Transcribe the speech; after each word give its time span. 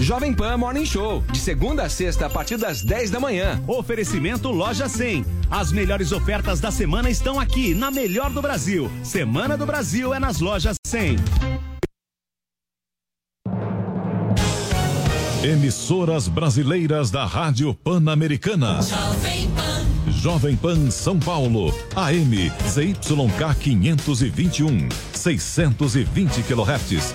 Jovem 0.00 0.32
Pan 0.32 0.56
Morning 0.56 0.86
Show, 0.86 1.22
de 1.30 1.38
segunda 1.38 1.84
a 1.84 1.88
sexta 1.88 2.26
a 2.26 2.30
partir 2.30 2.56
das 2.56 2.82
10 2.82 3.10
da 3.10 3.20
manhã. 3.20 3.62
Oferecimento 3.66 4.50
Loja 4.50 4.88
100. 4.88 5.24
As 5.50 5.72
melhores 5.72 6.12
ofertas 6.12 6.60
da 6.60 6.70
semana 6.70 7.10
estão 7.10 7.38
aqui, 7.38 7.74
na 7.74 7.90
melhor 7.90 8.30
do 8.30 8.40
Brasil. 8.40 8.90
Semana 9.02 9.56
do 9.56 9.66
Brasil 9.66 10.14
é 10.14 10.18
nas 10.18 10.40
lojas 10.40 10.76
100. 10.86 11.16
Emissoras 15.42 16.28
brasileiras 16.28 17.10
da 17.10 17.24
Rádio 17.24 17.74
Pan-Americana. 17.74 18.80
Jovem 18.82 19.50
Pan. 19.50 19.70
Jovem 20.10 20.56
Pan 20.56 20.90
São 20.90 21.18
Paulo, 21.18 21.72
AM 21.96 22.50
ZYK 22.68 23.54
521, 23.58 24.88
620 25.14 26.42
kHz, 26.42 27.14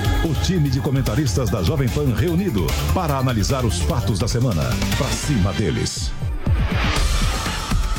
O 0.23 0.35
time 0.35 0.69
de 0.69 0.79
comentaristas 0.79 1.49
da 1.49 1.63
Jovem 1.63 1.89
Pan 1.89 2.13
reunido 2.13 2.67
para 2.93 3.17
analisar 3.17 3.65
os 3.65 3.79
fatos 3.79 4.19
da 4.19 4.27
semana. 4.27 4.69
Pra 4.95 5.07
cima 5.07 5.51
deles. 5.51 6.11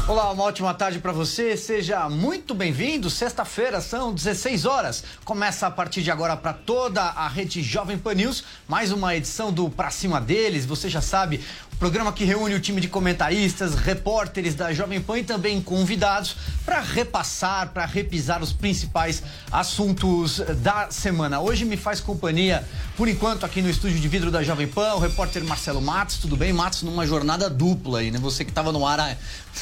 Olá, 0.08 0.33
uma 0.33 0.42
ótima 0.42 0.75
tarde 0.75 0.98
para 0.98 1.12
você. 1.12 1.56
Seja 1.56 2.08
muito 2.08 2.56
bem-vindo. 2.56 3.08
Sexta-feira 3.08 3.81
são 3.81 4.12
16 4.12 4.64
horas. 4.64 5.05
Começa 5.25 5.69
a 5.69 5.70
partir 5.70 6.03
de 6.03 6.11
agora 6.11 6.36
para 6.36 6.53
toda 6.53 7.00
a 7.00 7.28
rede 7.28 7.62
Jovem 7.62 7.97
Pan 7.97 8.14
News, 8.14 8.42
mais 8.67 8.91
uma 8.91 9.14
edição 9.14 9.53
do 9.53 9.70
Pra 9.70 9.92
Cima 9.92 10.20
deles. 10.20 10.67
Você 10.67 10.91
já 10.91 11.00
sabe, 11.00 11.41
o 11.73 11.77
programa 11.77 12.12
que 12.12 12.25
reúne 12.25 12.55
o 12.55 12.61
time 12.61 12.80
de 12.80 12.89
comentaristas, 12.89 13.77
repórteres 13.77 14.56
da 14.56 14.73
Jovem 14.73 15.00
Pan 15.00 15.19
e 15.19 15.25
também 15.25 15.62
convidados 15.62 16.36
para 16.64 16.80
repassar, 16.80 17.70
para 17.70 17.86
repisar 17.86 18.42
os 18.42 18.53
principais 18.53 19.23
assuntos 19.50 20.41
da 20.62 20.91
semana. 20.91 21.41
Hoje 21.41 21.64
me 21.64 21.77
faz 21.77 22.00
companhia, 22.00 22.64
por 22.97 23.08
enquanto, 23.08 23.45
aqui 23.45 23.62
no 23.62 23.70
estúdio 23.70 23.98
de 23.98 24.08
vidro 24.08 24.30
da 24.30 24.42
Jovem 24.42 24.67
Pan, 24.67 24.95
o 24.95 24.98
repórter 24.98 25.45
Marcelo 25.45 25.80
Matos. 25.80 26.19
Tudo 26.19 26.36
bem, 26.36 26.53
Matos? 26.53 26.83
Numa 26.83 27.06
jornada 27.06 27.48
dupla 27.48 28.00
aí, 28.00 28.11
né? 28.11 28.19
Você 28.19 28.45
que 28.45 28.50
estava 28.50 28.70
no 28.70 28.86
ar 28.86 29.00
ah, 29.00 29.17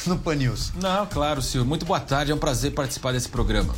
no 0.05 0.17
Pan 0.31 0.35
News. 0.35 0.71
Não, 0.81 1.05
claro, 1.05 1.41
Silvio. 1.41 1.67
Muito 1.67 1.85
boa 1.85 1.99
tarde, 1.99 2.31
é 2.31 2.35
um 2.35 2.37
prazer 2.37 2.71
participar 2.71 3.11
desse 3.11 3.27
programa. 3.27 3.75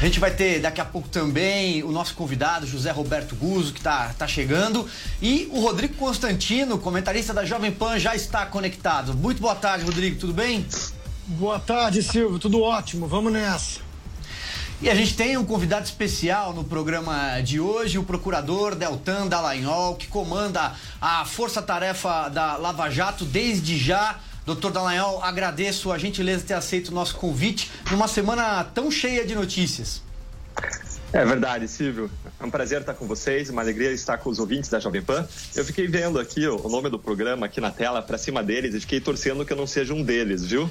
A 0.00 0.04
gente 0.04 0.18
vai 0.18 0.30
ter 0.30 0.58
daqui 0.58 0.80
a 0.80 0.84
pouco 0.84 1.08
também 1.08 1.82
o 1.82 1.92
nosso 1.92 2.14
convidado, 2.14 2.66
José 2.66 2.90
Roberto 2.90 3.36
Guzzo, 3.36 3.74
que 3.74 3.80
está 3.80 4.14
tá 4.16 4.26
chegando. 4.26 4.88
E 5.20 5.46
o 5.52 5.60
Rodrigo 5.60 5.94
Constantino, 5.94 6.78
comentarista 6.78 7.34
da 7.34 7.44
Jovem 7.44 7.70
Pan, 7.70 7.98
já 7.98 8.14
está 8.14 8.46
conectado. 8.46 9.12
Muito 9.12 9.42
boa 9.42 9.54
tarde, 9.54 9.84
Rodrigo, 9.84 10.18
tudo 10.18 10.32
bem? 10.32 10.66
Boa 11.26 11.60
tarde, 11.60 12.02
Silvio. 12.02 12.38
Tudo 12.38 12.62
ótimo. 12.62 13.06
Vamos 13.06 13.30
nessa. 13.30 13.80
E 14.80 14.88
a 14.88 14.94
gente 14.94 15.14
tem 15.14 15.36
um 15.36 15.44
convidado 15.44 15.84
especial 15.84 16.54
no 16.54 16.64
programa 16.64 17.42
de 17.42 17.60
hoje, 17.60 17.98
o 17.98 18.02
procurador 18.02 18.74
Deltan 18.74 19.26
Dallagnol, 19.26 19.96
que 19.96 20.06
comanda 20.06 20.72
a 20.98 21.26
força-tarefa 21.26 22.30
da 22.30 22.56
Lava 22.56 22.88
Jato 22.88 23.26
desde 23.26 23.76
já. 23.76 24.18
Doutor 24.46 24.72
Dallagnol, 24.72 25.22
agradeço 25.22 25.92
a 25.92 25.98
gentileza 25.98 26.40
de 26.40 26.46
ter 26.46 26.54
aceito 26.54 26.88
o 26.88 26.94
nosso 26.94 27.14
convite 27.16 27.70
numa 27.90 28.08
semana 28.08 28.64
tão 28.64 28.90
cheia 28.90 29.24
de 29.24 29.34
notícias. 29.34 30.02
É 31.12 31.24
verdade, 31.24 31.66
Silvio. 31.66 32.10
É 32.38 32.44
um 32.44 32.50
prazer 32.50 32.80
estar 32.80 32.94
com 32.94 33.06
vocês, 33.06 33.50
uma 33.50 33.62
alegria 33.62 33.90
estar 33.90 34.18
com 34.18 34.30
os 34.30 34.38
ouvintes 34.38 34.70
da 34.70 34.78
Jovem 34.78 35.02
Pan. 35.02 35.26
Eu 35.56 35.64
fiquei 35.64 35.88
vendo 35.88 36.20
aqui 36.20 36.46
o 36.46 36.68
nome 36.68 36.88
do 36.88 36.98
programa 36.98 37.46
aqui 37.46 37.60
na 37.60 37.70
tela, 37.70 38.00
para 38.00 38.16
cima 38.16 38.42
deles, 38.44 38.74
e 38.74 38.80
fiquei 38.80 39.00
torcendo 39.00 39.44
que 39.44 39.52
eu 39.52 39.56
não 39.56 39.66
seja 39.66 39.92
um 39.92 40.04
deles, 40.04 40.44
viu? 40.46 40.70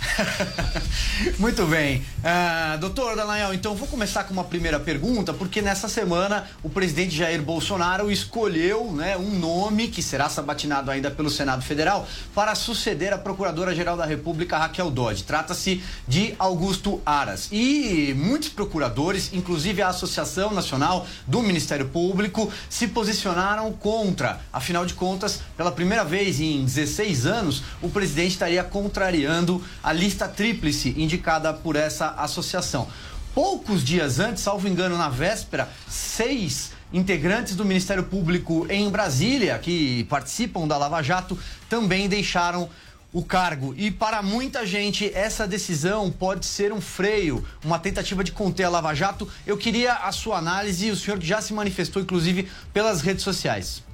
Muito 1.38 1.66
bem. 1.66 2.04
Uh, 2.18 2.78
doutor 2.78 3.16
Dallagnol, 3.16 3.54
então 3.54 3.74
vou 3.74 3.88
começar 3.88 4.24
com 4.24 4.32
uma 4.32 4.44
primeira 4.44 4.78
pergunta, 4.78 5.32
porque 5.32 5.62
nessa 5.62 5.88
semana 5.88 6.48
o 6.62 6.68
presidente 6.68 7.16
Jair 7.16 7.42
Bolsonaro 7.42 8.10
escolheu 8.10 8.92
né, 8.92 9.16
um 9.16 9.38
nome 9.38 9.88
que 9.88 10.02
será 10.02 10.28
sabatinado 10.28 10.90
ainda 10.90 11.10
pelo 11.10 11.30
Senado 11.30 11.62
Federal 11.62 12.06
para 12.34 12.54
suceder 12.54 13.12
a 13.12 13.18
Procuradora-Geral 13.18 13.96
da 13.96 14.04
República, 14.04 14.58
Raquel 14.58 14.90
Dodge. 14.90 15.24
Trata-se 15.24 15.82
de 16.06 16.34
Augusto 16.38 17.00
Aras. 17.04 17.48
E 17.50 18.14
muitos 18.16 18.48
procuradores, 18.48 19.30
inclusive 19.32 19.82
a 19.82 19.88
Associação 19.88 20.52
Nacional 20.52 21.06
do 21.26 21.42
Ministério 21.42 21.88
Público, 21.88 22.52
se 22.68 22.88
posicionaram 22.88 23.72
contra. 23.72 24.40
Afinal 24.52 24.84
de 24.84 24.94
contas, 24.94 25.40
pela 25.56 25.72
primeira 25.72 26.04
vez 26.04 26.40
em 26.40 26.64
16 26.64 27.26
anos, 27.26 27.62
o 27.82 27.88
presidente 27.88 28.32
estaria 28.32 28.62
contrariando 28.64 29.62
a 29.86 29.92
lista 29.92 30.26
tríplice 30.26 30.92
indicada 30.98 31.54
por 31.54 31.76
essa 31.76 32.08
associação. 32.18 32.88
Poucos 33.32 33.84
dias 33.84 34.18
antes, 34.18 34.42
salvo 34.42 34.66
engano, 34.66 34.98
na 34.98 35.08
véspera, 35.08 35.68
seis 35.88 36.72
integrantes 36.92 37.54
do 37.54 37.64
Ministério 37.64 38.02
Público 38.02 38.66
em 38.68 38.90
Brasília, 38.90 39.56
que 39.60 40.02
participam 40.10 40.66
da 40.66 40.76
Lava 40.76 41.00
Jato, 41.02 41.38
também 41.68 42.08
deixaram 42.08 42.68
o 43.12 43.22
cargo. 43.22 43.76
E 43.76 43.92
para 43.92 44.22
muita 44.22 44.66
gente, 44.66 45.08
essa 45.14 45.46
decisão 45.46 46.10
pode 46.10 46.46
ser 46.46 46.72
um 46.72 46.80
freio, 46.80 47.46
uma 47.64 47.78
tentativa 47.78 48.24
de 48.24 48.32
conter 48.32 48.64
a 48.64 48.68
Lava 48.68 48.92
Jato. 48.92 49.28
Eu 49.46 49.56
queria 49.56 49.92
a 49.92 50.10
sua 50.10 50.38
análise, 50.38 50.90
o 50.90 50.96
senhor 50.96 51.20
já 51.22 51.40
se 51.40 51.54
manifestou, 51.54 52.02
inclusive, 52.02 52.48
pelas 52.72 53.02
redes 53.02 53.22
sociais. 53.22 53.85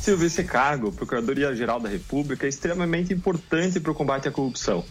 Silvio, 0.00 0.26
esse 0.26 0.42
cargo, 0.42 0.90
Procuradoria-Geral 0.90 1.78
da 1.78 1.88
República, 1.88 2.46
é 2.46 2.48
extremamente 2.48 3.12
importante 3.12 3.78
para 3.78 3.92
o 3.92 3.94
combate 3.94 4.26
à 4.26 4.30
corrupção. 4.32 4.82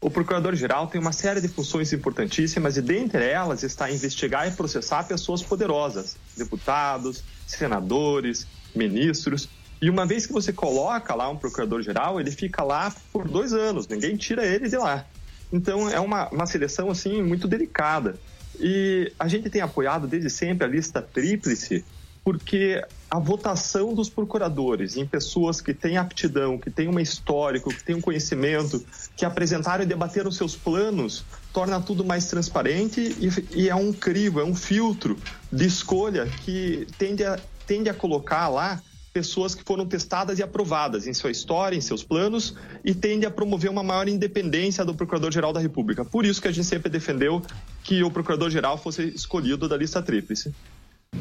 O 0.00 0.08
Procurador-Geral 0.08 0.86
tem 0.86 1.00
uma 1.00 1.12
série 1.12 1.40
de 1.40 1.48
funções 1.48 1.92
importantíssimas 1.92 2.76
e, 2.76 2.82
dentre 2.82 3.24
elas, 3.24 3.64
está 3.64 3.90
investigar 3.90 4.46
e 4.46 4.52
processar 4.52 5.02
pessoas 5.08 5.42
poderosas, 5.42 6.16
deputados, 6.36 7.24
senadores, 7.44 8.46
ministros. 8.72 9.48
E 9.82 9.90
uma 9.90 10.06
vez 10.06 10.24
que 10.24 10.32
você 10.32 10.52
coloca 10.52 11.16
lá 11.16 11.28
um 11.28 11.36
Procurador-Geral, 11.36 12.20
ele 12.20 12.30
fica 12.30 12.62
lá 12.62 12.94
por 13.12 13.26
dois 13.26 13.52
anos, 13.52 13.88
ninguém 13.88 14.16
tira 14.16 14.46
ele 14.46 14.68
de 14.68 14.76
lá. 14.76 15.04
Então, 15.52 15.90
é 15.90 15.98
uma, 15.98 16.28
uma 16.28 16.46
seleção, 16.46 16.90
assim, 16.90 17.20
muito 17.22 17.48
delicada. 17.48 18.16
E 18.60 19.12
a 19.18 19.26
gente 19.26 19.50
tem 19.50 19.62
apoiado 19.62 20.06
desde 20.06 20.30
sempre 20.30 20.64
a 20.64 20.68
lista 20.68 21.02
tríplice, 21.02 21.84
porque 22.24 22.82
a 23.10 23.18
votação 23.18 23.94
dos 23.94 24.08
procuradores 24.08 24.96
em 24.96 25.06
pessoas 25.06 25.60
que 25.60 25.74
têm 25.74 25.98
aptidão, 25.98 26.58
que 26.58 26.70
têm 26.70 26.88
um 26.88 26.98
histórico, 26.98 27.68
que 27.68 27.84
têm 27.84 27.94
um 27.94 28.00
conhecimento, 28.00 28.84
que 29.14 29.26
apresentaram 29.26 29.84
e 29.84 29.86
debateram 29.86 30.32
seus 30.32 30.56
planos, 30.56 31.22
torna 31.52 31.80
tudo 31.80 32.02
mais 32.02 32.26
transparente 32.26 33.00
e, 33.20 33.60
e 33.64 33.68
é 33.68 33.74
um 33.74 33.92
crivo, 33.92 34.40
é 34.40 34.44
um 34.44 34.54
filtro 34.54 35.18
de 35.52 35.66
escolha 35.66 36.26
que 36.44 36.86
tende 36.98 37.22
a, 37.22 37.38
tende 37.66 37.90
a 37.90 37.94
colocar 37.94 38.48
lá 38.48 38.82
pessoas 39.12 39.54
que 39.54 39.62
foram 39.62 39.86
testadas 39.86 40.40
e 40.40 40.42
aprovadas 40.42 41.06
em 41.06 41.14
sua 41.14 41.30
história, 41.30 41.76
em 41.76 41.80
seus 41.80 42.02
planos, 42.02 42.56
e 42.84 42.92
tende 42.92 43.24
a 43.24 43.30
promover 43.30 43.70
uma 43.70 43.82
maior 43.82 44.08
independência 44.08 44.84
do 44.84 44.92
Procurador-Geral 44.92 45.52
da 45.52 45.60
República. 45.60 46.04
Por 46.04 46.26
isso 46.26 46.42
que 46.42 46.48
a 46.48 46.50
gente 46.50 46.66
sempre 46.66 46.90
defendeu 46.90 47.40
que 47.84 48.02
o 48.02 48.10
Procurador-Geral 48.10 48.76
fosse 48.76 49.04
escolhido 49.14 49.68
da 49.68 49.76
lista 49.76 50.02
tríplice. 50.02 50.52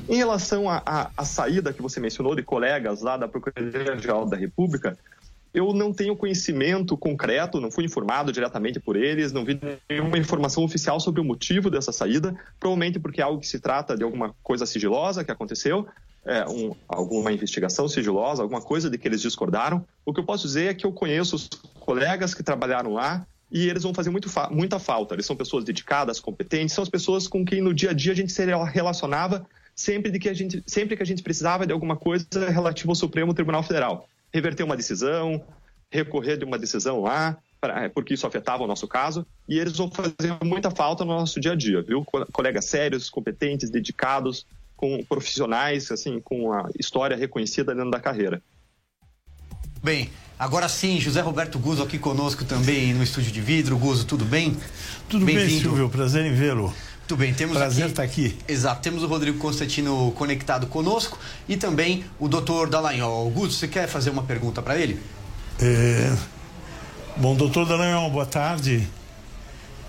Em 0.08 0.16
relação 0.16 0.66
à 0.70 1.26
saída 1.26 1.72
que 1.74 1.82
você 1.82 2.00
mencionou 2.00 2.36
de 2.36 2.44
colegas 2.44 3.02
lá 3.02 3.18
da 3.18 3.28
Procuradoria-Geral 3.28 4.26
da 4.26 4.36
República, 4.36 4.98
eu 5.54 5.72
não 5.72 5.94
tenho 5.94 6.16
conhecimento 6.16 6.98
concreto, 6.98 7.62
não 7.62 7.70
fui 7.70 7.86
informado 7.86 8.32
diretamente 8.32 8.80
por 8.80 8.96
eles, 8.96 9.32
não 9.32 9.46
vi 9.46 9.60
nenhuma 9.88 10.18
informação 10.18 10.64
oficial 10.64 11.00
sobre 11.00 11.22
o 11.22 11.24
motivo 11.24 11.70
dessa 11.70 11.92
saída, 11.92 12.36
provavelmente 12.60 13.00
porque 13.00 13.22
é 13.22 13.24
algo 13.24 13.40
que 13.40 13.48
se 13.48 13.60
trata 13.60 13.96
de 13.96 14.04
alguma 14.04 14.34
coisa 14.42 14.66
sigilosa 14.66 15.24
que 15.24 15.32
aconteceu, 15.32 15.88
é, 16.26 16.44
um, 16.50 16.76
alguma 16.88 17.32
investigação 17.32 17.88
sigilosa, 17.88 18.42
alguma 18.42 18.62
coisa 18.62 18.90
de 18.90 18.98
que 18.98 19.08
eles 19.08 19.22
discordaram. 19.22 19.86
O 20.04 20.12
que 20.12 20.20
eu 20.20 20.26
posso 20.26 20.48
dizer 20.48 20.72
é 20.72 20.74
que 20.74 20.86
eu 20.86 20.92
conheço 20.92 21.36
os 21.36 21.48
colegas 21.80 22.34
que 22.34 22.42
trabalharam 22.42 22.94
lá 22.94 23.26
e 23.52 23.70
eles 23.70 23.84
vão 23.84 23.94
fazer 23.94 24.10
muito 24.10 24.30
fa 24.30 24.50
muita 24.50 24.80
falta. 24.80 25.14
Eles 25.14 25.26
são 25.26 25.36
pessoas 25.36 25.64
dedicadas, 25.64 26.20
competentes, 26.20 26.74
são 26.74 26.82
as 26.82 26.90
pessoas 26.90 27.28
com 27.28 27.46
quem 27.46 27.62
no 27.62 27.74
dia 27.74 27.92
a 27.92 27.94
dia 27.94 28.14
a 28.14 28.16
gente 28.16 28.32
se 28.32 28.44
relacionava 28.44 29.46
sempre, 29.76 30.12
de 30.12 30.20
que 30.20 30.30
a 30.30 30.34
gente, 30.34 30.64
sempre 30.66 30.96
que 30.96 31.04
a 31.04 31.06
gente 31.06 31.24
precisava 31.24 31.66
de 31.66 31.74
alguma 31.74 31.96
coisa 31.96 32.26
relativa 32.50 32.92
ao 32.92 32.96
Supremo 32.96 33.34
Tribunal 33.34 33.64
Federal. 33.64 34.08
Reverter 34.34 34.64
uma 34.64 34.78
decisão, 34.78 35.44
recorrer 35.92 36.38
de 36.38 36.46
uma 36.46 36.58
decisão 36.58 37.02
lá, 37.02 37.38
pra, 37.62 37.90
porque 37.90 38.14
isso 38.14 38.26
afetava 38.26 38.64
o 38.64 38.68
nosso 38.68 38.88
caso, 38.88 39.26
e 39.48 39.60
eles 39.60 39.78
vão 39.78 39.92
fazer 39.92 40.38
muita 40.44 40.72
falta 40.72 41.06
no 41.06 41.14
nosso 41.14 41.40
dia 41.40 41.52
a 41.52 41.56
dia, 41.56 41.82
viu? 41.82 42.04
Colegas 42.32 42.66
sérios, 42.66 43.10
competentes, 43.10 43.70
dedicados, 43.70 44.46
com 44.76 45.04
profissionais, 45.06 45.92
assim, 45.92 46.20
com 46.20 46.52
a 46.52 46.70
história 46.80 47.16
reconhecida 47.16 47.74
dentro 47.74 47.92
da 47.92 48.00
carreira. 48.00 48.42
Bem, 49.84 50.10
agora 50.40 50.68
sim, 50.70 51.00
José 51.00 51.22
Roberto 51.22 51.60
Guzzo 51.60 51.84
aqui 51.84 52.00
conosco 52.00 52.44
também 52.46 52.94
no 52.94 53.04
estúdio 53.04 53.32
de 53.32 53.42
vidro. 53.42 53.78
Guzzo, 53.78 54.06
tudo 54.06 54.26
bem? 54.26 54.58
Tudo 55.10 55.26
bem, 55.26 55.50
Silvio. 55.50 55.90
Prazer 55.90 56.26
em 56.26 56.34
vê-lo. 56.34 56.74
Muito 57.04 57.18
bem, 57.18 57.34
temos 57.34 57.58
Prazer 57.58 57.84
aqui, 57.84 57.92
estar 57.92 58.04
aqui. 58.04 58.38
Exato, 58.48 58.82
temos 58.82 59.04
o 59.04 59.08
Rodrigo 59.08 59.38
Constantino 59.38 60.14
conectado 60.16 60.68
conosco 60.68 61.20
e 61.50 61.58
também 61.58 62.06
o 62.18 62.30
doutor 62.30 62.70
Dallagnol. 62.70 63.30
Guzzo, 63.30 63.58
você 63.58 63.68
quer 63.68 63.88
fazer 63.88 64.10
uma 64.10 64.24
pergunta 64.24 64.62
para 64.62 64.78
ele? 64.78 64.98
É... 65.62 66.16
Bom, 67.18 67.36
doutor 67.36 67.68
Dallagnol, 67.68 68.10
boa 68.10 68.26
tarde. 68.26 68.88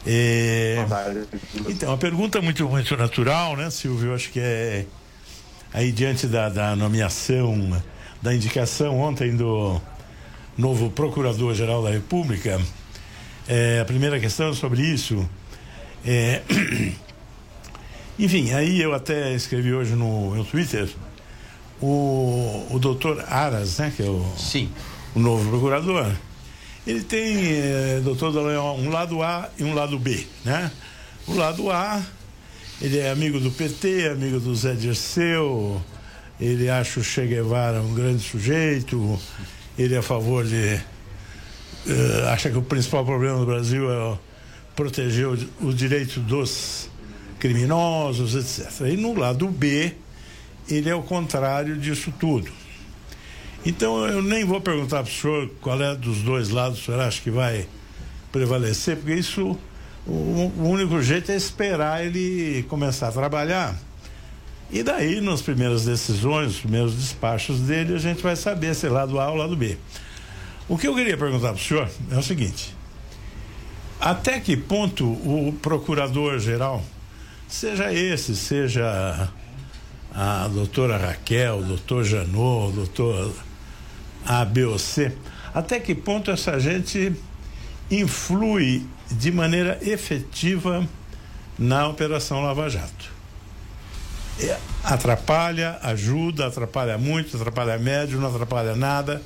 É... 0.05 0.75
Boa 0.77 0.89
tarde. 0.89 1.21
Então, 1.69 1.93
a 1.93 1.97
pergunta 1.97 2.39
é 2.39 2.41
muito, 2.43 2.69
muito 2.69 2.97
natural, 2.97 3.57
né, 3.57 3.71
Silvio? 3.71 4.11
Eu 4.11 4.15
acho 4.17 4.31
que 4.31 4.41
é 4.41 4.85
aí 5.73 5.93
diante 5.93 6.27
da, 6.27 6.49
da 6.49 6.75
nomeação, 6.75 7.81
da 8.21 8.35
indicação 8.35 8.99
ontem 8.99 9.37
do 9.37 9.81
novo 10.59 10.91
Procurador-Geral 10.91 11.83
da 11.83 11.91
República, 11.91 12.61
é, 13.47 13.79
a 13.81 13.85
primeira 13.85 14.19
questão 14.19 14.51
é 14.51 14.53
sobre 14.53 14.83
isso. 14.83 15.29
É, 16.05 16.43
enfim, 18.19 18.53
aí 18.53 18.81
eu 18.81 18.95
até 18.95 19.35
escrevi 19.35 19.73
hoje 19.73 19.95
no, 19.95 20.35
no 20.35 20.45
Twitter 20.45 20.89
o, 21.81 22.67
o 22.71 22.79
doutor 22.79 23.25
Aras, 23.29 23.79
né, 23.79 23.93
que 23.95 24.03
é 24.03 24.07
o, 24.07 24.25
Sim. 24.37 24.71
o 25.15 25.19
novo 25.19 25.49
procurador, 25.51 26.11
ele 26.87 27.03
tem, 27.03 27.37
é, 27.37 28.01
doutor 28.03 28.33
Dallagnol, 28.33 28.79
um 28.79 28.91
lado 28.91 29.23
A 29.23 29.51
e 29.59 29.65
um 29.65 29.75
lado 29.75 29.99
B, 29.99 30.27
né? 30.45 30.71
O 31.27 31.35
lado 31.35 31.71
A, 31.71 32.03
ele 32.81 32.99
é 32.99 33.11
amigo 33.11 33.41
do 33.41 33.51
PT, 33.51 34.09
amigo 34.09 34.39
do 34.39 34.55
Zé 34.55 34.75
Dirceu, 34.75 35.81
ele 36.39 36.69
acha 36.69 37.01
o 37.01 37.05
Che 37.05 37.27
Guevara 37.27 37.81
um 37.81 37.95
grande 37.95 38.23
sujeito, 38.23 39.19
ele 39.79 39.95
é 39.95 39.99
a 39.99 40.03
favor 40.03 40.45
de. 40.45 40.79
eh, 41.87 42.29
acha 42.31 42.51
que 42.51 42.59
o 42.59 42.63
principal 42.63 43.05
problema 43.05 43.39
do 43.39 43.47
Brasil 43.47 43.91
é 43.91 44.19
proteger 44.77 45.27
o, 45.27 45.39
o 45.63 45.73
direito 45.73 46.21
dos 46.21 46.91
criminosos, 47.45 48.35
etc. 48.35 48.89
E 48.89 48.97
no 48.97 49.13
lado 49.13 49.47
B, 49.49 49.93
ele 50.67 50.89
é 50.89 50.95
o 50.95 51.03
contrário 51.03 51.77
disso 51.77 52.11
tudo. 52.19 52.51
Então 53.67 54.07
eu 54.07 54.23
nem 54.23 54.47
vou 54.47 54.63
perguntar 54.63 55.03
para 55.03 55.11
o 55.11 55.15
senhor 55.15 55.51
qual 55.61 55.83
é 55.83 55.95
dos 55.95 56.23
dois 56.23 56.49
lados 56.49 56.81
o 56.81 56.85
senhor 56.85 57.01
acha 57.03 57.21
que 57.21 57.31
vai 57.31 57.67
prevalecer, 58.33 58.97
porque 58.97 59.13
isso 59.13 59.59
o, 60.07 60.51
único 60.57 61.03
jeito 61.03 61.33
é 61.33 61.37
esperar 61.37 62.03
ele 62.03 62.63
começar 62.63 63.09
a 63.09 63.13
trabalhar. 63.13 63.79
E 64.71 64.83
daí, 64.83 65.21
nas 65.21 65.43
primeiras 65.43 65.85
decisões, 65.85 66.47
nos 66.47 66.61
primeiros 66.61 66.95
despachos 66.95 67.61
dele, 67.61 67.95
a 67.95 67.99
gente 67.99 68.23
vai 68.23 68.37
saber 68.37 68.75
se 68.75 68.87
é 68.87 68.89
lado 68.89 69.21
A 69.21 69.29
ou 69.29 69.37
lado 69.37 69.55
B. 69.55 69.77
O 70.67 70.79
que 70.79 70.89
eu 70.89 70.95
queria 70.95 71.19
perguntar 71.19 71.49
para 71.49 71.61
o 71.61 71.63
senhor 71.63 71.91
é 72.11 72.17
o 72.17 72.23
seguinte: 72.23 72.75
até 74.01 74.41
que 74.41 74.57
ponto 74.57 75.05
o 75.05 75.55
procurador-geral, 75.61 76.83
seja 77.49 77.93
esse, 77.93 78.35
seja 78.37 79.29
a 80.15 80.49
doutora 80.49 80.97
Raquel, 80.97 81.63
doutor 81.63 82.05
Janot, 82.05 82.69
o 82.69 82.73
doutor 82.73 83.35
A, 84.25 84.45
B 84.45 84.65
ou 84.65 84.79
C, 84.79 85.13
até 85.53 85.81
que 85.81 85.95
ponto 85.95 86.31
essa 86.31 86.59
gente 86.59 87.13
influi 87.91 88.87
de 89.11 89.31
maneira 89.31 89.79
efetiva 89.83 90.87
na 91.59 91.89
Operação 91.89 92.43
Lava 92.43 92.69
Jato? 92.71 93.13
É, 94.41 94.59
atrapalha, 94.83 95.79
ajuda, 95.83 96.47
atrapalha 96.47 96.99
muito, 96.99 97.37
atrapalha 97.37 97.79
médio, 97.79 98.19
não 98.19 98.29
atrapalha 98.35 98.75
nada. 98.75 99.23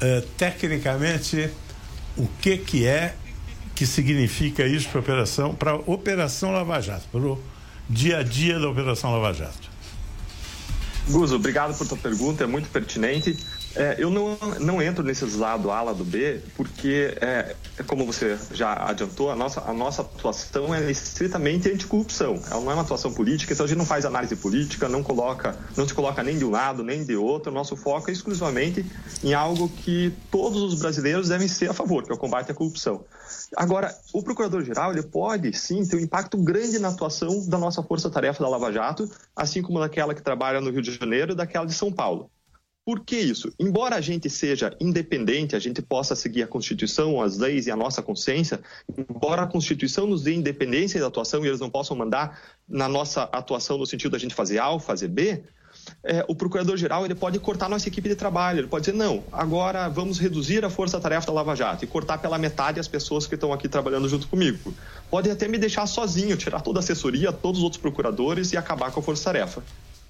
É, 0.00 0.22
tecnicamente, 0.36 1.50
o 2.16 2.26
que 2.40 2.58
que 2.58 2.84
é 2.84 3.14
que 3.74 3.86
significa 3.86 4.66
isso 4.66 4.88
para 4.88 5.00
operação, 5.00 5.54
para 5.54 5.74
operação 5.74 6.52
Lava 6.52 6.80
Jato, 6.80 7.06
para 7.10 7.20
o 7.20 7.40
dia 7.88 8.18
a 8.18 8.22
dia 8.22 8.58
da 8.58 8.68
operação 8.68 9.12
Lava 9.12 9.32
Jato? 9.32 9.70
Guzo, 11.08 11.36
obrigado 11.36 11.76
por 11.76 11.86
tua 11.86 11.98
pergunta, 11.98 12.44
é 12.44 12.46
muito 12.46 12.68
pertinente. 12.68 13.36
É, 13.76 13.96
eu 13.98 14.08
não, 14.08 14.38
não 14.60 14.80
entro 14.80 15.02
nesses 15.02 15.34
lado 15.34 15.70
A, 15.70 15.82
lado 15.82 16.04
B, 16.04 16.40
porque, 16.56 17.16
é, 17.20 17.56
como 17.86 18.06
você 18.06 18.38
já 18.52 18.72
adiantou, 18.88 19.30
a 19.30 19.36
nossa, 19.36 19.60
a 19.62 19.72
nossa 19.72 20.02
atuação 20.02 20.72
é 20.72 20.90
estritamente 20.90 21.68
anticorrupção. 21.68 22.40
Ela 22.50 22.60
não 22.60 22.70
é 22.70 22.74
uma 22.74 22.82
atuação 22.82 23.12
política, 23.12 23.52
então 23.52 23.64
a 23.64 23.68
gente 23.68 23.78
não 23.78 23.84
faz 23.84 24.04
análise 24.04 24.36
política, 24.36 24.88
não, 24.88 25.02
coloca, 25.02 25.58
não 25.76 25.86
se 25.88 25.92
coloca 25.92 26.22
nem 26.22 26.38
de 26.38 26.44
um 26.44 26.50
lado 26.50 26.84
nem 26.84 27.04
de 27.04 27.16
outro. 27.16 27.50
O 27.50 27.54
nosso 27.54 27.76
foco 27.76 28.10
é 28.10 28.12
exclusivamente 28.12 28.86
em 29.22 29.34
algo 29.34 29.68
que 29.68 30.12
todos 30.30 30.62
os 30.62 30.80
brasileiros 30.80 31.28
devem 31.28 31.48
ser 31.48 31.68
a 31.70 31.74
favor, 31.74 32.04
que 32.04 32.12
é 32.12 32.14
o 32.14 32.18
combate 32.18 32.52
à 32.52 32.54
corrupção. 32.54 33.04
Agora, 33.56 33.94
o 34.12 34.22
procurador-geral 34.22 34.92
ele 34.92 35.02
pode 35.02 35.52
sim 35.56 35.84
ter 35.84 35.96
um 35.96 36.00
impacto 36.00 36.36
grande 36.38 36.78
na 36.78 36.88
atuação 36.88 37.44
da 37.48 37.58
nossa 37.58 37.82
força-tarefa 37.82 38.42
da 38.42 38.48
Lava 38.48 38.72
Jato, 38.72 39.10
assim 39.34 39.62
como 39.62 39.80
daquela 39.80 40.14
que 40.14 40.22
trabalha 40.22 40.60
no 40.60 40.70
Rio 40.70 40.82
de 40.82 40.92
Janeiro 40.92 41.32
e 41.32 41.36
daquela 41.36 41.66
de 41.66 41.74
São 41.74 41.92
Paulo. 41.92 42.30
Por 42.84 43.00
que 43.00 43.16
isso? 43.16 43.50
Embora 43.58 43.96
a 43.96 44.00
gente 44.00 44.28
seja 44.28 44.76
independente, 44.78 45.56
a 45.56 45.58
gente 45.58 45.80
possa 45.80 46.14
seguir 46.14 46.42
a 46.42 46.46
Constituição, 46.46 47.22
as 47.22 47.38
leis 47.38 47.66
e 47.66 47.70
a 47.70 47.76
nossa 47.76 48.02
consciência, 48.02 48.60
embora 48.96 49.42
a 49.42 49.46
Constituição 49.46 50.06
nos 50.06 50.22
dê 50.22 50.34
independência 50.34 51.00
da 51.00 51.06
atuação 51.06 51.42
e 51.44 51.48
eles 51.48 51.60
não 51.60 51.70
possam 51.70 51.96
mandar 51.96 52.38
na 52.68 52.86
nossa 52.86 53.22
atuação 53.24 53.78
no 53.78 53.86
sentido 53.86 54.12
da 54.12 54.18
gente 54.18 54.34
fazer 54.34 54.58
A 54.58 54.68
ou 54.68 54.78
fazer 54.78 55.08
B, 55.08 55.42
é, 56.02 56.24
o 56.28 56.34
procurador-geral 56.34 57.04
ele 57.04 57.14
pode 57.14 57.38
cortar 57.38 57.68
nossa 57.68 57.88
equipe 57.88 58.08
de 58.08 58.14
trabalho. 58.14 58.60
Ele 58.60 58.68
pode 58.68 58.84
dizer, 58.84 58.96
não, 58.96 59.24
agora 59.32 59.88
vamos 59.88 60.18
reduzir 60.18 60.64
a 60.64 60.70
força-tarefa 60.70 61.26
da 61.26 61.32
Lava 61.32 61.54
Jato 61.54 61.84
e 61.84 61.86
cortar 61.86 62.18
pela 62.18 62.38
metade 62.38 62.78
as 62.78 62.88
pessoas 62.88 63.26
que 63.26 63.34
estão 63.34 63.52
aqui 63.52 63.68
trabalhando 63.68 64.08
junto 64.08 64.28
comigo. 64.28 64.74
Pode 65.10 65.30
até 65.30 65.48
me 65.48 65.58
deixar 65.58 65.86
sozinho, 65.86 66.36
tirar 66.36 66.60
toda 66.60 66.78
a 66.78 66.80
assessoria, 66.80 67.32
todos 67.32 67.58
os 67.58 67.64
outros 67.64 67.80
procuradores 67.80 68.52
e 68.52 68.56
acabar 68.56 68.90
com 68.90 69.00
a 69.00 69.02
força-tarefa. 69.02 69.62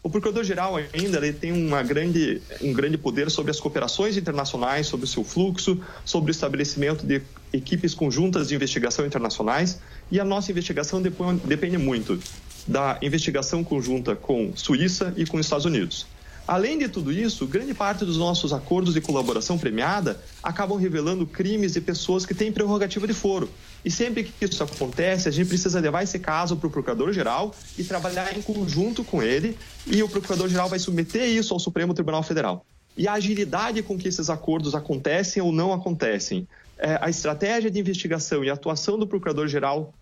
O 0.05 0.11
procurador-geral 0.11 0.77
ainda 0.77 1.17
ele 1.17 1.33
tem 1.33 1.51
uma 1.51 1.83
grande, 1.83 2.43
um 2.61 2.75
grande 2.75 2.99
poder 2.99 3.31
sobre 3.31 3.51
as 3.51 3.59
cooperações 3.59 4.19
internacionais, 4.19 4.87
sobre 4.87 5.05
o 5.05 5.09
seu 5.09 5.25
fluxo, 5.25 5.81
sobre 6.05 6.31
o 6.31 6.33
estabelecimento 6.33 7.07
de 7.07 7.23
equipes 7.51 7.95
conjuntas 7.95 8.49
de 8.49 8.55
investigação 8.55 9.07
internacionais. 9.07 9.81
E 10.13 10.21
a 10.21 10.25
nossa 10.25 10.51
investigação 10.51 11.01
depende 11.01 11.79
muito 11.79 12.21
da 12.69 12.99
investigação 13.01 13.65
conjunta 13.65 14.15
com 14.15 14.53
Suíça 14.55 15.15
e 15.17 15.25
com 15.25 15.41
Estados 15.41 15.65
Unidos. 15.65 16.07
Além 16.47 16.79
de 16.79 16.89
tudo 16.89 17.11
isso, 17.11 17.47
grande 17.47 17.73
parte 17.73 18.05
dos 18.05 18.19
nossos 18.19 18.53
acordos 18.53 18.93
de 18.93 19.01
colaboração 19.01 19.57
premiada 19.57 20.21
acabam 20.43 20.77
revelando 20.77 21.27
crimes 21.27 21.73
de 21.73 21.81
pessoas 21.81 22.27
que 22.27 22.35
têm 22.35 22.53
prerrogativa 22.53 23.07
de 23.07 23.15
foro. 23.15 23.49
E 23.83 23.91
sempre 23.91 24.25
que 24.25 24.45
isso 24.45 24.63
acontece, 24.63 25.27
a 25.27 25.33
gente 25.33 25.49
precisa 25.49 25.81
levar 25.81 26.03
esse 26.03 26.19
caso 26.19 26.57
para 26.57 26.67
o 26.67 26.71
Procurador-Geral 26.71 27.55
e 27.79 27.85
trabalhar 27.85 28.37
em 28.37 28.43
conjunto 28.43 29.03
com 29.03 29.23
ele, 29.23 29.57
e 29.87 30.03
o 30.03 30.09
Procurador-Geral 30.09 30.69
vai 30.69 30.79
submeter 30.79 31.27
isso 31.31 31.55
ao 31.55 31.61
Supremo 31.61 31.95
Tribunal 31.95 32.23
Federal. 32.23 32.65
E 32.97 33.09
a 33.09 33.15
agilidade 33.15 33.83
com 33.83 33.99
que 33.99 34.07
esses 34.07 34.29
acordos 34.29 34.75
acontecem 34.75 35.43
ou 35.43 35.51
não 35.51 35.73
acontecem, 35.73 36.47
é, 36.79 36.99
a 37.01 37.09
estratégia 37.09 37.71
de 37.71 37.81
investigação 37.81 38.45
e 38.45 38.51
atuação 38.51 38.99
do 38.99 39.07
Procurador-Geral 39.07 39.95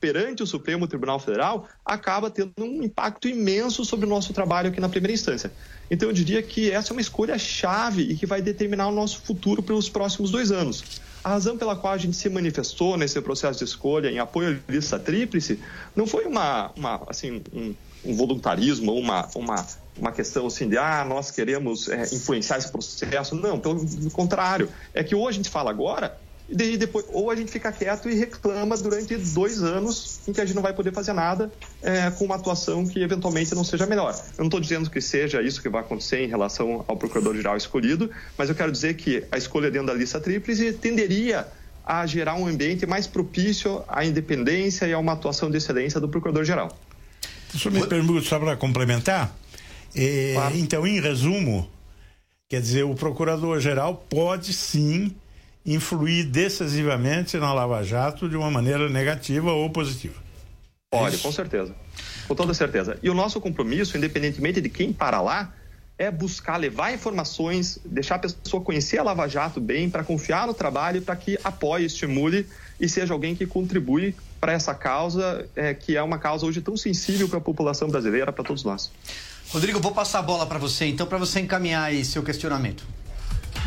perante 0.00 0.42
o 0.42 0.46
Supremo 0.46 0.86
Tribunal 0.86 1.18
Federal 1.18 1.68
acaba 1.84 2.30
tendo 2.30 2.52
um 2.60 2.82
impacto 2.82 3.28
imenso 3.28 3.84
sobre 3.84 4.06
o 4.06 4.08
nosso 4.08 4.32
trabalho 4.32 4.68
aqui 4.68 4.80
na 4.80 4.88
primeira 4.88 5.12
instância. 5.12 5.52
Então 5.90 6.08
eu 6.08 6.12
diria 6.12 6.42
que 6.42 6.70
essa 6.70 6.92
é 6.92 6.94
uma 6.94 7.00
escolha 7.00 7.38
chave 7.38 8.02
e 8.02 8.16
que 8.16 8.26
vai 8.26 8.42
determinar 8.42 8.88
o 8.88 8.92
nosso 8.92 9.22
futuro 9.22 9.62
pelos 9.62 9.88
próximos 9.88 10.30
dois 10.30 10.50
anos. 10.50 10.84
A 11.24 11.30
razão 11.30 11.58
pela 11.58 11.74
qual 11.74 11.92
a 11.92 11.98
gente 11.98 12.16
se 12.16 12.28
manifestou 12.28 12.96
nesse 12.96 13.20
processo 13.20 13.58
de 13.58 13.64
escolha 13.64 14.08
em 14.08 14.18
apoio 14.18 14.62
à 14.68 14.72
lista 14.72 14.98
tríplice 14.98 15.58
não 15.96 16.06
foi 16.06 16.24
uma, 16.26 16.70
uma 16.76 17.02
assim, 17.08 17.42
um, 17.52 17.74
um 18.04 18.14
voluntarismo 18.14 18.94
uma, 18.94 19.28
uma, 19.34 19.66
uma 19.96 20.12
questão 20.12 20.46
assim 20.46 20.68
de 20.68 20.78
ah, 20.78 21.04
nós 21.04 21.30
queremos 21.30 21.88
é, 21.88 22.02
influenciar 22.02 22.58
esse 22.58 22.70
processo. 22.70 23.34
Não, 23.34 23.58
pelo 23.58 23.84
contrário. 24.12 24.68
É 24.94 25.02
que 25.02 25.14
hoje 25.14 25.28
a 25.28 25.42
gente 25.42 25.50
fala 25.50 25.70
agora 25.70 26.16
e 26.48 26.76
depois, 26.78 27.04
ou 27.12 27.30
a 27.30 27.36
gente 27.36 27.52
fica 27.52 27.70
quieto 27.70 28.08
e 28.08 28.14
reclama 28.14 28.74
durante 28.78 29.14
dois 29.16 29.62
anos 29.62 30.20
em 30.26 30.32
que 30.32 30.40
a 30.40 30.46
gente 30.46 30.54
não 30.54 30.62
vai 30.62 30.72
poder 30.72 30.92
fazer 30.92 31.12
nada 31.12 31.52
é, 31.82 32.10
com 32.10 32.24
uma 32.24 32.36
atuação 32.36 32.86
que 32.86 33.02
eventualmente 33.02 33.54
não 33.54 33.62
seja 33.62 33.84
melhor. 33.84 34.14
Eu 34.14 34.38
não 34.38 34.46
estou 34.46 34.58
dizendo 34.58 34.88
que 34.88 35.00
seja 35.00 35.42
isso 35.42 35.60
que 35.60 35.68
vai 35.68 35.82
acontecer 35.82 36.24
em 36.24 36.28
relação 36.28 36.84
ao 36.88 36.96
procurador-geral 36.96 37.56
escolhido, 37.56 38.10
mas 38.36 38.48
eu 38.48 38.54
quero 38.54 38.72
dizer 38.72 38.94
que 38.94 39.24
a 39.30 39.36
escolha 39.36 39.70
dentro 39.70 39.88
da 39.88 39.94
lista 39.94 40.18
tríplice 40.18 40.72
tenderia 40.72 41.46
a 41.84 42.06
gerar 42.06 42.34
um 42.34 42.46
ambiente 42.46 42.86
mais 42.86 43.06
propício 43.06 43.84
à 43.86 44.04
independência 44.04 44.86
e 44.86 44.92
a 44.92 44.98
uma 44.98 45.12
atuação 45.12 45.50
de 45.50 45.58
excelência 45.58 46.00
do 46.00 46.08
procurador-geral. 46.08 46.76
O 47.54 47.58
senhor 47.58 47.74
me 47.74 47.86
pergunta 47.86 48.22
só 48.26 48.38
para 48.38 48.56
complementar? 48.56 49.34
É, 49.94 50.32
Claro. 50.34 50.56
Então, 50.56 50.86
em 50.86 51.00
resumo, 51.00 51.68
quer 52.48 52.60
dizer, 52.60 52.84
o 52.84 52.94
procurador-geral 52.94 54.06
pode 54.08 54.52
sim 54.52 55.14
influir 55.64 56.24
decisivamente 56.24 57.36
na 57.36 57.52
Lava 57.52 57.82
Jato 57.82 58.28
de 58.28 58.36
uma 58.36 58.50
maneira 58.50 58.88
negativa 58.88 59.52
ou 59.52 59.68
positiva. 59.70 60.14
Pode, 60.90 61.18
com 61.18 61.30
certeza. 61.30 61.74
Com 62.26 62.34
toda 62.34 62.54
certeza. 62.54 62.98
E 63.02 63.10
o 63.10 63.14
nosso 63.14 63.40
compromisso, 63.40 63.96
independentemente 63.96 64.60
de 64.60 64.68
quem 64.70 64.92
para 64.92 65.20
lá, 65.20 65.52
é 65.98 66.10
buscar 66.10 66.56
levar 66.56 66.94
informações, 66.94 67.78
deixar 67.84 68.14
a 68.14 68.18
pessoa 68.20 68.62
conhecer 68.62 68.98
a 68.98 69.02
Lava 69.02 69.26
Jato 69.26 69.60
bem, 69.60 69.90
para 69.90 70.04
confiar 70.04 70.46
no 70.46 70.54
trabalho, 70.54 71.02
para 71.02 71.16
que 71.16 71.38
apoie, 71.42 71.84
estimule 71.84 72.46
e 72.80 72.88
seja 72.88 73.12
alguém 73.12 73.34
que 73.34 73.44
contribui 73.44 74.14
para 74.40 74.52
essa 74.52 74.72
causa, 74.72 75.46
é, 75.56 75.74
que 75.74 75.96
é 75.96 76.02
uma 76.02 76.18
causa 76.18 76.46
hoje 76.46 76.60
tão 76.60 76.76
sensível 76.76 77.28
para 77.28 77.38
a 77.38 77.40
população 77.40 77.88
brasileira, 77.88 78.32
para 78.32 78.44
todos 78.44 78.62
nós. 78.62 78.92
Rodrigo, 79.50 79.80
vou 79.80 79.92
passar 79.92 80.20
a 80.20 80.22
bola 80.22 80.46
para 80.46 80.58
você, 80.58 80.86
então, 80.86 81.06
para 81.06 81.18
você 81.18 81.40
encaminhar 81.40 81.82
aí 81.82 82.04
seu 82.04 82.22
questionamento. 82.22 82.86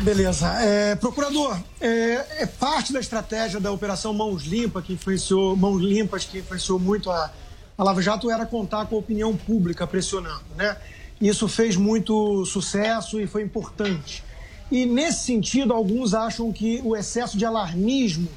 Beleza. 0.00 0.48
É, 0.62 0.94
procurador, 0.96 1.56
é, 1.80 2.42
é 2.42 2.46
parte 2.46 2.92
da 2.92 3.00
estratégia 3.00 3.60
da 3.60 3.70
Operação 3.70 4.12
Mãos 4.12 4.42
Limpas, 4.44 4.84
que 4.84 4.94
influenciou, 4.94 5.56
Mãos 5.56 5.80
Limpas, 5.80 6.24
que 6.24 6.38
influenciou 6.38 6.78
muito 6.78 7.10
a, 7.10 7.30
a 7.78 7.84
Lava 7.84 8.02
Jato, 8.02 8.30
era 8.30 8.44
contar 8.44 8.86
com 8.86 8.96
a 8.96 8.98
opinião 8.98 9.36
pública 9.36 9.86
pressionando, 9.86 10.44
né? 10.56 10.76
Isso 11.20 11.46
fez 11.46 11.76
muito 11.76 12.44
sucesso 12.44 13.20
e 13.20 13.28
foi 13.28 13.42
importante. 13.42 14.24
E 14.70 14.84
nesse 14.84 15.24
sentido, 15.24 15.72
alguns 15.72 16.14
acham 16.14 16.52
que 16.52 16.80
o 16.82 16.96
excesso 16.96 17.38
de 17.38 17.44
alarmismo 17.44 18.28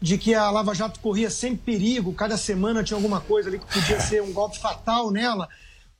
de 0.00 0.18
que 0.18 0.34
a 0.34 0.50
Lava 0.50 0.74
Jato 0.74 0.98
corria 0.98 1.30
sempre 1.30 1.58
perigo, 1.58 2.12
cada 2.12 2.36
semana 2.36 2.82
tinha 2.82 2.96
alguma 2.96 3.20
coisa 3.20 3.48
ali 3.48 3.60
que 3.60 3.72
podia 3.72 4.00
ser 4.00 4.20
um 4.20 4.32
golpe 4.32 4.58
fatal 4.58 5.12
nela, 5.12 5.48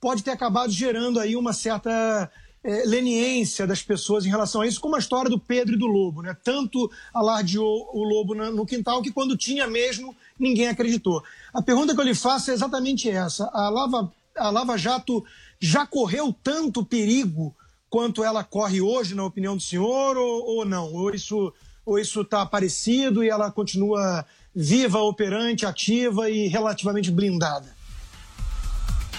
pode 0.01 0.21
ter 0.21 0.31
acabado 0.31 0.69
gerando 0.71 1.17
aí 1.17 1.37
uma 1.37 1.53
certa 1.53 2.29
eh, 2.63 2.83
leniência 2.85 3.67
das 3.67 3.81
pessoas 3.81 4.25
em 4.25 4.29
relação 4.29 4.61
a 4.61 4.67
isso, 4.67 4.79
como 4.79 4.95
a 4.95 4.99
história 4.99 5.29
do 5.29 5.39
Pedro 5.39 5.75
e 5.75 5.77
do 5.77 5.85
Lobo, 5.85 6.21
né? 6.21 6.35
Tanto 6.43 6.89
alardeou 7.13 7.89
o 7.93 8.03
Lobo 8.03 8.33
no 8.33 8.65
quintal 8.65 9.01
que 9.01 9.11
quando 9.11 9.35
tinha 9.35 9.67
mesmo, 9.67 10.15
ninguém 10.39 10.67
acreditou. 10.67 11.23
A 11.53 11.61
pergunta 11.61 11.93
que 11.93 11.99
eu 11.99 12.05
lhe 12.05 12.15
faço 12.15 12.51
é 12.51 12.53
exatamente 12.53 13.09
essa. 13.09 13.49
A 13.53 13.69
Lava, 13.69 14.11
a 14.35 14.49
Lava 14.49 14.77
Jato 14.77 15.23
já 15.59 15.85
correu 15.85 16.33
tanto 16.43 16.85
perigo 16.85 17.55
quanto 17.89 18.23
ela 18.23 18.43
corre 18.43 18.81
hoje, 18.81 19.13
na 19.13 19.25
opinião 19.25 19.55
do 19.55 19.61
senhor, 19.61 20.17
ou, 20.17 20.57
ou 20.57 20.65
não? 20.65 20.93
Ou 20.93 21.13
isso 21.13 21.53
ou 21.85 21.99
isso 21.99 22.21
está 22.21 22.45
parecido 22.45 23.23
e 23.23 23.29
ela 23.29 23.51
continua 23.51 24.25
viva, 24.55 24.99
operante, 24.99 25.65
ativa 25.65 26.29
e 26.29 26.47
relativamente 26.47 27.11
blindada? 27.11 27.72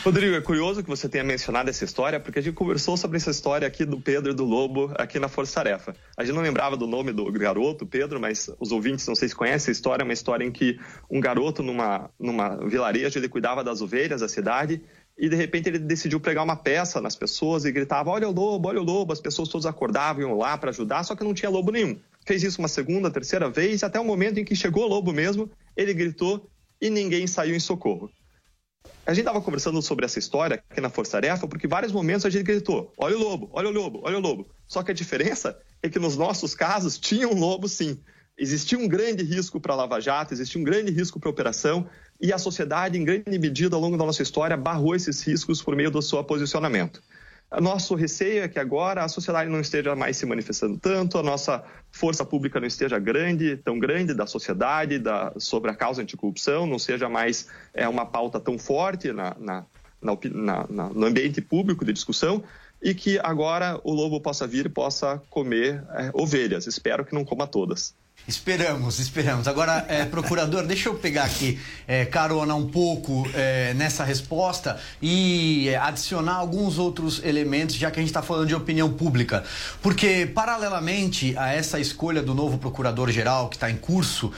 Rodrigo, 0.05 0.37
é 0.37 0.41
curioso 0.43 0.83
que 0.83 0.91
você 0.91 1.09
tenha 1.09 1.25
mencionado 1.25 1.71
essa 1.71 1.83
história, 1.83 2.21
porque 2.21 2.39
a 2.39 2.43
gente 2.43 2.55
conversou 2.55 2.95
sobre 2.95 3.17
essa 3.17 3.31
história 3.31 3.67
aqui 3.67 3.87
do 3.87 3.99
Pedro 3.99 4.33
e 4.33 4.35
do 4.35 4.45
Lobo, 4.45 4.93
aqui 4.97 5.19
na 5.19 5.29
Força 5.29 5.55
Tarefa. 5.55 5.97
A 6.15 6.23
gente 6.23 6.35
não 6.35 6.43
lembrava 6.43 6.77
do 6.77 6.87
nome 6.87 7.11
do 7.11 7.33
garoto, 7.33 7.87
Pedro, 7.87 8.21
mas 8.21 8.51
os 8.61 8.71
ouvintes, 8.71 9.09
não 9.09 9.15
sei 9.15 9.31
se 9.31 9.35
conhecem 9.35 9.71
a 9.71 9.73
história, 9.73 10.03
é 10.03 10.05
uma 10.05 10.13
história 10.13 10.45
em 10.45 10.53
que 10.53 10.79
um 11.11 11.19
garoto 11.19 11.63
numa, 11.63 12.11
numa 12.21 12.55
vilarejo, 12.69 13.19
ele 13.19 13.31
cuidava 13.31 13.65
das 13.65 13.81
ovelhas 13.81 14.21
da 14.21 14.29
cidade, 14.29 14.83
e 15.17 15.27
de 15.27 15.37
repente 15.37 15.71
ele 15.71 15.79
decidiu 15.79 16.21
pregar 16.21 16.45
uma 16.45 16.57
peça 16.57 17.01
nas 17.01 17.17
pessoas 17.17 17.65
e 17.65 17.73
gritava: 17.73 18.11
Olha 18.11 18.29
o 18.29 18.33
lobo, 18.33 18.69
olha 18.69 18.83
o 18.83 18.85
lobo. 18.85 19.11
As 19.11 19.23
pessoas 19.23 19.49
todas 19.49 19.65
acordavam, 19.65 20.21
iam 20.21 20.37
lá 20.37 20.59
para 20.59 20.69
ajudar, 20.69 21.03
só 21.05 21.17
que 21.17 21.25
não 21.25 21.33
tinha 21.33 21.49
lobo 21.49 21.73
nenhum. 21.73 21.99
Fez 22.27 22.43
isso 22.43 22.59
uma 22.59 22.69
segunda, 22.69 23.11
terceira 23.11 23.49
vez, 23.49 23.83
até 23.83 23.99
o 23.99 24.05
momento 24.05 24.39
em 24.39 24.45
que 24.45 24.55
chegou 24.55 24.85
o 24.85 24.89
lobo 24.89 25.15
mesmo, 25.15 25.51
ele 25.75 25.95
gritou 25.95 26.47
e 26.79 26.91
ninguém 26.91 27.27
saiu 27.27 27.57
em 27.57 27.61
socorro. 27.61 28.11
A 29.07 29.13
gente 29.13 29.27
estava 29.27 29.41
conversando 29.41 29.83
sobre 29.83 30.07
essa 30.07 30.19
história 30.19 30.63
aqui 30.71 30.81
na 30.81 30.89
Força 30.89 31.13
Tarefa, 31.13 31.47
porque 31.47 31.69
vários 31.69 31.93
momentos 31.93 32.25
a 32.25 32.31
gente 32.31 32.45
gritou: 32.45 32.91
olha 32.97 33.17
o 33.17 33.21
lobo, 33.21 33.51
olha 33.53 33.69
o 33.69 33.73
lobo, 33.73 34.01
olha 34.03 34.17
o 34.17 34.21
lobo. 34.21 34.49
Só 34.67 34.83
que 34.83 34.91
a 34.91 34.95
diferença 34.95 35.59
é 35.83 35.91
que 35.91 35.99
nos 35.99 36.17
nossos 36.17 36.55
casos 36.55 36.99
tinha 36.99 37.29
um 37.29 37.39
lobo 37.39 37.69
sim. 37.69 38.01
Existia 38.37 38.79
um 38.79 38.89
grande 38.89 39.23
risco 39.23 39.61
para 39.61 39.75
a 39.75 39.77
Lava 39.77 40.01
Jato, 40.01 40.33
existia 40.33 40.61
um 40.61 40.65
grande 40.65 40.91
risco 40.91 41.21
para 41.21 41.29
a 41.29 41.33
operação, 41.33 41.87
e 42.21 42.33
a 42.33 42.39
sociedade, 42.39 42.99
em 42.99 43.05
grande 43.05 43.39
medida, 43.39 43.77
ao 43.77 43.83
longo 43.83 43.97
da 43.97 44.05
nossa 44.05 44.23
história, 44.23 44.57
barrou 44.57 44.97
esses 44.97 45.23
riscos 45.23 45.63
por 45.63 45.77
meio 45.77 45.91
do 45.91 46.03
seu 46.03 46.25
posicionamento. 46.25 47.03
Nosso 47.61 47.95
receio 47.95 48.43
é 48.43 48.49
que 48.49 48.59
agora 48.59 49.05
a 49.05 49.09
sociedade 49.09 49.49
não 49.49 49.61
esteja 49.61 49.95
mais 49.95 50.17
se 50.17 50.27
manifestando 50.27 50.79
tanto, 50.79 51.19
a 51.19 51.23
nossa 51.23 51.63
força 51.93 52.25
pública 52.25 52.59
não 52.59 52.67
esteja 52.67 52.99
grande, 52.99 53.57
tão 53.59 53.79
grande 53.79 54.13
da 54.13 54.27
sociedade 54.27 54.99
da, 54.99 55.33
sobre 55.39 55.71
a 55.71 55.75
causa 55.75 56.03
anticorrupção, 56.03 56.67
não 56.67 56.79
seja 56.79 57.09
mais 57.09 57.49
é, 57.73 57.89
uma 57.89 58.05
pauta 58.05 58.41
tão 58.41 58.59
forte 58.59 59.13
na, 59.13 59.37
na, 59.39 59.65
na, 60.03 60.67
no 60.89 61.07
ambiente 61.07 61.41
público 61.41 61.85
de 61.85 61.93
discussão 61.93 62.43
e 62.83 62.95
que 62.95 63.19
agora 63.21 63.81
o 63.85 63.93
lobo 63.93 64.21
possa 64.21 64.47
vir 64.47 64.67
e 64.67 64.69
possa 64.69 65.23
comer 65.31 65.83
é, 65.93 66.11
ovelhas. 66.13 66.67
Espero 66.67 67.05
que 67.05 67.15
não 67.15 67.25
coma 67.25 67.47
todas. 67.47 67.95
Esperamos, 68.27 69.01
esperamos. 69.01 69.47
Agora, 69.47 69.85
é, 69.87 70.07
procurador, 70.07 70.65
deixa 70.67 70.89
eu 70.89 70.95
pegar 70.95 71.25
aqui 71.25 71.61
é, 71.87 72.07
carona 72.07 72.55
um 72.55 72.67
pouco 72.67 73.29
é, 73.35 73.75
nessa 73.75 74.03
resposta 74.03 74.81
e 75.03 75.69
adicionar 75.79 76.37
alguns 76.37 76.79
outros 76.79 77.23
elementos, 77.23 77.77
já 77.77 77.91
que 77.91 77.99
a 78.01 78.03
gente 78.03 78.09
está 78.09 78.23
falando 78.23 78.47
de 78.49 78.55
opinião 78.55 78.91
pública. 78.91 79.45
Porque, 79.83 80.25
paralelamente 80.35 81.37
a 81.37 81.53
essa 81.53 81.79
escolha 81.79 82.23
do 82.23 82.33
novo 82.35 82.57
procurador-geral 82.57 83.51
que 83.51 83.57
está 83.57 83.71
em 83.71 83.77
curso, 83.77 84.33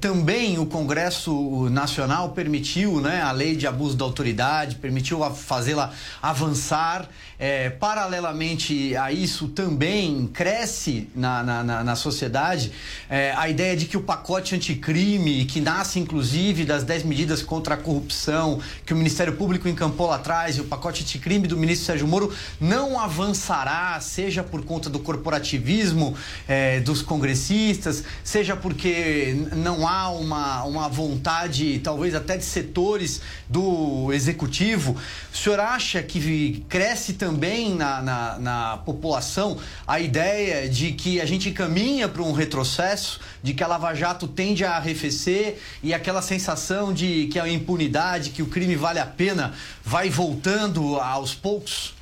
também 0.00 0.58
o 0.58 0.64
Congresso 0.64 1.68
Nacional 1.68 2.30
permitiu 2.30 3.02
né, 3.02 3.20
a 3.20 3.32
lei 3.32 3.54
de 3.54 3.66
abuso 3.66 3.98
da 3.98 4.04
autoridade, 4.06 4.76
permitiu 4.76 5.20
fazê-la 5.34 5.92
avançar. 6.22 7.06
Paralelamente 7.78 8.94
a 8.96 9.12
isso, 9.12 9.48
também 9.48 10.26
cresce 10.32 11.08
na, 11.14 11.42
na, 11.42 11.64
na- 11.64 11.84
na 11.84 11.96
sociedade 11.96 12.70
é, 13.10 13.34
a 13.36 13.48
ideia 13.48 13.76
de 13.76 13.86
que 13.86 13.96
o 13.96 14.00
pacote 14.00 14.54
anticrime, 14.54 15.44
que 15.44 15.60
nasce 15.60 15.98
inclusive 15.98 16.64
das 16.64 16.84
10 16.84 17.02
medidas 17.02 17.42
contra 17.42 17.74
a 17.74 17.76
corrupção, 17.76 18.60
que 18.86 18.94
o 18.94 18.96
Ministério 18.96 19.32
Público 19.32 19.68
encampou 19.68 20.06
lá 20.06 20.16
atrás, 20.16 20.56
e 20.56 20.60
o 20.60 20.64
pacote 20.64 21.02
anticrime 21.02 21.48
do 21.48 21.56
ministro 21.56 21.86
Sérgio 21.86 22.06
Moro, 22.06 22.32
não 22.60 23.00
avançará, 23.00 23.98
seja 24.00 24.44
por 24.44 24.64
conta 24.64 24.88
do 24.88 25.00
corporativismo 25.00 26.16
é, 26.46 26.78
dos 26.80 27.02
congressistas, 27.02 28.04
seja 28.22 28.54
porque 28.54 29.46
não 29.56 29.88
há 29.88 30.10
uma, 30.10 30.62
uma 30.64 30.88
vontade, 30.88 31.80
talvez 31.80 32.14
até 32.14 32.36
de 32.36 32.44
setores 32.44 33.20
do 33.48 34.12
executivo. 34.12 34.96
O 35.32 35.36
senhor 35.36 35.58
acha 35.58 36.00
que 36.02 36.64
cresce 36.68 37.14
também 37.14 37.74
na, 37.74 38.00
na, 38.00 38.38
na 38.38 38.76
população 38.78 39.58
a 39.86 39.98
ideia 39.98 40.68
de 40.68 40.92
que 40.92 41.20
a 41.20 41.26
gente 41.26 41.50
caminha 41.50 42.08
para 42.08 42.22
um 42.22 42.32
retrocesso, 42.32 42.99
de 43.42 43.54
que 43.54 43.62
a 43.62 43.66
Lava 43.66 43.94
Jato 43.94 44.28
tende 44.28 44.64
a 44.64 44.76
arrefecer 44.76 45.58
e 45.82 45.94
aquela 45.94 46.22
sensação 46.22 46.92
de 46.92 47.28
que 47.28 47.38
a 47.38 47.48
impunidade, 47.48 48.30
que 48.30 48.42
o 48.42 48.46
crime 48.46 48.76
vale 48.76 48.98
a 48.98 49.06
pena, 49.06 49.54
vai 49.84 50.10
voltando 50.10 50.96
aos 50.96 51.34
poucos? 51.34 51.94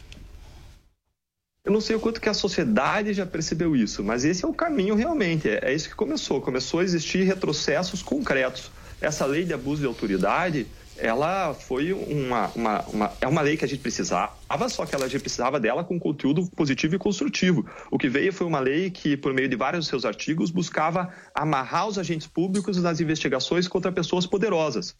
Eu 1.64 1.72
não 1.72 1.80
sei 1.82 1.96
o 1.96 2.00
quanto 2.00 2.20
que 2.20 2.28
a 2.30 2.34
sociedade 2.34 3.12
já 3.12 3.26
percebeu 3.26 3.76
isso, 3.76 4.02
mas 4.02 4.24
esse 4.24 4.42
é 4.44 4.48
o 4.48 4.54
caminho 4.54 4.94
realmente. 4.94 5.48
É, 5.48 5.60
é 5.64 5.74
isso 5.74 5.88
que 5.88 5.94
começou. 5.94 6.40
Começou 6.40 6.80
a 6.80 6.82
existir 6.82 7.24
retrocessos 7.24 8.02
concretos. 8.02 8.70
Essa 9.00 9.26
lei 9.26 9.44
de 9.44 9.52
abuso 9.52 9.82
de 9.82 9.86
autoridade, 9.86 10.66
ela 10.98 11.54
foi 11.54 11.92
uma, 11.92 12.48
uma, 12.54 12.82
uma- 12.86 13.12
é 13.20 13.26
uma 13.26 13.40
lei 13.40 13.56
que 13.56 13.64
a 13.64 13.68
gente 13.68 13.80
precisava, 13.80 14.32
só 14.68 14.84
que 14.84 14.94
a 14.94 15.08
gente 15.08 15.20
precisava 15.20 15.58
dela 15.60 15.84
com 15.84 15.98
conteúdo 15.98 16.48
positivo 16.50 16.94
e 16.96 16.98
construtivo. 16.98 17.68
O 17.90 17.98
que 17.98 18.08
veio 18.08 18.32
foi 18.32 18.46
uma 18.46 18.60
lei 18.60 18.90
que, 18.90 19.16
por 19.16 19.32
meio 19.32 19.48
de 19.48 19.56
vários 19.56 19.86
seus 19.86 20.04
artigos, 20.04 20.50
buscava 20.50 21.12
amarrar 21.34 21.86
os 21.88 21.98
agentes 21.98 22.26
públicos 22.26 22.76
nas 22.82 23.00
investigações 23.00 23.66
contra 23.68 23.90
pessoas 23.92 24.26
poderosas. 24.26 24.94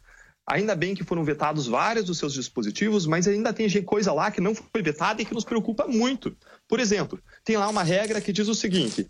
Ainda 0.51 0.75
bem 0.75 0.95
que 0.95 1.05
foram 1.05 1.23
vetados 1.25 1.67
vários 1.67 2.07
dos 2.07 2.19
seus 2.19 2.33
dispositivos, 2.33 3.07
mas 3.07 3.29
ainda 3.29 3.53
tem 3.53 3.69
coisa 3.83 4.13
lá 4.15 4.31
que 4.31 4.41
não 4.41 4.55
foi 4.55 4.83
vetada 4.83 5.21
e 5.21 5.25
que 5.25 5.35
nos 5.35 5.45
preocupa 5.45 5.87
muito. 5.87 6.35
Por 6.67 6.81
exemplo, 6.81 7.21
tem 7.45 7.59
lá 7.59 7.69
uma 7.69 7.83
regra 7.83 8.19
que 8.19 8.33
diz 8.33 8.49
o 8.49 8.55
seguinte: 8.55 9.07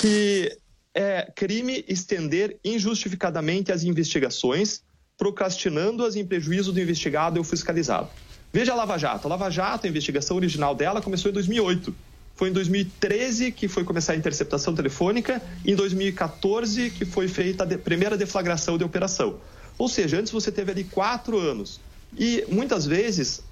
que 0.00 0.54
é 0.94 1.32
crime 1.34 1.82
estender 1.88 2.58
injustificadamente 2.62 3.72
as 3.72 3.84
investigações, 3.84 4.82
procrastinando-as 5.22 6.16
em 6.16 6.26
prejuízo 6.26 6.72
do 6.72 6.80
investigado 6.80 7.38
e 7.38 7.40
o 7.40 7.44
fiscalizado. 7.44 8.08
Veja 8.52 8.72
a 8.72 8.74
Lava 8.74 8.98
Jato. 8.98 9.28
A 9.28 9.30
Lava 9.30 9.48
Jato, 9.50 9.86
a 9.86 9.88
investigação 9.88 10.36
original 10.36 10.74
dela 10.74 11.00
começou 11.00 11.30
em 11.30 11.34
2008. 11.34 11.94
Foi 12.34 12.48
em 12.48 12.52
2013 12.52 13.52
que 13.52 13.68
foi 13.68 13.84
começar 13.84 14.14
a 14.14 14.16
interceptação 14.16 14.74
telefônica, 14.74 15.40
e 15.64 15.70
em 15.70 15.76
2014 15.76 16.90
que 16.90 17.04
foi 17.04 17.28
feita 17.28 17.62
a 17.62 17.66
de- 17.66 17.78
primeira 17.78 18.16
deflagração 18.16 18.76
de 18.76 18.82
operação. 18.82 19.36
Ou 19.78 19.88
seja, 19.88 20.18
antes 20.18 20.32
você 20.32 20.50
teve 20.50 20.72
ali 20.72 20.82
quatro 20.82 21.38
anos. 21.38 21.80
E 22.18 22.44
muitas 22.48 22.84
vezes 22.84 23.42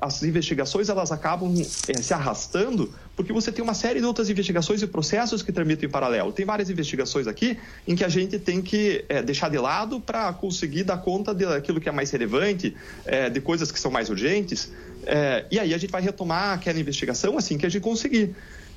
as 0.00 0.22
investigações 0.22 0.88
elas 0.88 1.10
acabam 1.10 1.54
eh, 1.88 2.02
se 2.02 2.12
arrastando 2.12 2.92
porque 3.16 3.32
você 3.32 3.52
tem 3.52 3.62
uma 3.62 3.74
série 3.74 4.00
de 4.00 4.06
outras 4.06 4.28
investigações 4.28 4.82
e 4.82 4.86
processos 4.86 5.42
que 5.42 5.52
tramitam 5.52 5.88
em 5.88 5.90
paralelo. 5.90 6.32
Tem 6.32 6.44
várias 6.44 6.68
investigações 6.68 7.26
aqui 7.26 7.56
em 7.86 7.94
que 7.94 8.04
a 8.04 8.08
gente 8.08 8.38
tem 8.38 8.60
que 8.60 9.04
eh, 9.08 9.22
deixar 9.22 9.48
de 9.48 9.58
lado 9.58 10.00
para 10.00 10.32
conseguir 10.32 10.84
dar 10.84 10.98
conta 10.98 11.32
daquilo 11.32 11.80
que 11.80 11.88
é 11.88 11.92
mais 11.92 12.10
relevante, 12.10 12.76
eh, 13.06 13.30
de 13.30 13.40
coisas 13.40 13.70
que 13.70 13.78
são 13.78 13.90
mais 13.90 14.10
urgentes. 14.10 14.72
Eh, 15.06 15.46
e 15.52 15.58
aí 15.58 15.72
a 15.72 15.78
gente 15.78 15.90
vai 15.90 16.02
retomar 16.02 16.54
aquela 16.54 16.78
investigação 16.78 17.38
assim 17.38 17.56
que 17.56 17.64
a 17.64 17.68
gente 17.68 17.82
conseguir. 17.82 18.34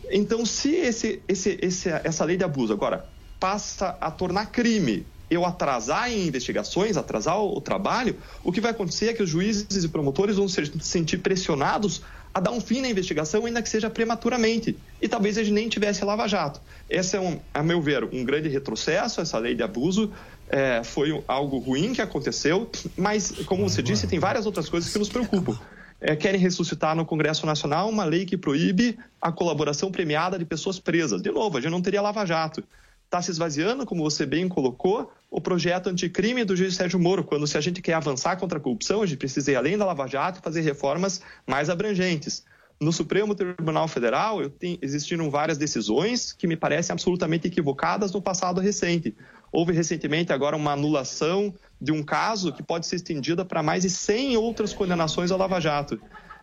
Então, 0.10 0.46
se 0.46 0.74
esse, 0.74 1.22
esse, 1.28 1.58
esse, 1.62 1.90
essa 1.90 2.24
lei 2.24 2.38
de 2.38 2.44
abuso 2.44 2.72
agora 2.72 3.06
passa 3.40 3.98
a 4.00 4.10
tornar 4.12 4.48
crime 4.48 5.06
eu 5.30 5.46
atrasar 5.46 6.12
em 6.12 6.28
investigações, 6.28 6.98
atrasar 6.98 7.40
o, 7.40 7.60
trabalho, 7.60 8.16
o 8.44 8.52
que 8.52 8.62
vai 8.62 8.72
acontecer 8.72 9.10
é 9.10 9.14
que 9.14 9.24
os 9.24 9.30
juízes 9.30 9.84
e 9.84 9.88
promotores 9.88 10.38
vão 10.38 10.48
se 10.48 10.72
sentir 10.80 11.18
pressionados 11.18 12.02
a 12.34 12.40
dar 12.40 12.52
um 12.52 12.62
fim 12.62 12.82
na 12.82 12.90
investigação, 12.90 13.46
ainda 13.46 13.62
que 13.62 13.70
seja 13.70 13.90
prematuramente. 13.90 14.78
E 15.02 15.08
talvez 15.08 15.38
a 15.38 15.44
gente 15.44 15.54
nem 15.54 15.68
tivesse 15.68 16.06
Lava 16.06 16.28
Jato. 16.28 16.62
Esse 16.88 17.18
é, 17.18 17.20
um, 17.20 17.40
a 17.54 17.64
meu 17.64 17.82
ver, 17.82 18.04
um 18.04 18.24
grande 18.24 18.48
retrocesso, 18.48 19.20
essa 19.20 19.38
lei 19.40 19.56
de 19.56 19.64
abuso. 19.64 20.12
É, 20.50 20.84
foi 20.84 21.22
algo 21.28 21.58
ruim 21.58 21.94
que 21.94 22.02
aconteceu, 22.02 22.70
mas, 22.96 23.32
como 23.46 23.68
você 23.68 23.82
disse, 23.82 24.08
tem 24.08 24.20
várias 24.20 24.46
outras 24.46 24.70
coisas 24.70 24.92
que 24.92 25.00
nos 25.00 25.10
preocupam. 25.10 25.58
É, 26.00 26.16
querem 26.16 26.40
ressuscitar 26.40 26.96
no 26.96 27.06
Congresso 27.06 27.46
Nacional 27.46 27.90
uma 27.90 28.06
lei 28.06 28.24
que 28.24 28.38
proíbe 28.38 29.00
a 29.20 29.32
colaboração 29.32 29.92
premiada 29.92 30.38
de 30.38 30.46
pessoas 30.46 30.80
presas. 30.80 31.24
De 31.24 31.32
novo, 31.32 31.58
a 31.58 31.62
gente 31.62 31.72
não 31.72 31.82
teria 31.82 32.02
Lava 32.04 32.24
Jato. 32.24 32.64
Está 33.08 33.22
se 33.22 33.32
esvaziando, 33.32 33.86
como 33.86 34.04
você 34.04 34.26
bem 34.26 34.50
colocou, 34.50 35.10
o 35.32 35.40
projeto 35.40 35.88
anticrime 35.88 36.44
do 36.44 36.58
juiz 36.58 36.76
Sérgio 36.76 37.00
Moro, 37.00 37.24
quando 37.24 37.48
se 37.48 37.58
a 37.58 37.62
gente 37.62 37.82
quer 37.82 37.94
avançar 37.94 38.36
contra 38.36 38.58
a 38.58 38.62
corrupção, 38.62 39.02
a 39.02 39.06
gente 39.06 39.18
precisa 39.18 39.50
ir 39.50 39.56
além 39.56 39.78
da 39.78 39.86
Lava 39.86 40.06
Jato 40.08 40.40
e 40.40 40.44
fazer 40.44 40.60
reformas 40.60 41.22
mais 41.48 41.70
abrangentes. 41.70 42.44
No 42.82 42.92
Supremo 42.92 43.34
Tribunal 43.34 43.88
Federal, 43.88 44.50
tenho- 44.50 44.78
existiram 44.82 45.30
várias 45.30 45.58
decisões 45.58 46.34
que 46.34 46.46
me 46.46 46.58
parecem 46.58 46.92
absolutamente 46.92 47.48
equivocadas 47.48 48.12
no 48.12 48.22
passado 48.22 48.60
recente. 48.60 49.16
Houve 49.54 49.72
recentemente 49.72 50.34
agora 50.34 50.58
uma 50.58 50.74
anulação 50.74 51.54
de 51.82 51.94
um 51.94 52.04
caso 52.04 52.52
que 52.52 52.62
pode 52.62 52.86
ser 52.88 52.98
estendida 52.98 53.46
para 53.46 53.64
mais 53.64 53.84
de 53.84 53.90
100 53.90 54.36
outras 54.36 54.74
condenações 54.74 55.32
ao 55.32 55.38
Lava 55.38 55.62
Jato. 55.62 55.98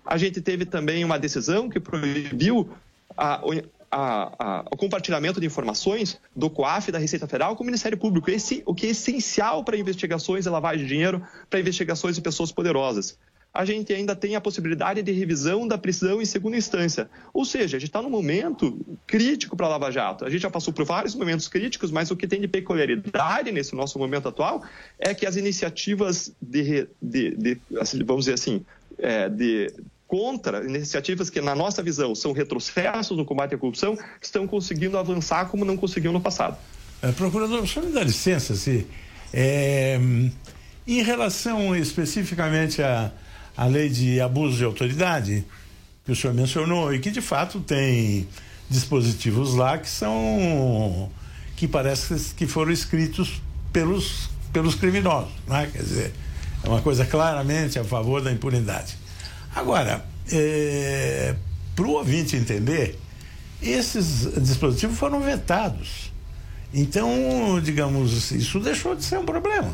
A 0.05 0.17
gente 0.17 0.41
teve 0.41 0.65
também 0.65 1.05
uma 1.05 1.19
decisão 1.19 1.69
que 1.69 1.79
proibiu 1.79 2.71
a- 3.17 3.43
a- 3.95 4.33
a- 4.39 4.65
o 4.73 4.77
compartilhamento 4.77 5.41
de 5.41 5.47
informações 5.47 6.19
do 6.35 6.51
COAF, 6.51 6.91
da 6.91 6.99
Receita 6.99 7.27
Federal, 7.27 7.55
com 7.55 7.63
o 7.63 7.67
Ministério 7.67 7.97
Público. 7.97 8.31
Esse, 8.31 8.63
o 8.67 8.75
que 8.75 8.87
é 8.87 8.91
essencial 8.91 9.63
para 9.65 9.77
investigações 9.77 10.45
de 10.45 10.51
lavagem 10.51 10.85
de 10.85 10.89
dinheiro, 10.93 11.23
para 11.49 11.61
investigações 11.61 12.17
de 12.17 12.23
pessoas 12.23 12.51
poderosas. 12.51 13.17
A 13.53 13.65
gente 13.65 13.93
ainda 13.93 14.17
tem 14.17 14.35
a 14.35 14.41
possibilidade 14.41 15.01
de 15.01 15.13
revisão 15.13 15.69
da 15.69 15.79
prisão 15.79 16.21
em 16.21 16.25
segunda 16.25 16.57
instância. 16.57 17.09
Ou 17.33 17.45
seja, 17.45 17.77
a 17.77 17.79
gente 17.81 17.89
está 17.91 18.03
num 18.03 18.11
momento 18.11 18.77
crítico 19.07 19.57
para 19.57 19.67
a 19.67 19.69
Lava 19.69 19.93
Jato. 19.93 20.25
A 20.25 20.31
gente 20.31 20.41
já 20.43 20.51
passou 20.51 20.75
por 20.75 20.85
vários 20.85 21.15
momentos 21.15 21.47
críticos, 21.47 21.93
mas 21.93 22.11
o 22.11 22.17
que 22.17 22.27
tem 22.27 22.41
de 22.41 22.49
peculiaridade 22.49 23.53
nesse 23.53 23.77
nosso 23.77 23.97
momento 23.97 24.27
atual 24.29 24.65
é 24.99 25.15
que 25.15 25.25
as 25.25 25.37
iniciativas 25.37 26.33
de, 26.43 26.89
de- 27.01 27.37
de, 27.37 27.59
assim, 27.79 28.03
vamos 28.03 28.25
dizer 28.25 28.35
assim, 28.35 28.65
é, 28.99 29.29
de 29.29 29.73
contra 30.15 30.65
iniciativas 30.65 31.29
que, 31.29 31.41
na 31.41 31.57
nossa 31.57 31.83
visão, 31.83 32.15
são 32.15 32.31
retrocessos 32.31 33.17
no 33.17 33.25
combate 33.25 33.57
à 33.57 33.59
corrupção, 33.59 33.99
estão 34.23 34.47
conseguindo 34.47 34.97
avançar 34.97 35.47
como 35.47 35.65
não 35.65 35.77
conseguiam 35.77 36.13
no 36.13 36.21
passado. 36.21 36.57
É, 37.03 37.11
procurador, 37.11 37.67
senhor 37.67 37.89
me 37.89 37.93
dá 37.93 38.05
licença, 38.05 38.55
se, 38.55 38.87
é, 39.33 39.99
em 40.87 41.03
relação 41.03 41.75
especificamente 41.75 42.81
à, 42.81 43.11
à 43.57 43.67
lei 43.67 43.89
de 43.89 44.21
abuso 44.21 44.57
de 44.57 44.65
autoridade, 44.65 45.45
que 46.05 46.13
o 46.13 46.15
senhor 46.15 46.33
mencionou, 46.33 46.95
e 46.95 47.01
que 47.01 47.11
de 47.11 47.21
fato 47.21 47.59
tem 47.59 48.29
dispositivos 48.71 49.57
lá 49.57 49.79
que 49.79 49.89
são. 49.89 51.11
que 51.57 51.67
parece 51.67 52.33
que 52.37 52.47
foram 52.47 52.71
escritos 52.71 53.43
pelos, 53.73 54.31
pelos 54.53 54.77
criminosos, 54.77 55.33
não 55.49 55.57
é? 55.57 55.67
Quer 55.67 55.83
dizer, 55.83 56.13
é 56.63 56.69
uma 56.69 56.81
coisa 56.81 57.05
claramente 57.05 57.81
a 57.81 57.85
favor 57.85 58.23
da 58.23 58.31
impunidade. 58.31 59.03
Agora, 59.55 60.05
para 61.77 61.87
o 61.87 61.91
ouvinte 61.93 62.37
entender, 62.37 62.99
esses 63.63 64.29
dispositivos 64.43 64.99
foram 64.99 65.21
vetados. 65.21 66.13
Então, 66.73 67.61
digamos, 67.63 68.33
isso 68.33 68.59
deixou 68.59 68.95
de 68.97 69.05
ser 69.05 69.19
um 69.19 69.25
problema. 69.25 69.73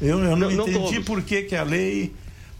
Eu, 0.00 0.18
eu 0.18 0.36
não, 0.36 0.48
Não- 0.48 0.50
não 0.50 0.68
entendi 0.68 0.94
todos. 0.94 1.04
por 1.04 1.22
que, 1.22 1.42
que 1.42 1.54
a 1.54 1.62
lei 1.62 2.12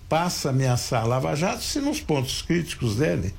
passa 0.08 0.48
a 0.48 0.52
ameaçar 0.52 1.02
a 1.02 1.06
Lava 1.06 1.34
Jato 1.34 1.62
se 1.64 1.80
nos 1.80 2.00
pontos 2.00 2.42
críticos 2.42 2.94
dele, 2.96 3.34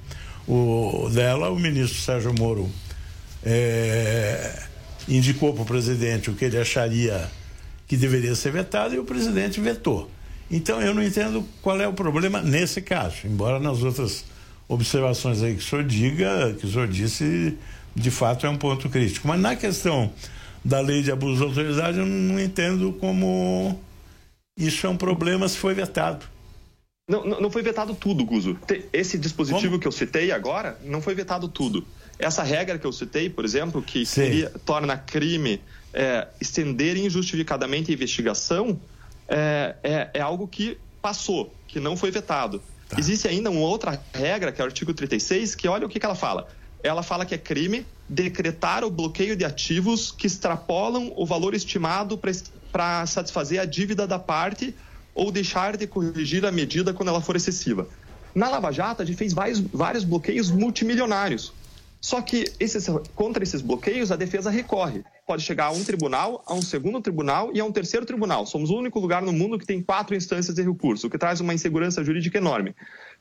o, 0.47 1.09
dela, 1.13 1.49
o 1.49 1.57
ministro 1.57 1.97
Sérgio 2.01 2.33
Moro 2.37 2.69
eh, 3.43 4.63
indicou 5.07 5.53
para 5.53 5.63
o 5.63 5.65
presidente 5.65 6.29
o 6.29 6.33
que 6.33 6.45
ele 6.45 6.57
acharia 6.57 7.29
que 7.87 7.95
deveria 7.95 8.35
ser 8.35 8.51
vetado 8.51 8.93
e 8.95 8.99
o 8.99 9.05
presidente 9.05 9.61
vetou. 9.61 10.09
Então 10.49 10.81
eu 10.81 10.93
não 10.93 11.03
entendo 11.03 11.43
qual 11.61 11.79
é 11.79 11.87
o 11.87 11.93
problema 11.93 12.41
nesse 12.41 12.81
caso, 12.81 13.25
embora 13.25 13.59
nas 13.59 13.81
outras 13.81 14.25
observações 14.67 15.41
aí 15.41 15.53
que 15.55 15.59
o 15.59 15.63
senhor 15.63 15.83
diga, 15.83 16.55
que 16.59 16.65
o 16.65 16.71
senhor 16.71 16.87
disse, 16.87 17.57
de 17.95 18.11
fato 18.11 18.45
é 18.45 18.49
um 18.49 18.57
ponto 18.57 18.89
crítico. 18.89 19.27
Mas 19.27 19.39
na 19.39 19.55
questão 19.55 20.11
da 20.63 20.79
lei 20.79 21.01
de 21.01 21.11
abuso 21.11 21.37
de 21.37 21.43
autoridade, 21.43 21.97
eu 21.99 22.05
não 22.05 22.39
entendo 22.39 22.93
como 22.93 23.79
isso 24.57 24.85
é 24.87 24.89
um 24.89 24.97
problema 24.97 25.47
se 25.47 25.57
foi 25.57 25.73
vetado. 25.73 26.25
Não, 27.07 27.23
não, 27.23 27.51
foi 27.51 27.61
vetado 27.61 27.93
tudo, 27.93 28.25
Guzo. 28.25 28.57
Esse 28.91 29.15
dispositivo 29.19 29.73
Como? 29.73 29.79
que 29.79 29.87
eu 29.87 29.91
citei 29.91 30.31
agora, 30.31 30.79
não 30.83 31.03
foi 31.03 31.13
vetado 31.13 31.47
tudo. 31.47 31.85
Essa 32.17 32.41
regra 32.41 32.79
que 32.79 32.87
eu 32.87 32.91
citei, 32.91 33.29
por 33.29 33.45
exemplo, 33.45 33.79
que 33.79 34.07
seria, 34.07 34.49
torna 34.65 34.97
crime 34.97 35.61
é, 35.93 36.27
estender 36.41 36.97
injustificadamente 36.97 37.91
a 37.91 37.93
investigação, 37.93 38.79
é, 39.27 39.75
é, 39.83 40.09
é 40.13 40.21
algo 40.21 40.47
que 40.47 40.77
passou, 41.01 41.53
que 41.67 41.79
não 41.79 41.95
foi 41.95 42.11
vetado. 42.11 42.61
Existe 42.97 43.27
ainda 43.27 43.49
uma 43.49 43.61
outra 43.61 44.01
regra, 44.13 44.51
que 44.51 44.61
é 44.61 44.63
o 44.63 44.67
artigo 44.67 44.93
36, 44.93 45.55
que 45.55 45.67
olha 45.67 45.85
o 45.85 45.89
que, 45.89 45.99
que 45.99 46.05
ela 46.05 46.15
fala. 46.15 46.47
Ela 46.83 47.01
fala 47.01 47.25
que 47.25 47.33
é 47.33 47.37
crime 47.37 47.85
decretar 48.07 48.83
o 48.83 48.91
bloqueio 48.91 49.35
de 49.35 49.43
ativos 49.43 50.11
que 50.11 50.27
extrapolam 50.27 51.11
o 51.15 51.25
valor 51.25 51.55
estimado 51.55 52.19
para 52.71 53.05
satisfazer 53.07 53.59
a 53.59 53.65
dívida 53.65 54.05
da 54.05 54.19
parte 54.19 54.75
ou 55.13 55.31
deixar 55.31 55.77
de 55.77 55.87
corrigir 55.87 56.45
a 56.45 56.51
medida 56.51 56.93
quando 56.93 57.09
ela 57.09 57.21
for 57.21 57.35
excessiva. 57.35 57.87
Na 58.35 58.49
Lava 58.49 58.71
Jato, 58.71 59.01
a 59.01 59.05
gente 59.05 59.17
fez 59.17 59.33
vários, 59.33 59.59
vários 59.59 60.03
bloqueios 60.03 60.51
multimilionários. 60.51 61.53
Só 62.05 62.21
que 62.21 62.53
esses, 62.59 62.85
contra 63.15 63.41
esses 63.41 63.63
bloqueios, 63.63 64.11
a 64.11 64.15
defesa 64.15 64.51
recorre. 64.51 65.03
Pode 65.25 65.41
chegar 65.41 65.65
a 65.65 65.71
um 65.71 65.83
tribunal, 65.83 66.43
a 66.45 66.53
um 66.53 66.61
segundo 66.61 67.01
tribunal 67.01 67.49
e 67.51 67.59
a 67.59 67.65
um 67.65 67.71
terceiro 67.71 68.05
tribunal. 68.05 68.45
Somos 68.45 68.69
o 68.69 68.77
único 68.77 68.99
lugar 68.99 69.23
no 69.23 69.33
mundo 69.33 69.57
que 69.57 69.65
tem 69.65 69.81
quatro 69.81 70.15
instâncias 70.15 70.55
de 70.55 70.61
recurso, 70.61 71.07
o 71.07 71.09
que 71.09 71.17
traz 71.17 71.41
uma 71.41 71.51
insegurança 71.51 72.03
jurídica 72.03 72.37
enorme. 72.37 72.75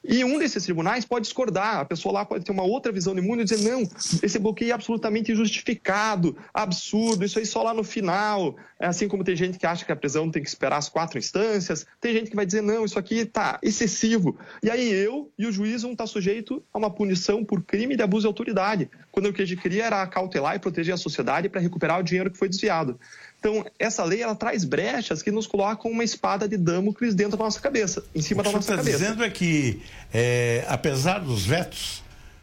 E 0.07 0.23
um 0.23 0.39
desses 0.39 0.63
tribunais 0.63 1.05
pode 1.07 1.25
discordar, 1.25 1.79
a 1.79 1.85
pessoa 1.85 2.13
lá 2.13 2.25
pode 2.25 2.45
ter 2.45 2.53
uma 2.53 2.63
outra 2.63 2.93
visão 2.93 3.15
de 3.15 3.23
mundo 3.23 3.41
e 3.41 3.45
dizer: 3.45 3.69
não, 3.69 3.89
esse 4.23 4.39
bloqueio 4.39 4.71
é 4.71 4.75
absolutamente 4.75 5.33
injustificado, 5.33 6.37
absurdo, 6.53 7.25
isso 7.25 7.39
aí 7.39 7.47
só 7.47 7.63
lá 7.63 7.73
no 7.73 7.83
final. 7.83 8.55
É 8.79 8.87
assim 8.87 9.09
como 9.09 9.25
tem 9.25 9.35
gente 9.35 9.59
que 9.59 9.67
acha 9.67 9.85
que 9.85 9.93
a 9.93 9.97
prisão 9.97 10.31
tem 10.31 10.43
que 10.43 10.49
esperar 10.49 10.77
as 10.77 10.91
quatro 10.91 11.19
instâncias, 11.19 11.87
tem 12.01 12.13
gente 12.13 12.29
que 12.29 12.37
vai 12.37 12.45
dizer: 12.45 12.61
não, 12.61 12.85
isso 12.85 12.99
aqui 12.99 13.21
está 13.21 13.59
excessivo. 13.63 14.37
E 14.63 14.71
aí 14.71 14.93
eu 14.93 15.33
e 15.39 15.47
o 15.47 15.53
juiz 15.53 15.83
vão 15.83 15.93
estar 15.93 16.07
sujeito 16.07 16.63
a 16.73 16.79
uma 16.79 16.91
punição 16.91 17.43
por 17.43 17.63
crime 17.63 17.97
de 17.97 18.03
abuso 18.03 18.23
de 18.23 18.27
autoridade, 18.27 18.91
quando 19.15 19.27
o 19.27 19.33
que 19.33 19.43
a 19.43 19.47
gente 19.47 19.63
queria 19.63 19.85
era 19.85 20.05
cautelar 20.09 20.57
e 20.57 20.59
proteger 20.59 20.93
a 20.93 20.97
sociedade 20.97 21.49
para 21.49 21.61
recuperar 21.61 22.01
o 22.01 22.03
dinheiro 22.03 22.33
que 22.33 22.37
foi 22.37 22.49
desviado. 22.49 22.99
Então, 23.39 23.65
essa 23.79 24.03
lei 24.03 24.21
ela 24.21 24.35
traz 24.35 24.65
brechas 24.65 25.23
que 25.23 25.31
nos 25.31 25.47
colocam 25.47 25.89
uma 25.89 26.03
espada 26.03 26.49
de 26.49 26.57
Damocles 26.57 27.15
dentro 27.15 27.37
da 27.39 27.45
nossa 27.45 27.61
cabeça, 27.61 28.05
em 28.13 28.21
cima 28.21 28.41
O 28.41 28.45
que 28.45 28.51
da 28.51 28.51
o 28.51 28.57
nossa 28.57 28.67
senhor 28.67 28.81
está 28.81 28.91
cabeça. 28.91 29.05
dizendo 29.05 29.25
é 29.25 29.31
que, 29.31 29.81
é, 30.13 30.65
apesar 30.67 31.21
dos 31.21 31.47
vetos, 31.47 32.03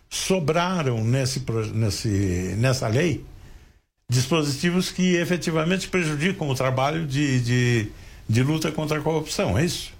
sobraram 0.10 1.03
nesse, 1.03 1.43
nesse, 1.73 2.55
nessa 2.57 2.88
lei 2.88 3.25
dispositivos 4.10 4.91
que 4.91 5.17
efetivamente 5.17 5.89
prejudicam 5.89 6.47
o 6.47 6.55
trabalho 6.55 7.05
de, 7.05 7.41
de, 7.41 7.91
de 8.29 8.43
luta 8.43 8.71
contra 8.71 8.97
a 8.97 9.01
corrupção, 9.01 9.57
é 9.57 9.65
isso? 9.65 9.91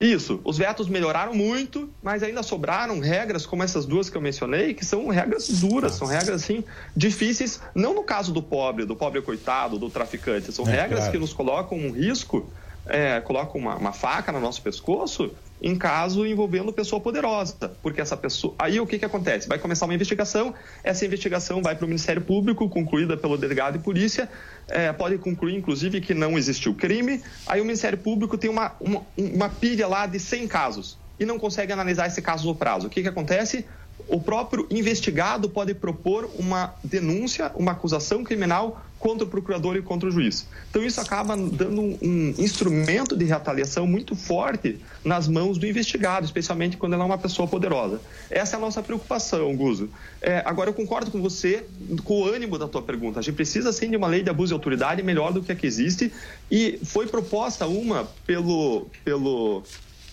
Isso, 0.00 0.40
os 0.44 0.56
vetos 0.56 0.88
melhoraram 0.88 1.34
muito, 1.34 1.90
mas 2.02 2.22
ainda 2.22 2.42
sobraram 2.42 3.00
regras 3.00 3.44
como 3.44 3.62
essas 3.62 3.84
duas 3.84 4.08
que 4.08 4.16
eu 4.16 4.20
mencionei, 4.22 4.72
que 4.72 4.82
são 4.82 5.06
regras 5.08 5.46
duras, 5.60 5.92
são 5.94 6.06
regras 6.06 6.42
assim 6.42 6.64
difíceis, 6.96 7.60
não 7.74 7.94
no 7.94 8.02
caso 8.02 8.32
do 8.32 8.42
pobre, 8.42 8.86
do 8.86 8.96
pobre 8.96 9.20
coitado, 9.20 9.78
do 9.78 9.90
traficante, 9.90 10.50
são 10.52 10.66
É, 10.66 10.70
regras 10.70 11.00
claro. 11.00 11.12
que 11.12 11.18
nos 11.18 11.34
colocam 11.34 11.76
um 11.76 11.90
risco, 11.92 12.50
é, 12.86 13.20
colocam 13.20 13.60
uma, 13.60 13.76
uma 13.76 13.92
faca 13.92 14.32
no 14.32 14.40
nosso 14.40 14.62
pescoço 14.62 15.32
em 15.62 15.76
caso 15.76 16.26
envolvendo 16.26 16.72
pessoa 16.72 17.00
poderosa, 17.00 17.70
porque 17.82 18.00
essa 18.00 18.16
pessoa. 18.16 18.54
Aí 18.58 18.80
o 18.80 18.86
que, 18.86 18.98
que 18.98 19.04
acontece? 19.04 19.48
Vai 19.48 19.58
começar 19.58 19.86
uma 19.86 19.94
investigação, 19.94 20.54
essa 20.82 21.04
investigação 21.04 21.62
vai 21.62 21.74
para 21.76 21.84
o 21.84 21.88
Ministério 21.88 22.22
Público, 22.22 22.68
concluída 22.68 23.16
pelo 23.16 23.36
delegado 23.36 23.78
de 23.78 23.84
polícia, 23.84 24.28
é, 24.68 24.92
pode 24.92 25.18
concluir, 25.18 25.56
inclusive, 25.56 26.00
que 26.00 26.14
não 26.14 26.38
existiu 26.38 26.74
crime. 26.74 27.22
Aí 27.46 27.60
o 27.60 27.64
Ministério 27.64 27.98
Público 27.98 28.38
tem 28.38 28.50
uma, 28.50 28.74
uma, 28.80 29.02
uma 29.16 29.48
pilha 29.48 29.86
lá 29.86 30.06
de 30.06 30.18
100 30.18 30.48
casos 30.48 30.98
e 31.18 31.26
não 31.26 31.38
consegue 31.38 31.70
analisar 31.72 32.06
esse 32.06 32.22
caso 32.22 32.48
no 32.48 32.54
prazo. 32.54 32.86
O 32.86 32.90
que, 32.90 33.02
que 33.02 33.08
acontece? 33.08 33.66
O 34.08 34.20
próprio 34.20 34.66
investigado 34.70 35.48
pode 35.48 35.74
propor 35.74 36.30
uma 36.38 36.74
denúncia, 36.82 37.52
uma 37.54 37.72
acusação 37.72 38.24
criminal 38.24 38.82
contra 39.00 39.24
o 39.24 39.26
procurador 39.26 39.76
e 39.76 39.82
contra 39.82 40.08
o 40.08 40.12
juiz. 40.12 40.46
Então, 40.68 40.84
isso 40.84 41.00
acaba 41.00 41.34
dando 41.34 41.80
um 41.80 42.34
instrumento 42.36 43.16
de 43.16 43.24
retaliação 43.24 43.86
muito 43.86 44.14
forte 44.14 44.78
nas 45.02 45.26
mãos 45.26 45.56
do 45.56 45.66
investigado, 45.66 46.26
especialmente 46.26 46.76
quando 46.76 46.92
ele 46.92 47.02
é 47.02 47.04
uma 47.06 47.16
pessoa 47.16 47.48
poderosa. 47.48 47.98
Essa 48.30 48.56
é 48.56 48.58
a 48.58 48.60
nossa 48.60 48.82
preocupação, 48.82 49.56
Guzo. 49.56 49.88
É, 50.20 50.42
agora, 50.44 50.68
eu 50.68 50.74
concordo 50.74 51.10
com 51.10 51.20
você, 51.20 51.64
com 52.04 52.20
o 52.20 52.24
ânimo 52.26 52.58
da 52.58 52.68
tua 52.68 52.82
pergunta. 52.82 53.18
A 53.18 53.22
gente 53.22 53.34
precisa, 53.34 53.72
sim, 53.72 53.88
de 53.88 53.96
uma 53.96 54.06
lei 54.06 54.22
de 54.22 54.28
abuso 54.28 54.48
de 54.48 54.54
autoridade 54.54 55.02
melhor 55.02 55.32
do 55.32 55.42
que 55.42 55.50
a 55.50 55.54
que 55.54 55.66
existe 55.66 56.12
e 56.50 56.78
foi 56.84 57.06
proposta 57.06 57.66
uma 57.66 58.06
pelo, 58.26 58.86
pelo 59.02 59.62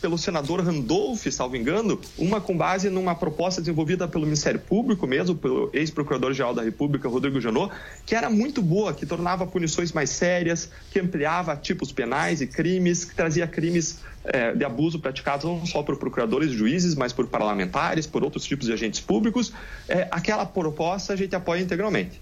pelo 0.01 0.17
senador 0.17 0.62
Randolph, 0.62 1.25
salvo 1.31 1.55
engano, 1.55 1.99
uma 2.17 2.39
com 2.39 2.55
base 2.55 2.89
numa 2.89 3.15
proposta 3.15 3.62
desenvolvida 3.62 4.07
pelo 4.07 4.25
Ministério 4.25 4.60
Público 4.60 5.07
mesmo, 5.07 5.36
pelo 5.36 5.69
ex-procurador-geral 5.73 6.53
da 6.53 6.62
República, 6.62 7.10
Rodrigo 7.10 7.41
Janot, 7.41 7.73
que 8.05 8.15
era 8.15 8.29
muito 8.29 8.62
boa, 8.62 8.93
que 8.93 9.05
tornava 9.05 9.45
punições 9.47 9.91
mais 9.91 10.10
sérias, 10.10 10.69
que 10.91 10.99
ampliava 10.99 11.55
tipos 11.55 11.91
penais 11.91 12.41
e 12.41 12.47
crimes, 12.47 13.05
que 13.05 13.15
trazia 13.15 13.47
crimes 13.47 13.99
é, 14.23 14.53
de 14.53 14.63
abuso 14.63 14.99
praticados 14.99 15.45
não 15.45 15.65
só 15.65 15.81
por 15.81 15.97
procuradores 15.97 16.51
e 16.51 16.57
juízes, 16.57 16.95
mas 16.95 17.13
por 17.13 17.27
parlamentares, 17.27 18.05
por 18.05 18.23
outros 18.23 18.43
tipos 18.45 18.67
de 18.67 18.73
agentes 18.73 18.99
públicos. 18.99 19.53
É, 19.88 20.07
aquela 20.12 20.45
proposta 20.45 21.13
a 21.13 21.15
gente 21.15 21.36
apoia 21.36 21.62
integralmente. 21.62 22.21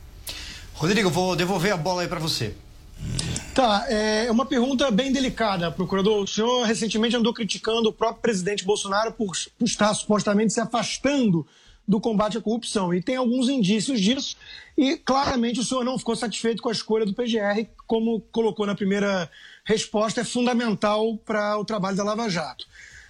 Rodrigo, 0.74 1.10
vou 1.10 1.36
devolver 1.36 1.74
a 1.74 1.78
bola 1.78 2.02
aí 2.02 2.08
para 2.08 2.20
você. 2.20 2.54
Tá, 3.56 3.86
é 3.88 4.30
uma 4.30 4.46
pergunta 4.46 4.92
bem 4.92 5.14
delicada, 5.14 5.72
procurador. 5.72 6.22
O 6.22 6.28
senhor 6.28 6.66
recentemente 6.66 7.16
andou 7.16 7.34
criticando 7.34 7.88
o 7.88 7.94
próprio 7.94 8.22
presidente 8.22 8.66
Bolsonaro 8.66 9.14
por, 9.14 9.32
por 9.58 9.66
estar 9.66 9.94
supostamente 9.94 10.52
se 10.52 10.60
afastando 10.60 11.48
do 11.88 12.02
combate 12.02 12.38
à 12.38 12.42
corrupção. 12.42 12.94
E 12.94 13.02
tem 13.02 13.16
alguns 13.16 13.48
indícios 13.48 14.02
disso. 14.02 14.36
E 14.78 14.98
claramente 14.98 15.62
o 15.62 15.64
senhor 15.64 15.86
não 15.86 15.98
ficou 15.98 16.18
satisfeito 16.18 16.62
com 16.62 16.68
a 16.68 16.74
escolha 16.74 17.06
do 17.06 17.14
PGR, 17.14 17.66
como 17.88 18.20
colocou 18.30 18.66
na 18.66 18.76
primeira 18.76 19.32
resposta, 19.64 20.20
é 20.20 20.26
fundamental 20.26 21.16
para 21.20 21.58
o 21.58 21.64
trabalho 21.64 21.96
da 21.96 22.04
Lava 22.04 22.30
Jato. 22.30 22.66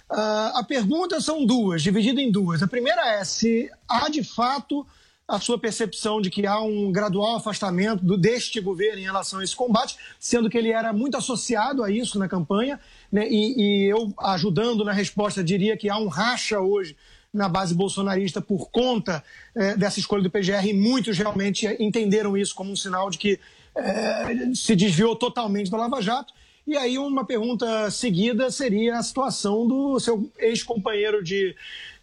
Uh, 0.08 0.54
a 0.58 0.62
pergunta 0.62 1.20
são 1.20 1.44
duas, 1.44 1.82
dividida 1.82 2.20
em 2.20 2.30
duas. 2.30 2.62
A 2.62 2.68
primeira 2.68 3.04
é 3.14 3.24
se 3.24 3.68
há 3.88 4.08
de 4.08 4.22
fato 4.22 4.86
a 5.28 5.40
sua 5.40 5.58
percepção 5.58 6.20
de 6.20 6.30
que 6.30 6.46
há 6.46 6.60
um 6.60 6.92
gradual 6.92 7.36
afastamento 7.36 8.04
do, 8.04 8.16
deste 8.16 8.60
governo 8.60 9.00
em 9.00 9.04
relação 9.04 9.40
a 9.40 9.44
esse 9.44 9.56
combate, 9.56 9.96
sendo 10.20 10.48
que 10.48 10.56
ele 10.56 10.70
era 10.70 10.92
muito 10.92 11.16
associado 11.16 11.82
a 11.82 11.90
isso 11.90 12.18
na 12.18 12.28
campanha, 12.28 12.78
né, 13.10 13.26
e, 13.28 13.54
e 13.60 13.84
eu, 13.90 14.12
ajudando 14.20 14.84
na 14.84 14.92
resposta, 14.92 15.42
diria 15.42 15.76
que 15.76 15.90
há 15.90 15.98
um 15.98 16.06
racha 16.06 16.60
hoje 16.60 16.96
na 17.36 17.48
base 17.48 17.74
bolsonarista 17.74 18.40
por 18.40 18.70
conta 18.70 19.22
eh, 19.54 19.76
dessa 19.76 19.98
escolha 19.98 20.22
do 20.22 20.30
PGR, 20.30 20.68
e 20.68 20.72
muitos 20.72 21.18
realmente 21.18 21.66
entenderam 21.78 22.36
isso 22.36 22.54
como 22.54 22.70
um 22.70 22.76
sinal 22.76 23.10
de 23.10 23.18
que 23.18 23.38
eh, 23.74 24.54
se 24.54 24.74
desviou 24.74 25.14
totalmente 25.14 25.70
da 25.70 25.76
Lava 25.76 26.00
Jato. 26.00 26.32
E 26.66 26.76
aí 26.76 26.98
uma 26.98 27.24
pergunta 27.24 27.90
seguida 27.90 28.50
seria 28.50 28.98
a 28.98 29.02
situação 29.02 29.68
do 29.68 30.00
seu 30.00 30.30
ex-companheiro 30.38 31.22
de 31.22 31.54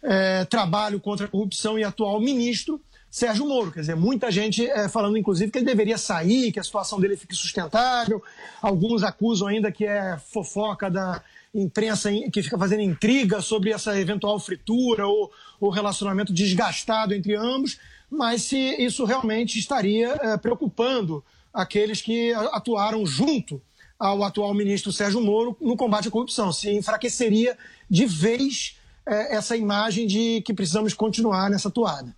eh, 0.02 0.44
trabalho 0.44 1.00
contra 1.00 1.26
a 1.26 1.28
corrupção 1.28 1.78
e 1.78 1.82
atual 1.82 2.20
ministro, 2.20 2.80
Sérgio 3.14 3.46
Moro. 3.46 3.70
Quer 3.70 3.78
dizer, 3.78 3.94
muita 3.94 4.28
gente 4.28 4.68
é, 4.68 4.88
falando, 4.88 5.16
inclusive, 5.16 5.48
que 5.48 5.58
ele 5.58 5.64
deveria 5.64 5.96
sair, 5.96 6.50
que 6.50 6.58
a 6.58 6.64
situação 6.64 6.98
dele 6.98 7.16
fique 7.16 7.32
sustentável. 7.32 8.20
Alguns 8.60 9.04
acusam 9.04 9.46
ainda 9.46 9.70
que 9.70 9.86
é 9.86 10.18
fofoca 10.18 10.90
da 10.90 11.22
imprensa 11.54 12.10
que 12.32 12.42
fica 12.42 12.58
fazendo 12.58 12.82
intriga 12.82 13.40
sobre 13.40 13.70
essa 13.70 13.96
eventual 14.00 14.40
fritura 14.40 15.06
ou 15.06 15.30
o 15.60 15.70
relacionamento 15.70 16.32
desgastado 16.32 17.14
entre 17.14 17.36
ambos. 17.36 17.78
Mas 18.10 18.42
se 18.42 18.58
isso 18.58 19.04
realmente 19.04 19.60
estaria 19.60 20.18
é, 20.20 20.36
preocupando 20.36 21.24
aqueles 21.52 22.02
que 22.02 22.32
atuaram 22.50 23.06
junto 23.06 23.62
ao 23.96 24.24
atual 24.24 24.52
ministro 24.54 24.92
Sérgio 24.92 25.20
Moro 25.20 25.56
no 25.60 25.76
combate 25.76 26.08
à 26.08 26.10
corrupção, 26.10 26.52
se 26.52 26.68
enfraqueceria 26.68 27.56
de 27.88 28.06
vez 28.06 28.76
é, 29.06 29.36
essa 29.36 29.56
imagem 29.56 30.04
de 30.04 30.42
que 30.44 30.52
precisamos 30.52 30.94
continuar 30.94 31.48
nessa 31.48 31.70
toada. 31.70 32.12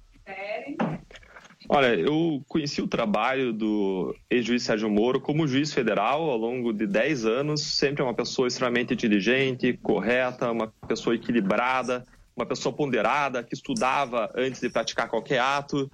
Olha, 1.69 1.95
eu 1.95 2.43
conheci 2.47 2.81
o 2.81 2.87
trabalho 2.87 3.53
do 3.53 4.15
ex-juiz 4.31 4.63
Sérgio 4.63 4.89
Moro 4.89 5.21
como 5.21 5.49
juiz 5.49 5.73
federal 5.73 6.31
ao 6.31 6.37
longo 6.37 6.73
de 6.73 6.87
10 6.87 7.27
anos. 7.27 7.63
Sempre 7.63 8.03
uma 8.03 8.15
pessoa 8.15 8.47
extremamente 8.47 8.95
inteligente, 8.95 9.79
correta, 9.83 10.51
uma 10.53 10.73
pessoa 10.87 11.17
equilibrada, 11.17 12.05
uma 12.37 12.47
pessoa 12.47 12.73
ponderada, 12.73 13.43
que 13.43 13.55
estudava 13.55 14.31
antes 14.37 14.61
de 14.61 14.69
praticar 14.69 15.09
qualquer 15.09 15.41
ato. 15.41 15.91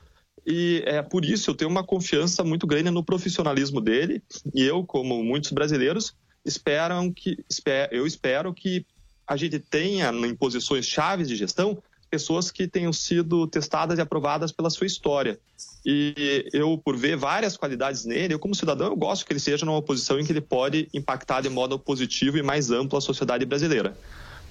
E 0.47 0.83
é 0.85 1.01
por 1.01 1.25
isso 1.25 1.51
eu 1.51 1.55
tenho 1.55 1.71
uma 1.71 1.85
confiança 1.85 2.45
muito 2.45 2.67
grande 2.67 2.91
no 2.91 3.03
profissionalismo 3.03 3.81
dele. 3.81 4.23
E 4.55 4.63
eu, 4.63 4.85
como 4.85 5.25
muitos 5.25 5.53
brasileiros, 5.53 6.15
esperam 6.45 7.11
que, 7.11 7.39
eu 7.91 8.07
espero 8.07 8.53
que 8.53 8.85
a 9.27 9.37
gente 9.37 9.59
tenha 9.59 10.11
em 10.11 10.35
posições 10.35 10.85
chaves 10.85 11.29
de 11.29 11.37
gestão 11.37 11.83
pessoas 12.13 12.51
que 12.51 12.69
tenham 12.69 12.93
sido 12.93 13.47
testadas 13.47 13.99
e 13.99 14.03
aprovadas 14.03 14.53
pela 14.53 14.69
sua 14.69 14.87
história. 14.87 15.41
E 15.85 16.47
eu, 16.53 16.77
por 16.77 16.95
ver 16.95 17.17
várias 17.17 17.57
qualidades 17.57 18.05
nele, 18.05 18.35
eu 18.35 18.39
como 18.39 18.55
cidadão, 18.55 18.89
eu 18.89 18.97
gosto 18.97 19.25
que 19.25 19.33
ele 19.33 19.41
seja 19.41 19.65
numa 19.65 19.81
posição 19.81 20.21
em 20.21 20.25
que 20.25 20.31
ele 20.31 20.43
pode 20.43 20.91
impactar 20.93 21.41
de 21.41 21.49
modo 21.49 21.79
positivo 21.79 22.37
e 22.37 22.43
mais 22.43 22.71
amplo 22.71 22.99
a 22.99 23.01
sociedade 23.01 23.47
brasileira. 23.47 23.97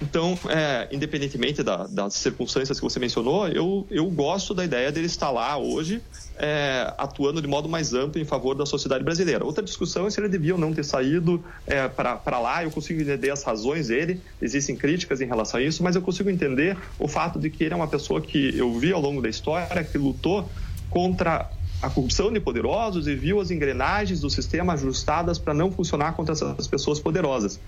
Então, 0.02 0.36
é, 0.48 0.88
independentemente 0.90 1.62
da, 1.62 1.86
das 1.86 2.14
circunstâncias 2.14 2.78
que 2.78 2.84
você 2.84 2.98
mencionou, 2.98 3.46
eu, 3.46 3.86
eu 3.88 4.10
gosto 4.10 4.52
da 4.52 4.64
ideia 4.64 4.90
dele 4.90 5.06
estar 5.06 5.30
lá 5.30 5.56
hoje, 5.56 6.02
é, 6.36 6.92
atuando 6.98 7.40
de 7.40 7.46
modo 7.46 7.68
mais 7.68 7.94
amplo 7.94 8.20
em 8.20 8.24
favor 8.24 8.56
da 8.56 8.66
sociedade 8.66 9.04
brasileira. 9.04 9.44
Outra 9.44 9.62
discussão 9.62 10.06
é 10.06 10.10
se 10.10 10.20
ele 10.20 10.28
devia 10.28 10.54
ou 10.54 10.60
não 10.60 10.74
ter 10.74 10.84
saído 10.84 11.42
é, 11.64 11.86
para 11.86 12.40
lá. 12.40 12.64
Eu 12.64 12.72
consigo 12.72 13.00
entender 13.00 13.30
as 13.30 13.44
razões 13.44 13.88
dele, 13.88 14.20
existem 14.40 14.74
críticas 14.74 15.20
em 15.20 15.26
relação 15.26 15.60
a 15.60 15.62
isso, 15.62 15.84
mas 15.84 15.94
eu 15.94 16.02
consigo 16.02 16.28
entender 16.28 16.76
o 16.98 17.06
fato 17.06 17.38
de 17.38 17.48
que 17.48 17.62
ele 17.62 17.74
é 17.74 17.76
uma 17.76 17.88
pessoa 17.88 18.20
que 18.20 18.58
eu 18.58 18.76
vi 18.76 18.92
ao 18.92 19.00
longo 19.00 19.22
da 19.22 19.28
história, 19.28 19.84
que 19.84 19.96
lutou 19.96 20.50
contra 20.90 21.48
a 21.80 21.90
corrupção 21.90 22.32
de 22.32 22.38
poderosos 22.38 23.08
e 23.08 23.14
viu 23.14 23.40
as 23.40 23.50
engrenagens 23.50 24.20
do 24.20 24.30
sistema 24.30 24.74
ajustadas 24.74 25.38
para 25.38 25.52
não 25.52 25.70
funcionar 25.70 26.12
contra 26.14 26.32
essas 26.32 26.68
pessoas 26.68 27.00
poderosas. 27.00 27.60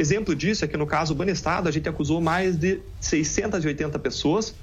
Exemplo 0.00 0.34
disso 0.34 0.64
é 0.64 0.68
que 0.68 0.78
no 0.78 0.86
caso 0.86 1.14
Banestado 1.14 1.68
a 1.68 1.70
gente 1.70 1.86
acusou 1.86 2.22
mais 2.22 2.56
de 2.56 2.80
680 3.02 3.98
pessoas 3.98 4.54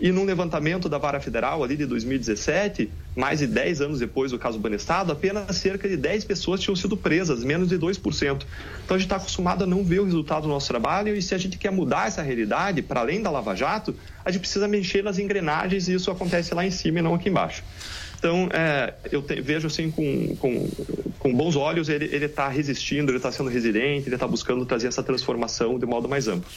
e 0.00 0.10
num 0.10 0.24
levantamento 0.24 0.88
da 0.88 0.96
Vara 0.96 1.20
Federal 1.20 1.62
ali 1.62 1.76
de 1.76 1.84
2017, 1.84 2.90
mais 3.14 3.40
de 3.40 3.46
10 3.46 3.82
anos 3.82 3.98
depois 3.98 4.30
do 4.30 4.38
caso 4.38 4.58
Banestado, 4.58 5.12
apenas 5.12 5.54
cerca 5.58 5.86
de 5.86 5.94
10 5.94 6.24
pessoas 6.24 6.60
tinham 6.60 6.74
sido 6.74 6.96
presas, 6.96 7.44
menos 7.44 7.68
de 7.68 7.78
2%. 7.78 8.46
Então 8.82 8.94
a 8.94 8.98
gente 8.98 9.04
está 9.04 9.16
acostumado 9.16 9.64
a 9.64 9.66
não 9.66 9.84
ver 9.84 10.00
o 10.00 10.04
resultado 10.06 10.44
do 10.44 10.48
nosso 10.48 10.68
trabalho 10.68 11.14
e 11.14 11.20
se 11.20 11.34
a 11.34 11.38
gente 11.38 11.58
quer 11.58 11.70
mudar 11.70 12.08
essa 12.08 12.22
realidade, 12.22 12.80
para 12.80 13.00
além 13.00 13.20
da 13.20 13.30
Lava 13.30 13.54
Jato, 13.54 13.94
a 14.24 14.30
gente 14.30 14.40
precisa 14.40 14.66
mexer 14.66 15.04
nas 15.04 15.18
engrenagens 15.18 15.86
e 15.86 15.92
isso 15.92 16.10
acontece 16.10 16.54
lá 16.54 16.64
em 16.64 16.70
cima 16.70 17.00
e 17.00 17.02
não 17.02 17.14
aqui 17.14 17.28
embaixo. 17.28 17.62
Então, 18.18 18.48
é, 18.52 18.94
eu 19.12 19.22
te, 19.22 19.40
vejo 19.40 19.68
assim 19.68 19.90
com, 19.90 20.36
com, 20.36 20.68
com, 21.18 21.34
bons 21.34 21.54
olhos, 21.54 21.88
ele 21.88 22.24
está 22.24 22.48
resistindo, 22.48 23.10
ele 23.10 23.18
está 23.18 23.30
sendo 23.30 23.48
resiliente, 23.48 24.08
ele 24.08 24.16
está 24.16 24.26
buscando 24.26 24.66
trazer 24.66 24.88
essa 24.88 25.02
transformação 25.02 25.78
de 25.78 25.86
modo 25.86 26.08
mais 26.08 26.26
amplo. 26.26 26.50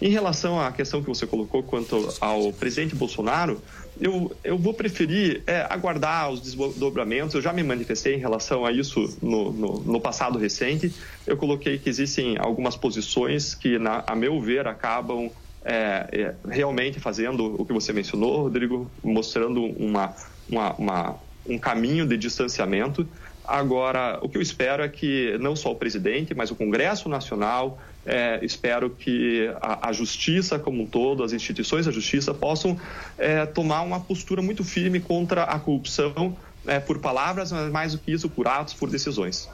Em 0.00 0.08
relação 0.08 0.58
à 0.58 0.72
questão 0.72 1.02
que 1.02 1.08
você 1.08 1.26
colocou 1.26 1.62
quanto 1.62 2.14
ao 2.20 2.52
presidente 2.52 2.94
Bolsonaro, 2.94 3.60
eu, 4.00 4.34
eu 4.42 4.56
vou 4.56 4.72
preferir 4.72 5.42
é, 5.46 5.66
aguardar 5.68 6.30
os 6.30 6.40
desdobramentos. 6.40 7.34
Eu 7.34 7.42
já 7.42 7.52
me 7.52 7.62
manifestei 7.62 8.14
em 8.14 8.18
relação 8.18 8.64
a 8.64 8.72
isso 8.72 9.18
no, 9.20 9.52
no, 9.52 9.80
no 9.80 10.00
passado 10.00 10.38
recente. 10.38 10.94
Eu 11.26 11.36
coloquei 11.36 11.76
que 11.76 11.90
existem 11.90 12.36
algumas 12.38 12.76
posições 12.76 13.54
que, 13.54 13.78
na, 13.78 14.02
a 14.06 14.16
meu 14.16 14.40
ver, 14.40 14.66
acabam 14.66 15.30
é, 15.62 16.08
é, 16.12 16.34
realmente 16.48 16.98
fazendo 16.98 17.60
o 17.60 17.66
que 17.66 17.72
você 17.72 17.92
mencionou, 17.92 18.44
Rodrigo, 18.44 18.90
mostrando 19.04 19.62
uma, 19.62 20.14
uma, 20.50 20.72
uma, 20.74 21.14
um 21.48 21.58
caminho 21.58 22.06
de 22.06 22.16
distanciamento. 22.16 23.06
Agora, 23.44 24.18
o 24.22 24.28
que 24.28 24.38
eu 24.38 24.42
espero 24.42 24.82
é 24.82 24.88
que 24.88 25.36
não 25.40 25.56
só 25.56 25.72
o 25.72 25.74
presidente, 25.74 26.34
mas 26.34 26.50
o 26.50 26.54
Congresso 26.54 27.08
Nacional, 27.08 27.78
é, 28.06 28.38
espero 28.42 28.90
que 28.90 29.50
a, 29.60 29.88
a, 29.88 29.92
justiça 29.92 30.58
como 30.58 30.82
um 30.82 30.86
todo, 30.86 31.22
as 31.24 31.32
instituições 31.32 31.86
da 31.86 31.92
justiça 31.92 32.32
possam 32.32 32.78
é, 33.18 33.44
tomar 33.46 33.82
uma 33.82 34.00
postura 34.00 34.40
muito 34.40 34.62
firme 34.62 35.00
contra 35.00 35.44
a 35.44 35.58
corrupção, 35.58 36.36
é, 36.66 36.78
por 36.78 36.98
palavras, 36.98 37.50
mas 37.50 37.72
mais 37.72 37.92
do 37.92 37.98
que 37.98 38.12
isso, 38.12 38.28
por 38.28 38.46
atos, 38.46 38.74
por 38.74 38.90
decisões. 38.90 39.48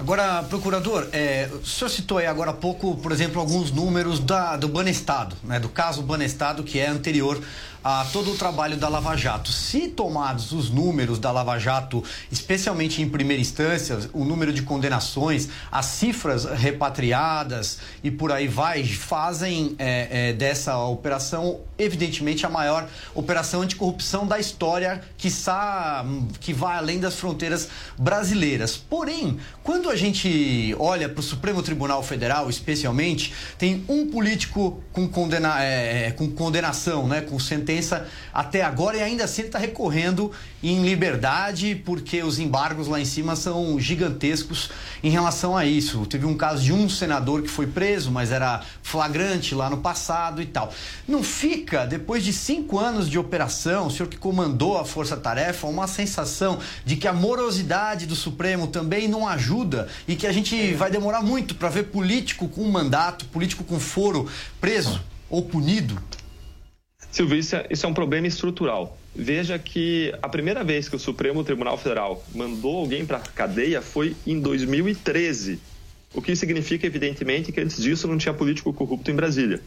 Agora, 0.00 0.44
procurador, 0.44 1.08
é, 1.12 1.48
o 1.52 1.66
senhor 1.66 1.88
citou 1.88 2.18
aí 2.18 2.26
agora 2.26 2.52
há 2.52 2.54
pouco, 2.54 2.96
por 2.98 3.10
exemplo, 3.10 3.40
alguns 3.40 3.72
números 3.72 4.20
da, 4.20 4.56
do 4.56 4.68
Banestado, 4.68 5.34
né, 5.42 5.58
do 5.58 5.68
caso 5.68 6.02
Banestado, 6.02 6.62
que 6.62 6.78
é 6.78 6.86
anterior 6.86 7.40
a 7.82 8.04
todo 8.12 8.32
o 8.32 8.36
trabalho 8.36 8.76
da 8.76 8.88
Lava 8.88 9.16
Jato. 9.16 9.50
Se 9.52 9.88
tomados 9.88 10.52
os 10.52 10.70
números 10.70 11.18
da 11.18 11.30
Lava 11.30 11.58
Jato, 11.58 12.02
especialmente 12.30 13.00
em 13.00 13.08
primeira 13.08 13.40
instância, 13.40 13.98
o 14.12 14.24
número 14.24 14.52
de 14.52 14.62
condenações, 14.62 15.48
as 15.70 15.86
cifras 15.86 16.44
repatriadas 16.44 17.78
e 18.02 18.10
por 18.10 18.32
aí 18.32 18.48
vai, 18.48 18.84
fazem 18.84 19.74
é, 19.78 20.28
é, 20.28 20.32
dessa 20.32 20.76
operação, 20.78 21.60
evidentemente, 21.78 22.44
a 22.44 22.48
maior 22.48 22.88
operação 23.14 23.62
anticorrupção 23.62 24.26
da 24.26 24.38
história, 24.38 25.00
que, 25.16 25.28
que 26.40 26.52
vai 26.52 26.76
além 26.76 27.00
das 27.00 27.14
fronteiras 27.14 27.68
brasileiras. 27.96 28.76
Porém, 28.76 29.38
quando 29.62 29.88
a 29.88 29.96
gente 29.96 30.74
olha 30.78 31.08
para 31.08 31.20
o 31.20 31.22
Supremo 31.22 31.62
Tribunal 31.62 32.02
Federal, 32.02 32.50
especialmente, 32.50 33.32
tem 33.56 33.84
um 33.88 34.10
político 34.10 34.82
com, 34.92 35.08
condena, 35.08 35.62
é, 35.62 36.10
com 36.12 36.28
condenação, 36.30 37.06
né, 37.06 37.20
com 37.20 37.38
sentença 37.38 37.77
até 38.32 38.62
agora, 38.62 38.96
e 38.96 39.02
ainda 39.02 39.24
assim 39.24 39.42
ele 39.42 39.48
está 39.48 39.58
recorrendo 39.58 40.32
em 40.62 40.82
liberdade, 40.82 41.80
porque 41.84 42.22
os 42.22 42.38
embargos 42.38 42.88
lá 42.88 43.00
em 43.00 43.04
cima 43.04 43.36
são 43.36 43.78
gigantescos 43.78 44.70
em 45.02 45.10
relação 45.10 45.56
a 45.56 45.64
isso. 45.64 46.04
Teve 46.06 46.26
um 46.26 46.36
caso 46.36 46.62
de 46.62 46.72
um 46.72 46.88
senador 46.88 47.42
que 47.42 47.48
foi 47.48 47.66
preso, 47.66 48.10
mas 48.10 48.32
era 48.32 48.62
flagrante 48.82 49.54
lá 49.54 49.70
no 49.70 49.78
passado 49.78 50.42
e 50.42 50.46
tal. 50.46 50.72
Não 51.06 51.22
fica, 51.22 51.86
depois 51.86 52.24
de 52.24 52.32
cinco 52.32 52.78
anos 52.78 53.08
de 53.08 53.18
operação, 53.18 53.86
o 53.86 53.90
senhor 53.90 54.08
que 54.08 54.16
comandou 54.16 54.78
a 54.78 54.84
força-tarefa, 54.84 55.66
uma 55.66 55.86
sensação 55.86 56.58
de 56.84 56.96
que 56.96 57.06
a 57.06 57.12
morosidade 57.12 58.06
do 58.06 58.16
Supremo 58.16 58.66
também 58.66 59.08
não 59.08 59.28
ajuda 59.28 59.88
e 60.06 60.16
que 60.16 60.26
a 60.26 60.32
gente 60.32 60.74
vai 60.74 60.90
demorar 60.90 61.22
muito 61.22 61.54
para 61.54 61.68
ver 61.68 61.84
político 61.84 62.48
com 62.48 62.64
mandato, 62.68 63.24
político 63.26 63.64
com 63.64 63.78
foro 63.78 64.28
preso 64.60 65.00
ou 65.30 65.42
punido? 65.42 66.00
Silvio, 67.10 67.38
isso 67.38 67.56
é, 67.56 67.66
isso 67.70 67.86
é 67.86 67.88
um 67.88 67.94
problema 67.94 68.26
estrutural. 68.26 68.98
Veja 69.14 69.58
que 69.58 70.14
a 70.22 70.28
primeira 70.28 70.62
vez 70.62 70.88
que 70.88 70.96
o 70.96 70.98
Supremo 70.98 71.42
Tribunal 71.42 71.76
Federal 71.78 72.22
mandou 72.34 72.78
alguém 72.78 73.04
para 73.04 73.18
a 73.18 73.20
cadeia 73.20 73.82
foi 73.82 74.14
em 74.26 74.38
2013. 74.38 75.58
O 76.14 76.22
que 76.22 76.34
significa, 76.36 76.86
evidentemente, 76.86 77.50
que 77.50 77.60
antes 77.60 77.82
disso 77.82 78.06
não 78.06 78.16
tinha 78.16 78.32
político 78.32 78.72
corrupto 78.72 79.10
em 79.10 79.14
Brasília. 79.14 79.60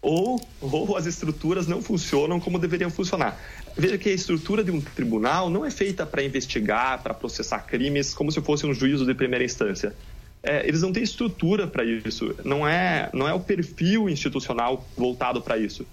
Ou, 0.00 0.40
ou 0.60 0.96
as 0.96 1.06
estruturas 1.06 1.66
não 1.66 1.80
funcionam 1.80 2.40
como 2.40 2.58
deveriam 2.58 2.90
funcionar. 2.90 3.40
Veja 3.76 3.96
que 3.96 4.08
a 4.08 4.12
estrutura 4.12 4.64
de 4.64 4.70
um 4.70 4.80
tribunal 4.80 5.48
não 5.48 5.64
é 5.64 5.70
feita 5.70 6.04
para 6.04 6.22
investigar, 6.22 7.02
para 7.02 7.14
processar 7.14 7.60
crimes, 7.60 8.12
como 8.12 8.30
se 8.32 8.40
fosse 8.40 8.66
um 8.66 8.74
juízo 8.74 9.06
de 9.06 9.14
primeira 9.14 9.44
instância. 9.44 9.94
É, 10.42 10.66
eles 10.66 10.82
não 10.82 10.92
têm 10.92 11.04
estrutura 11.04 11.66
para 11.68 11.84
isso. 11.84 12.34
Não 12.44 12.66
é, 12.66 13.08
não 13.12 13.28
é 13.28 13.32
o 13.32 13.40
perfil 13.40 14.08
institucional 14.08 14.84
voltado 14.96 15.40
para 15.40 15.56
isso. 15.56 15.86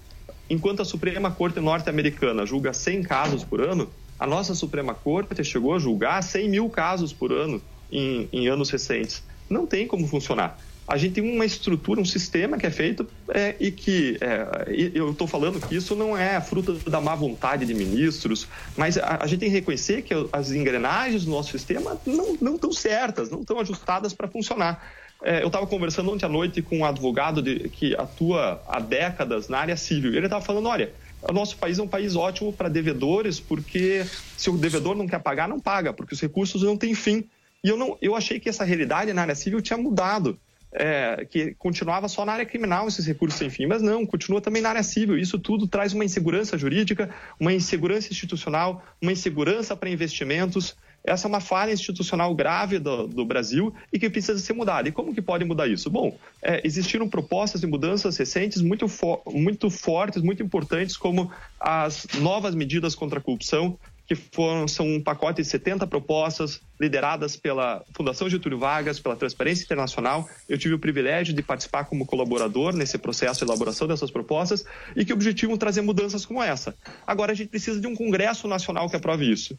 Enquanto 0.50 0.82
a 0.82 0.84
Suprema 0.84 1.30
Corte 1.30 1.60
norte-americana 1.60 2.44
julga 2.44 2.72
100 2.72 3.04
casos 3.04 3.44
por 3.44 3.60
ano, 3.60 3.88
a 4.18 4.26
nossa 4.26 4.52
Suprema 4.52 4.92
Corte 4.92 5.44
chegou 5.44 5.72
a 5.74 5.78
julgar 5.78 6.20
100 6.20 6.48
mil 6.48 6.68
casos 6.68 7.12
por 7.12 7.32
ano 7.32 7.62
em, 7.90 8.28
em 8.32 8.48
anos 8.48 8.68
recentes. 8.68 9.22
Não 9.48 9.64
tem 9.64 9.86
como 9.86 10.08
funcionar. 10.08 10.58
A 10.88 10.96
gente 10.96 11.14
tem 11.14 11.32
uma 11.32 11.44
estrutura, 11.44 12.00
um 12.00 12.04
sistema 12.04 12.58
que 12.58 12.66
é 12.66 12.70
feito 12.70 13.06
é, 13.28 13.54
e 13.60 13.70
que 13.70 14.18
é, 14.20 14.90
eu 14.92 15.12
estou 15.12 15.28
falando 15.28 15.60
que 15.60 15.76
isso 15.76 15.94
não 15.94 16.18
é 16.18 16.40
fruto 16.40 16.72
da 16.90 17.00
má 17.00 17.14
vontade 17.14 17.64
de 17.64 17.72
ministros, 17.72 18.48
mas 18.76 18.98
a, 18.98 19.18
a 19.22 19.26
gente 19.28 19.38
tem 19.38 19.50
que 19.50 19.54
reconhecer 19.54 20.02
que 20.02 20.12
as 20.32 20.50
engrenagens 20.50 21.24
do 21.24 21.30
nosso 21.30 21.52
sistema 21.52 21.96
não, 22.04 22.36
não 22.40 22.54
estão 22.56 22.72
certas, 22.72 23.30
não 23.30 23.42
estão 23.42 23.60
ajustadas 23.60 24.12
para 24.12 24.26
funcionar. 24.26 24.82
É, 25.22 25.42
eu 25.42 25.48
estava 25.48 25.66
conversando 25.66 26.10
ontem 26.10 26.24
à 26.24 26.28
noite 26.28 26.62
com 26.62 26.78
um 26.78 26.84
advogado 26.84 27.42
de, 27.42 27.68
que 27.68 27.94
atua 27.94 28.62
há 28.66 28.80
décadas 28.80 29.48
na 29.48 29.58
área 29.58 29.76
civil. 29.76 30.14
Ele 30.14 30.26
estava 30.26 30.44
falando: 30.44 30.68
olha, 30.68 30.92
o 31.22 31.32
nosso 31.32 31.56
país 31.56 31.78
é 31.78 31.82
um 31.82 31.88
país 31.88 32.16
ótimo 32.16 32.52
para 32.52 32.68
devedores, 32.68 33.38
porque 33.38 34.04
se 34.36 34.48
o 34.48 34.56
devedor 34.56 34.96
não 34.96 35.06
quer 35.06 35.20
pagar, 35.20 35.48
não 35.48 35.60
paga, 35.60 35.92
porque 35.92 36.14
os 36.14 36.20
recursos 36.20 36.62
não 36.62 36.76
têm 36.76 36.94
fim. 36.94 37.24
E 37.62 37.68
eu, 37.68 37.76
não, 37.76 37.98
eu 38.00 38.16
achei 38.16 38.40
que 38.40 38.48
essa 38.48 38.64
realidade 38.64 39.12
na 39.12 39.22
área 39.22 39.34
civil 39.34 39.60
tinha 39.60 39.76
mudado. 39.76 40.38
É, 40.72 41.26
que 41.28 41.52
continuava 41.54 42.06
só 42.06 42.24
na 42.24 42.30
área 42.30 42.46
criminal 42.46 42.86
esses 42.86 43.04
recursos 43.04 43.36
sem 43.36 43.50
fim, 43.50 43.66
mas 43.66 43.82
não, 43.82 44.06
continua 44.06 44.40
também 44.40 44.62
na 44.62 44.68
área 44.68 44.84
civil. 44.84 45.18
Isso 45.18 45.36
tudo 45.36 45.66
traz 45.66 45.92
uma 45.92 46.04
insegurança 46.04 46.56
jurídica, 46.56 47.10
uma 47.40 47.52
insegurança 47.52 48.12
institucional, 48.12 48.80
uma 49.02 49.10
insegurança 49.10 49.74
para 49.74 49.90
investimentos. 49.90 50.76
Essa 51.04 51.26
é 51.26 51.28
uma 51.28 51.40
falha 51.40 51.72
institucional 51.72 52.34
grave 52.34 52.78
do, 52.78 53.06
do, 53.06 53.24
Brasil 53.24 53.74
e 53.92 53.98
que 53.98 54.10
precisa 54.10 54.38
ser 54.38 54.52
mudada. 54.52 54.88
E 54.88 54.92
como 54.92 55.14
que 55.14 55.22
pode 55.22 55.44
mudar 55.44 55.66
isso? 55.66 55.88
Bom, 55.88 56.16
é, 56.42 56.60
existiram 56.64 57.08
propostas 57.08 57.60
de 57.60 57.66
mudanças 57.66 58.16
recentes 58.16 58.60
muito, 58.60 58.86
fo 58.86 59.20
muito 59.26 59.70
fortes, 59.70 60.22
muito 60.22 60.42
importantes, 60.42 60.96
como 60.96 61.30
as 61.58 62.06
novas 62.18 62.54
medidas 62.54 62.94
contra 62.94 63.18
a 63.18 63.22
corrupção, 63.22 63.78
que 64.10 64.16
foram, 64.16 64.66
são 64.66 64.84
um 64.88 65.00
pacote 65.00 65.40
de 65.40 65.48
70 65.48 65.86
propostas 65.86 66.60
lideradas 66.80 67.36
pela 67.36 67.84
Fundação 67.94 68.28
Getúlio 68.28 68.58
Vargas, 68.58 68.98
pela 68.98 69.14
Transparência 69.14 69.62
Internacional. 69.62 70.28
Eu 70.48 70.58
tive 70.58 70.74
o 70.74 70.80
privilégio 70.80 71.32
de 71.32 71.42
participar 71.42 71.84
como 71.84 72.04
colaborador 72.04 72.74
nesse 72.74 72.98
processo 72.98 73.38
de 73.38 73.48
elaboração 73.48 73.86
dessas 73.86 74.10
propostas 74.10 74.64
e 74.96 75.04
que 75.04 75.12
objetivam 75.12 75.56
trazer 75.56 75.82
mudanças 75.82 76.26
como 76.26 76.42
essa. 76.42 76.74
Agora 77.06 77.30
a 77.30 77.34
gente 77.36 77.50
precisa 77.50 77.80
de 77.80 77.86
um 77.86 77.94
Congresso 77.94 78.48
Nacional 78.48 78.90
que 78.90 78.96
aprove 78.96 79.30
isso. 79.30 79.56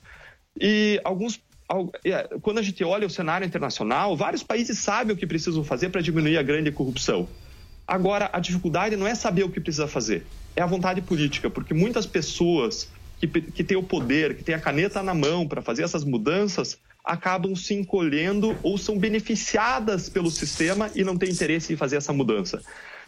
E 0.60 1.00
alguns 1.04 1.40
é, 2.06 2.28
quando 2.42 2.58
a 2.58 2.62
gente 2.62 2.84
olha 2.84 3.08
o 3.08 3.10
cenário 3.10 3.46
internacional, 3.46 4.16
vários 4.16 4.44
países 4.44 4.78
sabem 4.80 5.14
o 5.14 5.18
que 5.18 5.26
precisam 5.26 5.64
fazer 5.64 5.90
para 5.90 6.02
diminuir 6.02 6.38
a 6.38 6.44
grande 6.44 6.72
corrupção. 6.72 7.28
Agora, 7.88 8.30
a 8.32 8.40
dificuldade 8.40 8.96
não 8.96 9.08
é 9.08 9.16
saber 9.16 9.44
o 9.44 9.50
que 9.50 9.60
precisa 9.60 9.88
fazer, 9.88 10.26
é 10.56 10.62
a 10.62 10.66
vontade 10.66 11.02
política, 11.02 11.50
porque 11.50 11.74
muitas 11.74 12.06
pessoas 12.06 12.90
que, 13.20 13.28
que 13.28 13.64
têm 13.64 13.78
o 13.78 13.84
poder, 13.84 14.36
que 14.36 14.44
têm 14.44 14.56
a 14.56 14.60
caneta 14.60 15.02
na 15.02 15.14
mão 15.14 15.48
para 15.48 15.62
fazer 15.62 15.84
essas 15.84 16.04
mudanças, 16.04 16.78
acabam 17.04 17.56
se 17.56 17.74
encolhendo 17.74 18.56
ou 18.62 18.78
são 18.78 18.98
beneficiadas 18.98 20.10
pelo 20.10 20.30
sistema 20.30 20.92
e 20.94 21.04
não 21.04 21.18
têm 21.18 21.30
interesse 21.30 21.74
em 21.74 21.76
fazer 21.76 21.98
essa 21.98 22.14
mudança. 22.14 22.62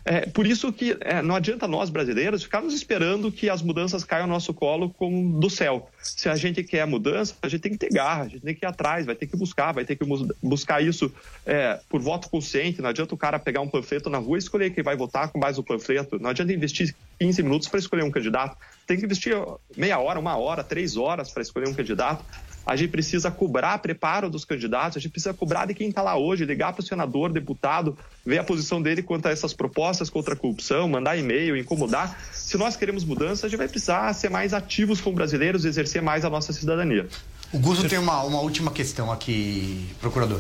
É, 0.05 0.21
por 0.27 0.45
isso 0.45 0.71
que 0.73 0.97
é, 0.99 1.21
não 1.21 1.35
adianta 1.35 1.67
nós, 1.67 1.89
brasileiros, 1.89 2.43
ficarmos 2.43 2.73
esperando 2.73 3.31
que 3.31 3.49
as 3.49 3.61
mudanças 3.61 4.03
caiam 4.03 4.27
no 4.27 4.33
nosso 4.33 4.53
colo 4.53 4.89
como 4.89 5.39
do 5.39 5.49
céu. 5.49 5.89
Se 6.01 6.27
a 6.27 6.35
gente 6.35 6.61
quer 6.63 6.85
mudança, 6.85 7.35
a 7.41 7.47
gente 7.47 7.61
tem 7.61 7.71
que 7.71 7.77
ter 7.77 7.89
garra, 7.89 8.23
a 8.23 8.27
gente 8.27 8.41
tem 8.41 8.53
que 8.53 8.65
ir 8.65 8.67
atrás, 8.67 9.05
vai 9.05 9.15
ter 9.15 9.27
que 9.27 9.37
buscar, 9.37 9.71
vai 9.71 9.85
ter 9.85 9.95
que 9.95 10.05
buscar 10.41 10.83
isso 10.83 11.11
é, 11.45 11.79
por 11.87 12.01
voto 12.01 12.29
consciente. 12.29 12.81
Não 12.81 12.89
adianta 12.89 13.15
o 13.15 13.17
cara 13.17 13.39
pegar 13.39 13.61
um 13.61 13.69
panfleto 13.69 14.09
na 14.09 14.17
rua 14.17 14.37
e 14.37 14.39
escolher 14.39 14.71
quem 14.71 14.83
vai 14.83 14.97
votar 14.97 15.29
com 15.29 15.39
mais 15.39 15.57
o 15.57 15.63
panfleto. 15.63 16.19
Não 16.19 16.29
adianta 16.29 16.51
investir 16.51 16.93
15 17.19 17.41
minutos 17.41 17.69
para 17.69 17.79
escolher 17.79 18.03
um 18.03 18.11
candidato. 18.11 18.57
Tem 18.85 18.97
que 18.97 19.05
investir 19.05 19.33
meia 19.77 19.99
hora, 19.99 20.19
uma 20.19 20.35
hora, 20.35 20.63
três 20.63 20.97
horas 20.97 21.31
para 21.31 21.41
escolher 21.41 21.69
um 21.69 21.73
candidato 21.73 22.25
a 22.65 22.75
gente 22.75 22.91
precisa 22.91 23.29
cobrar 23.29 23.77
preparo 23.79 24.29
dos 24.29 24.45
candidatos, 24.45 24.97
a 24.97 24.99
gente 24.99 25.11
precisa 25.11 25.33
cobrar 25.33 25.65
de 25.65 25.73
quem 25.73 25.89
está 25.89 26.01
lá 26.01 26.17
hoje, 26.17 26.45
ligar 26.45 26.71
para 26.73 26.81
o 26.81 26.85
senador, 26.85 27.31
deputado, 27.31 27.97
ver 28.25 28.39
a 28.39 28.43
posição 28.43 28.81
dele 28.81 29.03
quanto 29.03 29.27
a 29.27 29.31
essas 29.31 29.53
propostas 29.53 30.09
contra 30.09 30.33
a 30.33 30.37
corrupção, 30.37 30.87
mandar 30.87 31.17
e-mail, 31.17 31.57
incomodar. 31.57 32.17
Se 32.31 32.57
nós 32.57 32.75
queremos 32.75 33.03
mudança, 33.03 33.47
a 33.47 33.49
gente 33.49 33.57
vai 33.57 33.67
precisar 33.67 34.13
ser 34.13 34.29
mais 34.29 34.53
ativos 34.53 35.01
como 35.01 35.15
brasileiros 35.15 35.65
e 35.65 35.67
exercer 35.67 36.01
mais 36.01 36.23
a 36.23 36.29
nossa 36.29 36.53
cidadania. 36.53 37.07
O 37.51 37.59
Gusto 37.59 37.87
tem 37.87 37.99
uma, 37.99 38.23
uma 38.23 38.39
última 38.39 38.71
questão 38.71 39.11
aqui, 39.11 39.87
procurador. 39.99 40.39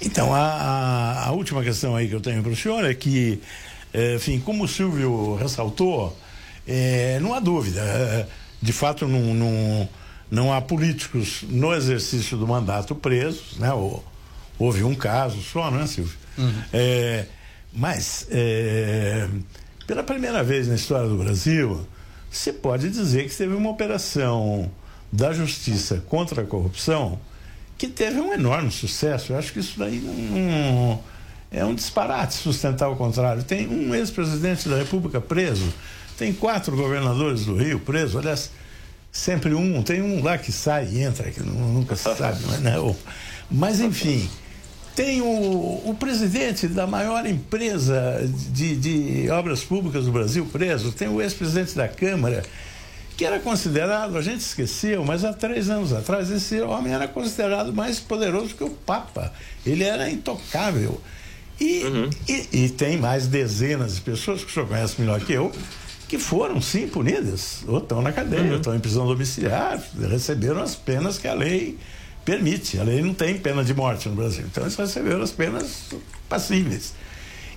Então, 0.00 0.34
a, 0.34 0.40
a, 0.40 1.28
a 1.28 1.32
última 1.32 1.62
questão 1.62 1.96
aí 1.96 2.08
que 2.08 2.14
eu 2.14 2.20
tenho 2.20 2.42
para 2.42 2.52
o 2.52 2.56
senhor 2.56 2.84
é 2.84 2.92
que, 2.92 3.40
é, 3.92 4.16
enfim, 4.16 4.38
como 4.38 4.64
o 4.64 4.68
Silvio 4.68 5.36
ressaltou, 5.36 6.16
é, 6.66 7.18
não 7.20 7.32
há 7.32 7.40
dúvida, 7.40 7.80
é, 7.80 8.26
de 8.60 8.72
fato, 8.72 9.06
não, 9.06 9.88
não 10.34 10.52
há 10.52 10.60
políticos 10.60 11.44
no 11.48 11.72
exercício 11.72 12.36
do 12.36 12.46
mandato 12.46 12.94
presos, 12.94 13.56
né? 13.58 13.70
Houve 14.58 14.82
um 14.84 14.94
caso 14.94 15.40
só, 15.40 15.70
não 15.70 15.80
é, 15.80 15.86
Silvio? 15.86 16.16
Uhum. 16.36 16.52
É, 16.72 17.26
mas, 17.72 18.26
é, 18.30 19.28
pela 19.86 20.02
primeira 20.02 20.42
vez 20.42 20.68
na 20.68 20.74
história 20.74 21.08
do 21.08 21.16
Brasil, 21.16 21.86
se 22.30 22.52
pode 22.52 22.90
dizer 22.90 23.28
que 23.28 23.36
teve 23.36 23.54
uma 23.54 23.70
operação 23.70 24.70
da 25.12 25.32
justiça 25.32 26.02
contra 26.08 26.42
a 26.42 26.44
corrupção 26.44 27.18
que 27.78 27.86
teve 27.86 28.20
um 28.20 28.32
enorme 28.32 28.70
sucesso. 28.70 29.32
Eu 29.32 29.38
acho 29.38 29.52
que 29.52 29.60
isso 29.60 29.78
daí 29.78 30.00
não, 30.00 31.00
é 31.50 31.64
um 31.64 31.74
disparate 31.74 32.34
sustentar 32.34 32.88
o 32.88 32.96
contrário. 32.96 33.44
Tem 33.44 33.68
um 33.68 33.94
ex-presidente 33.94 34.68
da 34.68 34.76
República 34.76 35.20
preso, 35.20 35.72
tem 36.18 36.32
quatro 36.32 36.76
governadores 36.76 37.44
do 37.44 37.56
Rio 37.56 37.78
presos, 37.78 38.16
aliás 38.16 38.50
sempre 39.14 39.54
um, 39.54 39.80
tem 39.80 40.02
um 40.02 40.20
lá 40.22 40.36
que 40.36 40.50
sai 40.50 40.88
e 40.90 41.00
entra, 41.00 41.30
que 41.30 41.40
nunca 41.40 41.94
se 41.94 42.02
sabe, 42.02 42.40
mas 42.48 42.60
não. 42.60 42.96
Mas 43.48 43.78
enfim, 43.78 44.28
tem 44.96 45.22
o, 45.22 45.26
o 45.84 45.96
presidente 45.98 46.66
da 46.66 46.84
maior 46.84 47.24
empresa 47.24 48.28
de, 48.50 48.74
de 48.74 49.30
obras 49.30 49.62
públicas 49.62 50.04
do 50.04 50.10
Brasil 50.10 50.44
preso, 50.46 50.90
tem 50.90 51.06
o 51.06 51.22
ex-presidente 51.22 51.76
da 51.76 51.86
Câmara, 51.86 52.42
que 53.16 53.24
era 53.24 53.38
considerado, 53.38 54.18
a 54.18 54.20
gente 54.20 54.40
esqueceu, 54.40 55.04
mas 55.04 55.24
há 55.24 55.32
três 55.32 55.70
anos 55.70 55.92
atrás, 55.92 56.28
esse 56.32 56.60
homem 56.60 56.92
era 56.92 57.06
considerado 57.06 57.72
mais 57.72 58.00
poderoso 58.00 58.56
que 58.56 58.64
o 58.64 58.70
Papa. 58.70 59.32
Ele 59.64 59.84
era 59.84 60.10
intocável. 60.10 61.00
E, 61.60 61.84
e, 62.28 62.64
e 62.64 62.68
tem 62.68 62.96
mais 62.98 63.28
dezenas 63.28 63.94
de 63.94 64.00
pessoas 64.00 64.42
que 64.42 64.50
o 64.50 64.52
senhor 64.52 64.66
conhece 64.66 65.00
melhor 65.00 65.20
que 65.20 65.32
eu, 65.32 65.52
que 66.14 66.18
foram 66.18 66.60
sim 66.60 66.86
punidas, 66.86 67.64
ou 67.66 67.78
estão 67.78 68.00
na 68.00 68.12
cadeia, 68.12 68.52
ou 68.52 68.58
estão 68.58 68.72
em 68.72 68.78
prisão 68.78 69.04
domiciliar, 69.04 69.82
receberam 70.08 70.62
as 70.62 70.76
penas 70.76 71.18
que 71.18 71.26
a 71.26 71.34
lei 71.34 71.76
permite. 72.24 72.78
A 72.78 72.84
lei 72.84 73.02
não 73.02 73.12
tem 73.12 73.36
pena 73.36 73.64
de 73.64 73.74
morte 73.74 74.08
no 74.08 74.14
Brasil, 74.14 74.44
então 74.46 74.62
eles 74.62 74.76
receberam 74.76 75.22
as 75.22 75.32
penas 75.32 75.86
passíveis. 76.28 76.94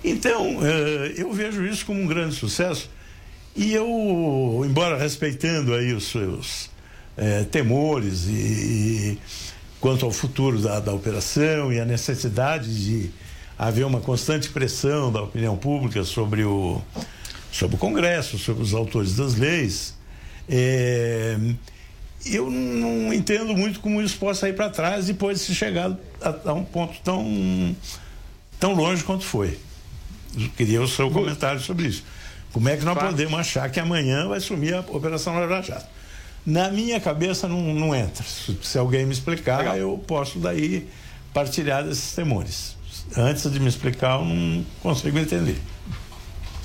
Então, 0.02 0.58
eh, 0.60 1.14
eu 1.16 1.32
vejo 1.32 1.64
isso 1.64 1.86
como 1.86 2.02
um 2.02 2.06
grande 2.08 2.34
sucesso. 2.34 2.90
E 3.54 3.72
eu, 3.72 4.64
embora 4.64 4.98
respeitando 4.98 5.72
aí 5.72 5.92
os 5.92 6.10
seus 6.10 6.68
eh, 7.16 7.44
temores 7.44 8.26
e, 8.26 8.32
e 8.32 9.18
quanto 9.80 10.04
ao 10.04 10.10
futuro 10.10 10.58
da, 10.58 10.80
da 10.80 10.92
operação 10.92 11.72
e 11.72 11.78
a 11.78 11.84
necessidade 11.84 12.74
de 12.74 13.10
haver 13.56 13.86
uma 13.86 14.00
constante 14.00 14.50
pressão 14.50 15.12
da 15.12 15.22
opinião 15.22 15.56
pública 15.56 16.02
sobre 16.02 16.42
o, 16.42 16.82
sobre 17.52 17.76
o 17.76 17.78
Congresso, 17.78 18.38
sobre 18.38 18.62
os 18.62 18.74
autores 18.74 19.16
das 19.16 19.34
leis, 19.34 19.94
eh, 20.48 21.36
eu 22.26 22.50
não 22.50 23.12
entendo 23.12 23.54
muito 23.56 23.80
como 23.80 24.02
isso 24.02 24.16
possa 24.18 24.48
ir 24.48 24.54
para 24.54 24.68
trás 24.70 25.06
depois 25.06 25.38
de 25.38 25.44
se 25.46 25.54
chegar 25.54 25.96
a, 26.20 26.50
a 26.50 26.52
um 26.52 26.64
ponto 26.64 26.98
tão, 27.02 27.76
tão 28.58 28.74
longe 28.74 29.02
quanto 29.04 29.24
foi. 29.24 29.58
Eu 30.38 30.48
queria 30.50 30.82
o 30.82 30.88
seu 30.88 31.10
comentário 31.10 31.60
sobre 31.60 31.86
isso. 31.86 32.04
Como 32.52 32.68
é 32.68 32.76
que 32.76 32.84
nós 32.84 32.94
Claro. 32.94 33.10
podemos 33.10 33.38
achar 33.38 33.70
que 33.70 33.78
amanhã 33.80 34.26
vai 34.28 34.40
sumir 34.40 34.74
a 34.74 34.80
Operação 34.80 35.34
Lava 35.38 35.62
Jato? 35.62 35.86
Na 36.44 36.70
minha 36.70 36.98
cabeça 37.00 37.46
não, 37.46 37.60
não 37.74 37.94
entra. 37.94 38.24
Se, 38.24 38.56
se 38.62 38.78
alguém 38.78 39.04
me 39.06 39.12
explicar, 39.12 39.58
Legal. 39.58 39.76
eu 39.76 40.04
posso 40.06 40.38
daí 40.38 40.88
partilhar 41.32 41.84
desses 41.84 42.14
temores. 42.14 42.76
Antes 43.16 43.50
de 43.50 43.60
me 43.60 43.68
explicar, 43.68 44.18
eu 44.18 44.24
não 44.24 44.64
consigo 44.82 45.18
entender. 45.18 45.58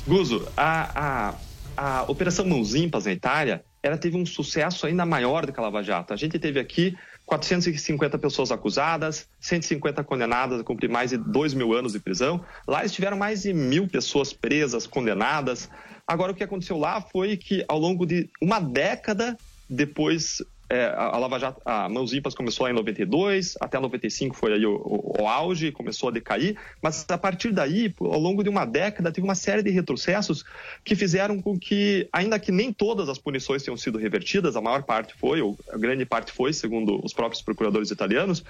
Guzo, 0.05 0.47
a, 0.57 1.35
a, 1.77 1.99
a 2.01 2.03
Operação 2.11 2.45
Mãos 2.45 2.73
Limpas 2.73 3.05
na 3.05 3.13
Itália, 3.13 3.63
ela 3.81 3.97
teve 3.97 4.17
um 4.17 4.25
sucesso 4.25 4.85
ainda 4.85 5.05
maior 5.05 5.45
do 5.45 5.53
que 5.53 5.59
a 5.59 5.63
Lava 5.63 5.81
Jato. 5.81 6.13
A 6.13 6.17
gente 6.17 6.37
teve 6.37 6.59
aqui 6.59 6.95
450 7.25 8.17
pessoas 8.17 8.51
acusadas, 8.51 9.27
150 9.39 10.03
condenadas 10.03 10.59
a 10.59 10.63
cumprir 10.63 10.89
mais 10.89 11.11
de 11.11 11.17
2 11.17 11.53
mil 11.53 11.73
anos 11.73 11.93
de 11.93 11.99
prisão. 11.99 12.43
Lá 12.67 12.81
eles 12.81 12.91
tiveram 12.91 13.17
mais 13.17 13.43
de 13.43 13.53
mil 13.53 13.87
pessoas 13.87 14.33
presas, 14.33 14.85
condenadas. 14.85 15.69
Agora, 16.05 16.33
o 16.33 16.35
que 16.35 16.43
aconteceu 16.43 16.77
lá 16.77 16.99
foi 16.99 17.37
que, 17.37 17.63
ao 17.67 17.79
longo 17.79 18.05
de 18.05 18.29
uma 18.41 18.59
década 18.59 19.37
depois, 19.69 20.43
é, 20.69 20.85
a 20.95 21.17
Lava 21.17 21.37
Jato, 21.39 21.61
a 21.65 21.87
Mãos 21.89 22.11
Limpas 22.11 22.33
começou 22.33 22.67
em 22.67 22.73
92, 22.73 23.55
até 23.59 23.79
95 23.79 24.35
foi 24.35 24.53
aí 24.53 24.65
o, 24.65 24.75
o- 24.75 25.21
o 25.21 25.27
auge, 25.27 25.71
começou 25.71 26.09
a 26.09 26.11
decair, 26.11 26.57
mas 26.81 27.05
a 27.07 27.17
partir 27.17 27.51
daí, 27.51 27.93
ao 27.99 28.19
longo 28.19 28.43
de 28.43 28.49
uma 28.49 28.65
década, 28.65 29.11
teve 29.11 29.25
uma 29.25 29.35
série 29.35 29.61
de 29.61 29.69
retrocessos 29.69 30.43
que 30.83 30.95
fizeram 30.95 31.41
com 31.41 31.57
que, 31.59 32.07
ainda 32.11 32.39
que 32.39 32.51
nem 32.51 32.73
todas 32.73 33.09
as 33.09 33.17
punições 33.19 33.61
tenham 33.63 33.77
sido 33.77 33.97
revertidas, 33.97 34.55
a 34.55 34.61
maior 34.61 34.83
parte 34.83 35.13
foi, 35.13 35.41
ou 35.41 35.57
a 35.71 35.77
grande 35.77 36.05
parte 36.05 36.31
foi, 36.31 36.51
segundo 36.53 36.99
os 37.05 37.13
próprios 37.13 37.41
procuradores 37.41 37.91
italianos, 37.91 38.43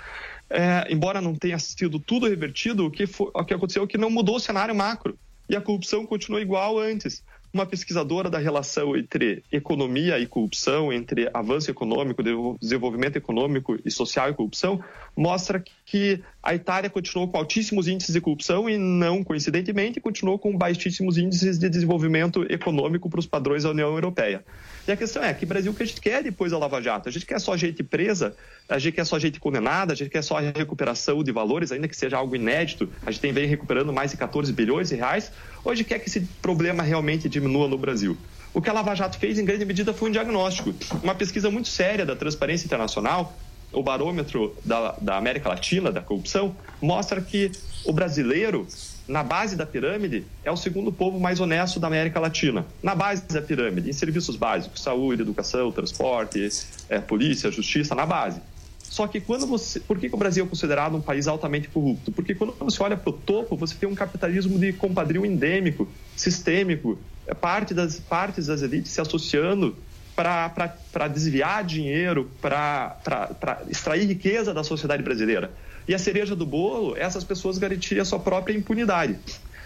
é, 0.49 0.87
embora 0.89 1.19
não 1.19 1.35
tenha 1.35 1.59
sido 1.59 1.99
tudo 1.99 2.27
revertido, 2.29 2.85
o 2.85 2.91
que, 2.91 3.05
foi, 3.05 3.29
o 3.33 3.43
que 3.43 3.53
aconteceu 3.53 3.83
é 3.83 3.87
que 3.87 3.97
não 3.97 4.09
mudou 4.09 4.37
o 4.37 4.39
cenário 4.39 4.73
macro. 4.75 5.17
E 5.49 5.55
a 5.57 5.61
corrupção 5.61 6.05
continuou 6.05 6.41
igual 6.41 6.79
antes. 6.79 7.21
Uma 7.53 7.67
pesquisadora 7.67 8.31
da 8.31 8.39
relação 8.39 8.97
entre 8.97 9.43
economia 9.51 10.17
e 10.17 10.25
corrupção, 10.25 10.91
entre 10.91 11.29
avanço 11.31 11.69
econômico, 11.69 12.23
desenvolvimento 12.59 13.15
econômico 13.15 13.77
e 13.85 13.91
social 13.91 14.31
e 14.31 14.33
corrupção, 14.33 14.83
mostra 15.15 15.63
que 15.85 16.21
a 16.41 16.55
Itália 16.55 16.89
continuou 16.89 17.27
com 17.27 17.37
altíssimos 17.37 17.87
índices 17.87 18.13
de 18.13 18.21
corrupção 18.21 18.69
e, 18.69 18.77
não 18.77 19.23
coincidentemente, 19.23 19.99
continuou 19.99 20.39
com 20.39 20.57
baixíssimos 20.57 21.17
índices 21.17 21.57
de 21.57 21.69
desenvolvimento 21.69 22.45
econômico 22.51 23.09
para 23.09 23.19
os 23.19 23.25
padrões 23.25 23.63
da 23.63 23.71
União 23.71 23.89
Europeia. 23.93 24.43
E 24.87 24.91
a 24.91 24.97
questão 24.97 25.23
é, 25.23 25.33
que 25.33 25.45
Brasil 25.45 25.73
que 25.73 25.83
a 25.83 25.85
gente 25.85 26.01
quer 26.01 26.23
depois 26.23 26.51
da 26.51 26.57
Lava 26.57 26.81
Jato? 26.81 27.07
A 27.07 27.11
gente 27.11 27.25
quer 27.25 27.39
só 27.39 27.55
gente 27.55 27.83
presa, 27.83 28.35
a 28.67 28.79
gente 28.79 28.93
quer 28.93 29.05
só 29.05 29.19
gente 29.19 29.39
condenada, 29.39 29.93
a 29.93 29.95
gente 29.95 30.09
quer 30.09 30.21
só 30.21 30.37
a 30.37 30.41
recuperação 30.41 31.23
de 31.23 31.31
valores, 31.31 31.71
ainda 31.71 31.87
que 31.87 31.95
seja 31.95 32.17
algo 32.17 32.35
inédito. 32.35 32.89
A 33.05 33.11
gente 33.11 33.31
vem 33.31 33.45
recuperando 33.45 33.93
mais 33.93 34.11
de 34.11 34.17
14 34.17 34.51
bilhões 34.51 34.89
de 34.89 34.95
reais. 34.95 35.31
Hoje 35.63 35.83
quer 35.83 35.99
que 35.99 36.09
esse 36.09 36.21
problema 36.41 36.83
realmente 36.83 37.29
diminua 37.29 37.67
no 37.67 37.77
Brasil. 37.77 38.17
O 38.53 38.61
que 38.61 38.69
a 38.69 38.73
Lava 38.73 38.93
Jato 38.93 39.17
fez, 39.17 39.39
em 39.39 39.45
grande 39.45 39.65
medida, 39.65 39.93
foi 39.93 40.09
um 40.09 40.11
diagnóstico. 40.11 40.75
Uma 41.01 41.15
pesquisa 41.15 41.49
muito 41.49 41.67
séria 41.69 42.05
da 42.05 42.15
Transparência 42.15 42.65
Internacional, 42.65 43.35
o 43.73 43.83
barômetro 43.83 44.55
da, 44.63 44.95
da 45.01 45.17
América 45.17 45.49
Latina, 45.49 45.91
da 45.91 46.01
corrupção, 46.01 46.55
mostra 46.81 47.19
que 47.19 47.51
o 47.83 47.91
brasileiro, 47.91 48.67
na 49.07 49.23
base 49.23 49.55
da 49.55 49.65
pirâmide, 49.65 50.25
é 50.43 50.51
o 50.51 50.55
segundo 50.55 50.91
povo 50.91 51.19
mais 51.19 51.39
honesto 51.39 51.79
da 51.79 51.87
América 51.87 52.19
Latina. 52.19 52.65
Na 52.81 52.95
base 52.95 53.23
da 53.27 53.41
pirâmide, 53.41 53.89
em 53.89 53.93
serviços 53.93 54.35
básicos, 54.35 54.81
saúde, 54.81 55.23
educação, 55.23 55.71
transporte, 55.71 56.49
eh, 56.87 56.99
polícia, 56.99 57.51
justiça, 57.51 57.93
na 57.95 58.05
base. 58.05 58.39
Só 58.81 59.07
que 59.07 59.19
quando 59.19 59.47
você. 59.47 59.79
Por 59.79 59.97
que, 59.97 60.07
que 60.07 60.13
o 60.13 60.17
Brasil 60.17 60.45
é 60.45 60.47
considerado 60.47 60.95
um 60.95 61.01
país 61.01 61.27
altamente 61.27 61.67
corrupto? 61.67 62.11
Porque 62.11 62.35
quando 62.35 62.53
você 62.59 62.83
olha 62.83 62.95
para 62.95 63.09
o 63.09 63.13
topo, 63.13 63.57
você 63.57 63.73
tem 63.73 63.89
um 63.89 63.95
capitalismo 63.95 64.59
de 64.59 64.71
compadrio 64.71 65.25
endêmico, 65.25 65.87
sistêmico, 66.15 66.99
é 67.25 67.33
parte 67.33 67.73
das 67.73 67.99
partes 67.99 68.45
das 68.47 68.61
elites 68.61 68.91
se 68.91 69.01
associando 69.01 69.75
para 70.15 71.07
desviar 71.07 71.63
dinheiro, 71.63 72.29
para 72.41 73.61
extrair 73.69 74.05
riqueza 74.05 74.53
da 74.53 74.63
sociedade 74.63 75.01
brasileira. 75.03 75.51
E 75.87 75.93
a 75.93 75.99
cereja 75.99 76.35
do 76.35 76.45
bolo, 76.45 76.95
essas 76.97 77.23
pessoas 77.23 77.57
garantirem 77.57 78.01
a 78.01 78.05
sua 78.05 78.19
própria 78.19 78.55
impunidade. 78.55 79.17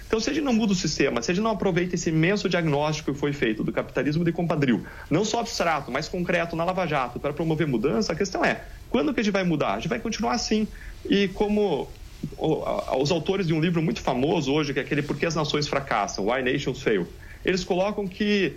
Então, 0.07 0.21
se 0.21 0.29
a 0.29 0.33
gente 0.33 0.45
não 0.45 0.53
muda 0.53 0.71
o 0.71 0.75
sistema, 0.75 1.21
se 1.21 1.31
a 1.31 1.33
gente 1.33 1.43
não 1.43 1.51
aproveita 1.51 1.95
esse 1.95 2.09
imenso 2.09 2.47
diagnóstico 2.47 3.13
que 3.13 3.19
foi 3.19 3.33
feito 3.33 3.61
do 3.61 3.73
capitalismo 3.73 4.23
de 4.23 4.31
compadrio, 4.31 4.85
não 5.09 5.25
só 5.25 5.41
abstrato, 5.41 5.91
mas 5.91 6.07
concreto 6.07 6.55
na 6.55 6.63
Lava 6.63 6.87
Jato, 6.87 7.19
para 7.19 7.33
promover 7.33 7.67
mudança, 7.67 8.13
a 8.13 8.15
questão 8.15 8.43
é, 8.43 8.63
quando 8.89 9.13
que 9.13 9.19
a 9.19 9.23
gente 9.23 9.33
vai 9.33 9.43
mudar? 9.43 9.73
A 9.73 9.75
gente 9.75 9.89
vai 9.89 9.99
continuar 9.99 10.31
assim. 10.31 10.65
E 11.09 11.27
como 11.29 11.89
os 12.37 13.11
autores 13.11 13.47
de 13.47 13.53
um 13.53 13.59
livro 13.59 13.81
muito 13.81 14.01
famoso 14.01 14.51
hoje, 14.53 14.73
que 14.73 14.79
é 14.79 14.81
aquele 14.81 15.01
Por 15.01 15.17
que 15.17 15.25
as 15.25 15.35
Nações 15.35 15.67
Fracassam, 15.67 16.29
Why 16.29 16.41
Nations 16.41 16.81
Fail, 16.81 17.05
eles 17.43 17.63
colocam 17.63 18.07
que 18.07 18.55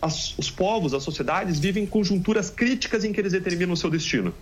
as- 0.00 0.36
os 0.38 0.50
povos, 0.50 0.94
as 0.94 1.02
sociedades, 1.02 1.58
vivem 1.58 1.86
conjunturas 1.86 2.50
críticas 2.50 3.04
em 3.04 3.12
que 3.12 3.20
eles 3.20 3.32
determinam 3.32 3.72
o 3.72 3.76
seu 3.76 3.90
destino. 3.90 4.32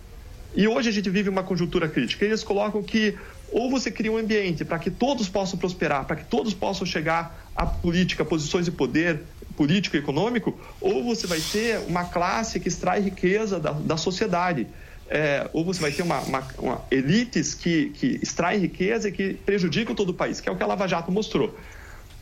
E 0.55 0.67
hoje 0.67 0.87
a 0.89 0.91
gente 0.91 1.09
vive 1.09 1.29
uma 1.29 1.43
conjuntura 1.43 1.87
crítica. 1.89 2.23
Eles 2.23 2.43
colocam 2.43 2.81
que 2.83 3.15
ou 3.51 3.69
você 3.69 3.91
cria 3.91 4.11
um 4.11 4.17
ambiente 4.17 4.63
para 4.65 4.79
que 4.79 4.89
todos 4.89 5.27
possam 5.29 5.57
prosperar, 5.59 6.05
para 6.05 6.15
que 6.17 6.25
todos 6.25 6.53
possam 6.53 6.85
chegar 6.85 7.49
à 7.55 7.65
política, 7.65 8.23
posições 8.25 8.65
de 8.65 8.71
poder 8.71 9.21
político 9.55 9.95
e 9.95 9.99
econômico, 9.99 10.59
ou 10.81 11.03
você 11.03 11.27
vai 11.27 11.39
ter 11.39 11.79
uma 11.87 12.03
classe 12.05 12.59
que 12.59 12.67
extrai 12.67 13.01
riqueza 13.01 13.59
da, 13.59 13.71
da 13.71 13.97
sociedade. 13.97 14.67
É, 15.07 15.47
ou 15.53 15.63
você 15.63 15.79
vai 15.79 15.91
ter 15.91 16.01
uma, 16.01 16.19
uma- 16.21 16.47
uma 16.57 16.81
elites 16.89 17.53
que, 17.53 17.91
que 17.91 18.19
extraem 18.23 18.59
riqueza 18.59 19.09
e 19.09 19.11
que 19.11 19.33
prejudicam 19.35 19.93
todo 19.93 20.09
o 20.09 20.13
país, 20.13 20.41
que 20.41 20.49
é 20.49 20.51
o 20.51 20.55
que 20.55 20.63
a 20.63 20.67
Lava 20.67 20.87
Jato 20.87 21.11
mostrou. 21.11 21.55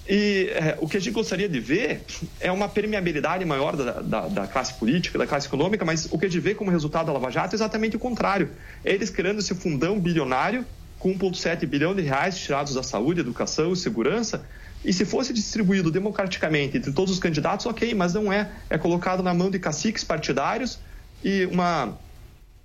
E 0.05 0.49
é, 0.51 0.77
o 0.81 0.87
que 0.87 0.97
a 0.97 0.99
gente 0.99 1.13
gostaria 1.13 1.47
de 1.47 1.59
ver 1.59 2.05
é 2.39 2.51
uma 2.51 2.67
permeabilidade 2.67 3.45
maior 3.45 3.75
da, 3.75 4.01
da- 4.01 4.27
da 4.27 4.47
classe 4.47 4.73
política, 4.77 5.17
da 5.17 5.25
classe 5.25 5.47
econômica, 5.47 5.85
mas 5.85 6.07
o 6.11 6.17
que 6.17 6.25
a 6.25 6.29
gente 6.29 6.41
vê 6.41 6.53
como 6.53 6.69
resultado 6.69 7.05
da 7.07 7.13
Lava 7.13 7.31
Jato 7.31 7.53
é 7.53 7.57
exatamente 7.57 7.95
o 7.95 7.99
contrário. 7.99 8.51
Eles 8.83 9.09
criando 9.09 9.39
esse 9.39 9.55
fundão 9.55 9.99
bilionário 9.99 10.65
com 10.99 11.13
1,7 11.17 11.65
bilhão 11.65 11.95
de 11.95 12.01
reais 12.01 12.37
tirados 12.37 12.73
da 12.73 12.83
saúde, 12.83 13.21
educação 13.21 13.71
e 13.73 13.77
segurança, 13.77 14.45
e 14.83 14.91
se 14.91 15.05
fosse 15.05 15.31
distribuído 15.33 15.89
democraticamente 15.89 16.77
entre 16.77 16.91
todos 16.91 17.13
os 17.13 17.19
candidatos, 17.19 17.65
ok, 17.65 17.93
mas 17.93 18.13
não 18.13 18.31
é. 18.31 18.51
É 18.69 18.77
colocado 18.77 19.23
na 19.23 19.33
mão 19.33 19.49
de 19.49 19.57
caciques 19.59 20.03
partidários 20.03 20.79
e 21.23 21.45
uma 21.45 21.97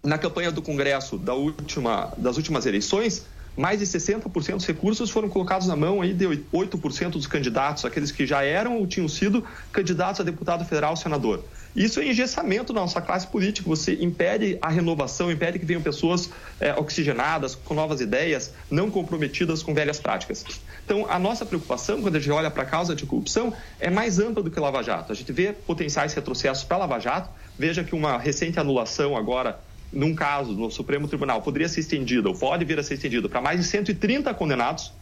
na 0.05 0.19
campanha 0.19 0.51
do 0.51 0.63
Congresso 0.63 1.19
da 1.19 1.35
última, 1.35 2.13
das 2.17 2.37
últimas 2.37 2.67
eleições, 2.67 3.27
mais 3.59 3.81
de 3.81 3.87
60% 3.87 4.55
dos 4.55 4.67
recursos 4.67 5.11
foram 5.11 5.29
colocados 5.29 5.67
na 5.67 5.75
mão 5.75 6.01
aí 6.01 6.15
de 6.15 6.25
8% 6.25 7.11
dos 7.11 7.27
candidatos, 7.27 7.85
aqueles 7.85 8.13
que 8.13 8.25
já 8.25 8.45
eram 8.45 8.79
ou 8.79 8.87
tinham 8.87 9.09
sido 9.09 9.45
candidatos 9.73 10.21
a 10.21 10.25
deputado 10.25 10.65
federal 10.65 10.91
ou 10.93 10.97
senador. 10.97 11.43
Isso 11.75 12.01
é 12.01 12.07
engessamento 12.07 12.73
da 12.73 12.81
nossa 12.81 13.01
classe 13.01 13.27
política. 13.27 13.69
Você 13.69 13.95
impede 14.01 14.59
a 14.63 14.69
renovação, 14.69 15.31
impede 15.31 15.59
que 15.59 15.67
venham 15.67 15.83
pessoas 15.83 16.31
eh, 16.61 16.73
oxigenadas, 16.75 17.55
com 17.57 17.75
novas 17.75 18.01
ideias, 18.01 18.55
não 18.71 18.91
comprometidas 18.91 19.63
com 19.63 19.75
velhas 19.75 19.99
práticas. 20.01 20.45
Então, 20.85 21.07
a 21.09 21.19
nossa 21.19 21.45
preocupação, 21.45 22.01
quando 22.01 22.17
a 22.17 22.21
gente 22.21 22.31
olha 22.31 22.51
para 22.51 22.63
a 22.63 22.67
causa 22.67 22.95
de 22.95 23.05
corrupção, 23.07 23.53
é 23.79 23.91
mais 23.91 24.19
ampla 24.19 24.43
do 24.43 24.51
que 24.51 24.59
Lava 24.59 24.83
Jato. 24.83 25.13
A 25.13 25.15
gente 25.15 25.33
vê 25.33 25.53
potenciais 25.53 26.15
retrocessos 26.15 26.65
para 26.65 26.79
Lava 26.79 26.99
Jato. 26.99 27.29
Veja 27.59 27.85
que 27.85 27.95
uma 27.95 28.19
recente 28.19 28.59
anulação 28.59 29.17
agora 29.17 29.59
num 29.93 30.15
caso 30.15 30.53
no 30.53 30.71
Supremo 30.71 31.09
Tribunal, 31.09 31.43
poderia 31.43 31.69
ser 31.69 31.81
estendida, 31.81 32.29
ou 32.29 32.35
pode 32.35 32.65
vir 32.65 32.79
a 32.79 32.83
ser 32.83 32.95
estendida, 32.95 33.29
para 33.29 33.41
mais 33.41 33.61
de 33.61 33.67
130 33.67 34.33
condenados. 34.35 34.93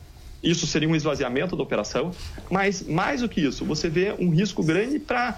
Isso 0.43 0.67
seria 0.67 0.89
um 0.89 0.95
esvaziamento 0.95 1.57
da 1.57 1.63
operação. 1.63 2.15
Mas, 2.51 2.83
mais 2.83 3.21
do 3.21 3.29
que 3.29 3.41
isso, 3.41 3.65
você 3.65 3.89
vê 3.89 4.15
um 4.19 4.31
risco 4.31 4.63
grande 4.63 4.99
para 4.99 5.37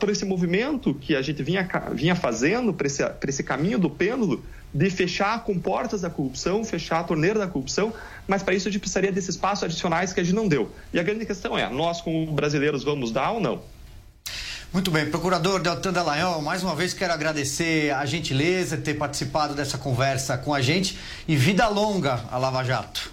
por 0.00 0.08
esse 0.08 0.24
movimento 0.24 0.94
que 0.94 1.14
a 1.14 1.20
gente 1.20 1.42
vinha, 1.42 1.68
vinha 1.92 2.16
fazendo, 2.16 2.72
para 2.72 2.86
esse, 2.86 3.02
esse 3.28 3.44
caminho 3.44 3.78
do 3.78 3.90
pêndulo, 3.90 4.42
de 4.72 4.88
fechar 4.88 5.44
com 5.44 5.58
portas 5.58 6.00
da 6.00 6.08
corrupção, 6.08 6.64
fechar 6.64 7.00
a 7.00 7.04
torneira 7.04 7.38
da 7.38 7.46
corrupção, 7.46 7.92
mas 8.26 8.42
para 8.42 8.54
isso 8.54 8.68
a 8.68 8.70
gente 8.70 8.80
precisaria 8.80 9.12
desses 9.12 9.36
passos 9.36 9.64
adicionais 9.64 10.14
que 10.14 10.20
a 10.20 10.24
gente 10.24 10.34
não 10.34 10.48
deu. 10.48 10.72
E 10.94 10.98
a 10.98 11.02
grande 11.02 11.26
questão 11.26 11.58
é, 11.58 11.68
nós 11.68 12.00
como 12.00 12.32
brasileiros 12.32 12.82
vamos 12.82 13.12
dar 13.12 13.32
ou 13.32 13.40
não? 13.40 13.62
Muito 14.72 14.90
bem, 14.90 15.06
procurador 15.08 15.60
Deltan 15.60 15.92
Dallagnol, 15.92 16.42
mais 16.42 16.62
uma 16.62 16.74
vez 16.74 16.92
quero 16.92 17.12
agradecer 17.12 17.94
a 17.94 18.04
gentileza 18.04 18.76
de 18.76 18.82
ter 18.82 18.94
participado 18.94 19.54
dessa 19.54 19.78
conversa 19.78 20.36
com 20.36 20.52
a 20.52 20.60
gente 20.60 20.98
e 21.26 21.36
vida 21.36 21.66
longa 21.68 22.24
a 22.30 22.36
Lava 22.36 22.62
Jato. 22.64 23.10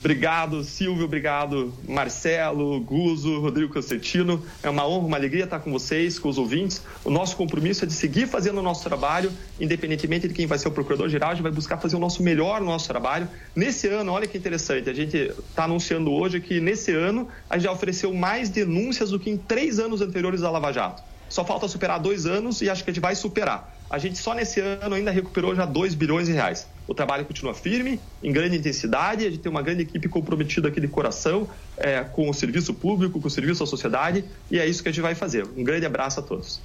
Obrigado, 0.00 0.64
Silvio, 0.64 1.04
obrigado, 1.04 1.74
Marcelo, 1.86 2.80
Guzo, 2.80 3.38
Rodrigo 3.38 3.70
Constantino. 3.70 4.42
É 4.62 4.70
uma 4.70 4.88
honra, 4.88 5.06
uma 5.06 5.16
alegria 5.18 5.44
estar 5.44 5.60
com 5.60 5.70
vocês, 5.70 6.18
com 6.18 6.30
os 6.30 6.38
ouvintes. 6.38 6.82
O 7.04 7.10
nosso 7.10 7.36
compromisso 7.36 7.84
é 7.84 7.86
de 7.86 7.92
seguir 7.92 8.26
fazendo 8.26 8.60
o 8.60 8.62
nosso 8.62 8.82
trabalho, 8.82 9.30
independentemente 9.60 10.26
de 10.26 10.32
quem 10.32 10.46
vai 10.46 10.56
ser 10.56 10.68
o 10.68 10.70
procurador-geral, 10.70 11.32
a 11.32 11.34
gente 11.34 11.42
vai 11.42 11.52
buscar 11.52 11.76
fazer 11.76 11.96
o 11.96 11.98
nosso 11.98 12.22
melhor 12.22 12.62
no 12.62 12.66
nosso 12.68 12.88
trabalho. 12.88 13.28
Nesse 13.54 13.88
ano, 13.88 14.12
olha 14.12 14.26
que 14.26 14.38
interessante, 14.38 14.88
a 14.88 14.94
gente 14.94 15.18
está 15.18 15.64
anunciando 15.64 16.10
hoje 16.10 16.40
que 16.40 16.60
nesse 16.60 16.92
ano 16.92 17.28
a 17.50 17.58
gente 17.58 17.64
já 17.64 17.72
ofereceu 17.72 18.14
mais 18.14 18.48
denúncias 18.48 19.10
do 19.10 19.20
que 19.20 19.28
em 19.28 19.36
três 19.36 19.78
anos 19.78 20.00
anteriores 20.00 20.40
da 20.40 20.50
Lava 20.50 20.72
Jato. 20.72 21.02
Só 21.28 21.44
falta 21.44 21.68
superar 21.68 22.00
dois 22.00 22.24
anos 22.24 22.62
e 22.62 22.70
acho 22.70 22.82
que 22.82 22.90
a 22.90 22.92
gente 22.92 23.02
vai 23.02 23.14
superar. 23.14 23.76
A 23.90 23.98
gente 23.98 24.18
só 24.18 24.34
nesse 24.34 24.60
ano 24.60 24.94
ainda 24.94 25.10
recuperou 25.10 25.54
já 25.54 25.66
2 25.66 25.94
bilhões 25.94 26.26
de 26.26 26.32
reais. 26.32 26.66
O 26.90 26.94
trabalho 26.94 27.24
continua 27.24 27.54
firme, 27.54 28.00
em 28.20 28.32
grande 28.32 28.56
intensidade, 28.56 29.24
a 29.24 29.30
gente 29.30 29.38
tem 29.38 29.48
uma 29.48 29.62
grande 29.62 29.82
equipe 29.82 30.08
comprometida 30.08 30.66
aqui 30.66 30.80
de 30.80 30.88
coração 30.88 31.48
é, 31.76 32.02
com 32.02 32.28
o 32.28 32.34
serviço 32.34 32.74
público, 32.74 33.20
com 33.20 33.28
o 33.28 33.30
serviço 33.30 33.62
à 33.62 33.66
sociedade, 33.66 34.24
e 34.50 34.58
é 34.58 34.66
isso 34.66 34.82
que 34.82 34.88
a 34.88 34.92
gente 34.92 35.00
vai 35.00 35.14
fazer. 35.14 35.46
Um 35.56 35.62
grande 35.62 35.86
abraço 35.86 36.18
a 36.18 36.22
todos. 36.24 36.60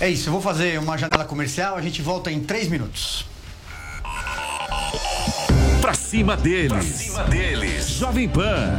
É 0.00 0.08
isso, 0.08 0.30
eu 0.30 0.32
vou 0.32 0.40
fazer 0.40 0.80
uma 0.80 0.96
janela 0.96 1.26
comercial, 1.26 1.76
a 1.76 1.82
gente 1.82 2.00
volta 2.00 2.32
em 2.32 2.40
três 2.40 2.66
minutos. 2.66 3.26
Pra 5.82 5.92
cima 5.92 6.34
deles. 6.34 6.72
Pra 6.72 6.80
cima 6.80 7.24
deles. 7.24 7.90
Jovem 7.90 8.30
Pan. 8.30 8.78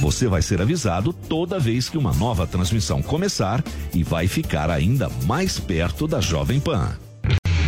Você 0.00 0.28
vai 0.28 0.42
ser 0.42 0.60
avisado 0.60 1.12
toda 1.12 1.58
vez 1.58 1.88
que 1.88 1.98
uma 1.98 2.12
nova 2.12 2.46
transmissão 2.46 3.02
começar 3.02 3.62
e 3.94 4.02
vai 4.02 4.28
ficar 4.28 4.70
ainda 4.70 5.08
mais 5.26 5.58
perto 5.58 6.06
da 6.06 6.20
Jovem 6.20 6.60
Pan. 6.60 7.05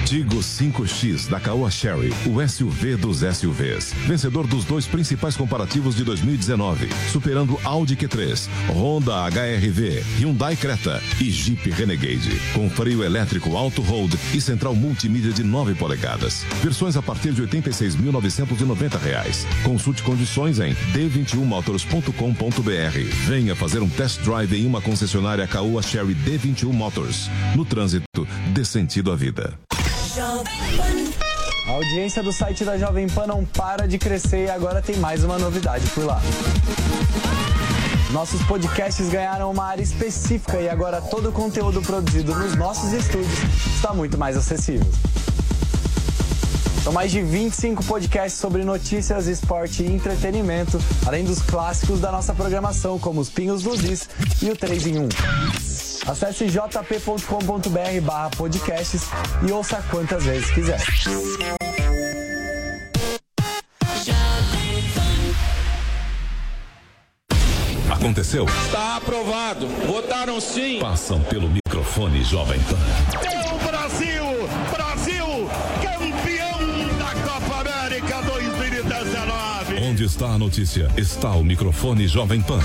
Tigo 0.09 0.38
5X 0.38 1.28
da 1.28 1.38
Caoa 1.38 1.70
Sherry, 1.70 2.11
o 2.24 2.40
SUV 2.48 2.96
dos 2.96 3.18
SUVs. 3.18 3.92
Vencedor 4.06 4.46
dos 4.46 4.64
dois 4.64 4.86
principais 4.86 5.36
comparativos 5.36 5.94
de 5.94 6.02
2019, 6.02 6.88
superando 7.12 7.61
Audi 7.62 7.94
Q3, 7.94 8.48
Honda 8.70 9.28
HRV, 9.28 10.02
Hyundai 10.18 10.56
Creta 10.56 11.02
e 11.20 11.30
Jeep 11.30 11.70
Renegade. 11.72 12.40
Com 12.54 12.70
freio 12.70 13.04
elétrico 13.04 13.54
Auto 13.54 13.82
Hold 13.82 14.14
e 14.32 14.40
central 14.40 14.74
multimídia 14.74 15.30
de 15.30 15.44
9 15.44 15.74
polegadas. 15.74 16.42
Versões 16.62 16.96
a 16.96 17.02
partir 17.02 17.34
de 17.34 17.42
86.990 17.42 18.98
reais. 18.98 19.46
Consulte 19.62 20.02
condições 20.02 20.59
em 20.59 20.74
d21motors.com.br. 20.94 23.26
Venha 23.26 23.54
fazer 23.54 23.82
um 23.82 23.90
test 23.90 24.22
drive 24.22 24.56
em 24.56 24.64
uma 24.64 24.80
concessionária 24.80 25.46
Caoa 25.46 25.82
Sherry 25.82 26.14
D21 26.14 26.72
Motors. 26.72 27.28
No 27.54 27.66
trânsito, 27.66 28.26
dê 28.54 28.64
sentido 28.64 29.12
à 29.12 29.14
vida. 29.14 29.52
A 30.21 31.71
audiência 31.71 32.25
do 32.25 32.33
site 32.33 32.64
da 32.64 32.77
Jovem 32.77 33.07
Pan 33.07 33.29
não 33.29 33.45
para 33.45 33.87
de 33.87 33.99
crescer 33.99 34.47
e 34.47 34.51
agora 34.51 34.83
tem 34.83 34.97
mais 34.97 35.23
uma 35.23 35.39
novidade 35.39 35.89
por 35.91 36.05
lá. 36.05 36.21
Nossos 38.11 38.43
podcasts 38.43 39.09
ganharam 39.09 39.49
uma 39.49 39.64
área 39.64 39.83
específica 39.83 40.61
e 40.61 40.69
agora 40.69 41.01
todo 41.01 41.29
o 41.29 41.33
conteúdo 41.33 41.81
produzido 41.83 42.35
nos 42.35 42.57
nossos 42.57 42.93
estúdios 42.93 43.39
está 43.77 43.95
muito 43.95 44.19
mais 44.19 44.37
acessível. 44.37 44.91
São 46.89 46.95
mais 46.95 47.12
de 47.12 47.20
25 47.20 47.84
podcasts 47.84 48.41
sobre 48.41 48.64
notícias, 48.64 49.26
esporte 49.26 49.82
e 49.82 49.93
entretenimento, 49.93 50.80
além 51.05 51.22
dos 51.22 51.43
clássicos 51.43 52.01
da 52.01 52.11
nossa 52.11 52.32
programação, 52.32 52.99
como 52.99 53.20
os 53.20 53.28
Pingos 53.28 53.62
dos 53.62 53.84
Is 53.84 54.09
e 54.41 54.49
o 54.49 54.57
3 54.57 54.86
em 54.86 54.99
1. 55.01 55.09
Acesse 56.07 56.47
jp.com.br 56.47 58.01
barra 58.01 58.30
podcasts 58.30 59.03
e 59.47 59.53
ouça 59.53 59.84
quantas 59.91 60.24
vezes 60.24 60.51
quiser. 60.51 60.80
Aconteceu? 67.91 68.47
Está 68.64 68.97
aprovado. 68.97 69.66
Votaram 69.86 70.41
sim. 70.41 70.78
Passam 70.80 71.20
pelo 71.20 71.51
microfone 71.51 72.24
Jovem 72.24 72.59
Pan. 72.61 73.78
Onde 79.99 80.07
está 80.07 80.26
a 80.26 80.38
notícia? 80.38 80.88
Está 80.96 81.32
o 81.32 81.42
microfone 81.42 82.07
Jovem 82.07 82.40
Pan. 82.40 82.61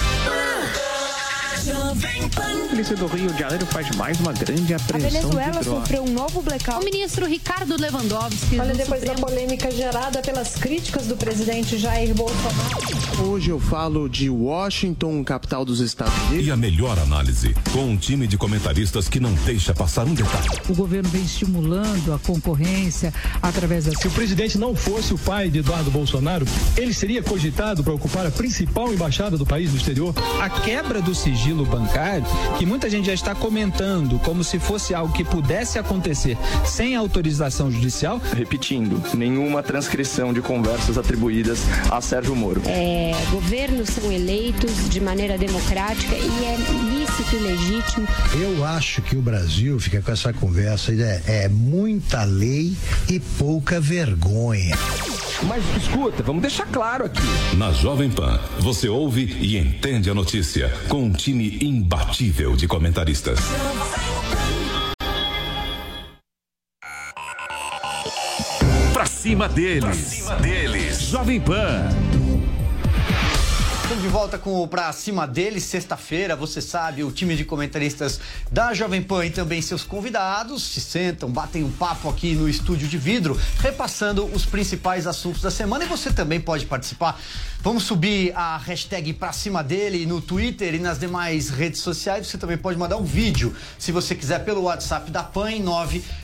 A 1.94 2.70
polícia 2.70 2.96
do 2.96 3.06
Rio 3.06 3.32
de 3.32 3.40
Janeiro 3.40 3.66
faz 3.68 3.96
mais 3.96 4.20
uma 4.20 4.34
grande 4.34 4.74
A 4.74 4.78
apreensão 4.78 5.12
Venezuela 5.12 5.52
de 5.52 5.60
drogas. 5.60 5.82
sofreu 5.84 6.04
um 6.04 6.12
novo 6.12 6.42
blackout. 6.42 6.82
O 6.82 6.84
ministro 6.84 7.28
Ricardo 7.28 7.80
Lewandowski. 7.80 8.60
Olha, 8.60 8.74
depois 8.74 9.04
da 9.04 9.14
polêmica 9.14 9.70
gerada 9.70 10.20
pelas 10.22 10.56
críticas 10.56 11.06
do 11.06 11.16
presidente 11.16 11.78
Jair 11.78 12.16
Bolsonaro. 12.16 13.30
Hoje 13.30 13.52
eu 13.52 13.60
falo 13.60 14.10
de 14.10 14.28
Washington, 14.28 15.24
capital 15.24 15.64
dos 15.64 15.80
Estados 15.80 16.14
Unidos. 16.30 16.48
E 16.48 16.52
a 16.52 16.58
melhor 16.58 16.98
análise, 16.98 17.56
com 17.72 17.86
um 17.86 17.96
time 17.96 18.26
de 18.26 18.38
comentaristas 18.40 19.08
que 19.08 19.20
não 19.20 19.32
deixa 19.46 19.72
passar 19.74 20.06
um 20.06 20.16
detalhe. 20.16 20.50
O 20.68 20.74
governo 20.74 21.08
vem 21.10 21.22
estimulando 21.24 22.12
a 22.12 22.18
concorrência 22.18 23.14
através 23.40 23.86
da. 23.86 23.92
Se 23.92 24.08
o 24.08 24.12
presidente 24.12 24.58
não 24.58 24.76
fosse 24.76 25.14
o 25.14 25.18
pai 25.18 25.50
de 25.52 25.60
Eduardo 25.60 25.92
Bolsonaro, 25.92 26.46
ele 26.76 26.94
seria 26.94 27.22
cogitado 27.22 27.84
para 27.84 27.94
ocupar 27.94 28.26
a 28.26 28.32
principal 28.32 28.92
embaixada 28.92 29.38
do 29.38 29.46
país 29.46 29.70
no 29.72 29.78
exterior? 29.78 30.14
A 30.42 30.50
quebra 30.50 31.00
do 31.00 31.14
sigilo 31.14 31.64
bancário, 31.66 31.83
que 32.58 32.66
muita 32.66 32.90
gente 32.90 33.06
já 33.06 33.14
está 33.14 33.36
comentando 33.36 34.20
como 34.20 34.44
se 34.44 34.60
fosse 34.60 34.94
algo 34.94 35.14
que 35.14 35.24
pudesse 35.24 35.80
acontecer 35.80 36.38
sem 36.66 36.96
autorização 36.96 37.72
judicial. 37.72 38.22
Repetindo, 38.36 39.02
nenhuma 39.16 39.64
transcrição 39.64 40.34
de 40.34 40.42
conversas 40.42 40.98
atribuídas 40.98 41.60
a 41.92 42.02
Sérgio 42.02 42.36
Moro. 42.36 42.62
É, 42.66 43.12
governos 43.32 43.90
são 43.90 44.12
eleitos 44.12 44.90
de 44.90 45.00
maneira 45.00 45.38
democrática 45.38 46.16
e 46.16 46.46
é 46.46 46.58
lícito 46.90 47.36
e 47.36 47.40
legítimo. 47.40 48.08
Eu 48.40 48.66
acho 48.66 49.02
que 49.02 49.16
o 49.16 49.22
Brasil 49.22 49.80
fica 49.80 50.02
com 50.02 50.12
essa 50.12 50.34
conversa, 50.34 50.92
é, 50.94 51.46
é 51.46 51.50
muita 51.50 52.24
lei 52.24 52.76
e 53.10 53.20
pouca 53.20 53.80
vergonha. 53.80 54.76
Mas 55.48 55.64
escuta, 55.76 56.24
vamos 56.24 56.42
deixar 56.42 56.66
claro 56.68 57.06
aqui. 57.06 57.22
Na 57.58 57.72
Jovem 57.72 58.10
Pan, 58.10 58.40
você 58.60 58.88
ouve 58.88 59.26
e 59.42 59.58
entende 59.58 60.10
a 60.10 60.14
notícia 60.14 60.70
com 60.88 61.04
um 61.04 61.12
time 61.12 61.60
imbatível 61.62 62.56
de 62.56 62.68
comentaristas. 62.68 63.40
Pra 68.94 69.06
cima 69.06 69.50
deles. 69.50 69.82
Pra 69.82 69.94
cima 69.94 70.36
deles. 70.36 71.02
Jovem 71.02 71.42
Pan. 71.42 71.90
De 74.04 74.10
volta 74.10 74.38
com 74.38 74.62
o 74.62 74.68
Pra 74.68 74.92
Cima 74.92 75.26
deles, 75.26 75.64
sexta-feira, 75.64 76.36
você 76.36 76.62
sabe, 76.62 77.06
o 77.06 77.12
time 77.12 77.38
de 77.38 77.46
comentaristas 77.46 78.20
da 78.52 78.74
Jovem 78.74 79.02
Pan 79.02 79.26
e 79.26 79.30
também 79.30 79.62
seus 79.62 79.86
convidados 79.86 80.62
se 80.62 80.82
sentam, 80.82 81.30
batem 81.30 81.64
um 81.64 81.72
papo 81.72 82.10
aqui 82.10 82.36
no 82.36 82.50
estúdio 82.50 82.86
de 82.86 82.98
vidro, 82.98 83.40
repassando 83.60 84.26
os 84.26 84.46
principais 84.46 85.08
assuntos 85.08 85.42
da 85.42 85.50
semana 85.50 85.86
e 85.86 85.88
você 85.88 86.12
também 86.12 86.42
pode 86.42 86.66
participar. 86.66 87.18
Vamos 87.62 87.84
subir 87.84 88.34
a 88.36 88.58
hashtag 88.58 89.14
Pra 89.14 89.32
Cima 89.32 89.64
dele 89.64 90.06
no 90.06 90.20
Twitter 90.20 90.76
e 90.76 90.80
nas 90.80 91.00
demais 91.00 91.50
redes 91.50 91.80
sociais. 91.80 92.28
Você 92.28 92.38
também 92.38 92.58
pode 92.58 92.78
mandar 92.78 92.98
um 92.98 93.06
vídeo, 93.06 93.56
se 93.80 93.94
você 93.94 94.14
quiser, 94.14 94.44
pelo 94.44 94.64
WhatsApp 94.64 95.10
da 95.12 95.24
PAN 95.24 95.50
em 95.50 95.64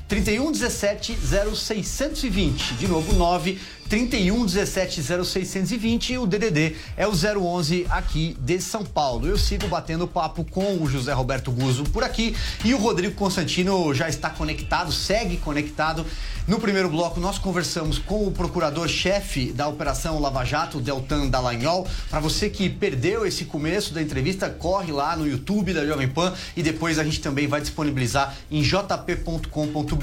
31 0.10 0.51
17 0.51 1.18
0620. 1.22 2.74
De 2.74 2.88
novo, 2.88 3.14
9 3.14 3.60
31 3.89 4.45
17 4.45 5.01
0620 5.01 6.14
e 6.14 6.18
o 6.20 6.28
DDD 6.28 6.76
é 6.95 7.07
o 7.07 7.12
011 7.12 7.88
aqui 7.89 8.38
de 8.39 8.62
São 8.62 8.84
Paulo. 8.86 9.28
Eu 9.28 9.36
sigo 9.36 9.68
batendo 9.68 10.07
papo 10.07 10.45
com 10.45 10.78
o 10.78 10.88
José 10.88 11.12
Roberto 11.12 11.51
Guzzo 11.51 11.84
por 11.86 12.03
aqui 12.03 12.36
e 12.64 12.74
o 12.76 12.78
Rodrigo 12.78 13.16
Constantino 13.16 13.91
já 13.93 14.07
está 14.07 14.30
conectado, 14.30 14.91
segue 14.91 15.38
conectado. 15.38 16.05
No 16.47 16.60
primeiro 16.60 16.89
bloco, 16.89 17.20
nós 17.20 17.38
conversamos 17.38 17.99
com 17.99 18.28
o 18.28 18.32
procurador-chefe 18.32 19.51
da 19.51 19.68
Operação 19.68 20.20
Lava 20.20 20.43
Jato, 20.43 20.80
Deltan 20.80 21.28
Dallagnol. 21.28 21.88
Para 22.10 22.20
você 22.20 22.49
que 22.49 22.70
perdeu 22.70 23.26
esse 23.26 23.45
começo 23.45 23.93
da 23.93 24.01
entrevista, 24.01 24.49
corre 24.49 24.91
lá 24.91 25.16
no 25.16 25.28
YouTube 25.28 25.74
da 25.74 25.86
Jovem 25.86 26.07
Pan 26.07 26.34
e 26.55 26.64
depois 26.64 26.97
a 26.97 27.03
gente 27.03 27.22
também 27.22 27.47
vai 27.47 27.62
disponibilizar 27.62 28.36
em 28.51 28.62
jp.com.br. 28.62 29.99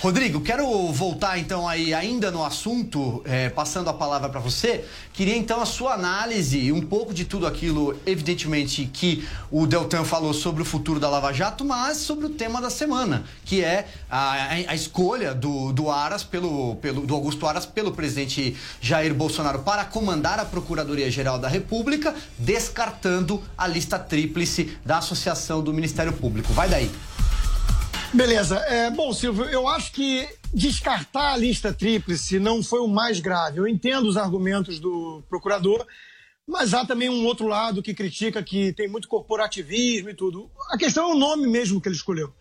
Rodrigo, 0.00 0.40
quero 0.40 0.90
voltar 0.92 1.38
então 1.38 1.68
aí 1.68 1.92
ainda 1.92 2.30
no 2.30 2.42
assunto, 2.42 3.22
é, 3.26 3.50
passando 3.50 3.90
a 3.90 3.92
palavra 3.92 4.30
para 4.30 4.40
você. 4.40 4.82
Queria 5.12 5.36
então 5.36 5.60
a 5.60 5.66
sua 5.66 5.92
análise, 5.92 6.72
um 6.72 6.80
pouco 6.80 7.12
de 7.12 7.26
tudo 7.26 7.46
aquilo, 7.46 7.94
evidentemente, 8.06 8.88
que 8.90 9.28
o 9.50 9.66
Deltan 9.66 10.02
falou 10.04 10.32
sobre 10.32 10.62
o 10.62 10.64
futuro 10.64 10.98
da 10.98 11.10
Lava 11.10 11.34
Jato, 11.34 11.66
mas 11.66 11.98
sobre 11.98 12.24
o 12.24 12.30
tema 12.30 12.62
da 12.62 12.70
semana, 12.70 13.24
que 13.44 13.62
é 13.62 13.88
a, 14.10 14.32
a 14.68 14.74
escolha 14.74 15.34
do, 15.34 15.70
do 15.70 15.90
Aras 15.90 16.24
pelo, 16.24 16.76
pelo 16.76 17.02
do 17.02 17.14
Augusto 17.14 17.46
Aras 17.46 17.66
pelo 17.66 17.92
presidente 17.92 18.56
Jair 18.80 19.12
Bolsonaro 19.12 19.58
para 19.58 19.84
comandar 19.84 20.38
a 20.38 20.46
Procuradoria-Geral 20.46 21.38
da 21.38 21.48
República, 21.48 22.14
descartando 22.38 23.42
a 23.56 23.66
lista 23.66 23.98
tríplice 23.98 24.78
da 24.82 24.96
Associação 24.96 25.62
do 25.62 25.74
Ministério 25.74 26.14
Público. 26.14 26.54
Vai 26.54 26.70
daí. 26.70 26.90
Beleza. 28.12 28.56
É, 28.66 28.90
bom, 28.90 29.12
Silvio, 29.12 29.44
eu 29.44 29.68
acho 29.68 29.92
que 29.92 30.28
descartar 30.52 31.32
a 31.32 31.36
lista 31.36 31.72
tríplice 31.72 32.40
não 32.40 32.60
foi 32.60 32.80
o 32.80 32.88
mais 32.88 33.20
grave. 33.20 33.58
Eu 33.58 33.68
entendo 33.68 34.08
os 34.08 34.16
argumentos 34.16 34.80
do 34.80 35.22
procurador, 35.28 35.86
mas 36.46 36.74
há 36.74 36.84
também 36.84 37.08
um 37.08 37.24
outro 37.24 37.46
lado 37.46 37.82
que 37.82 37.94
critica 37.94 38.42
que 38.42 38.72
tem 38.72 38.88
muito 38.88 39.06
corporativismo 39.06 40.10
e 40.10 40.14
tudo. 40.14 40.50
A 40.70 40.76
questão 40.76 41.08
é 41.08 41.14
o 41.14 41.18
nome 41.18 41.46
mesmo 41.46 41.80
que 41.80 41.88
ele 41.88 41.94
escolheu. 41.94 42.34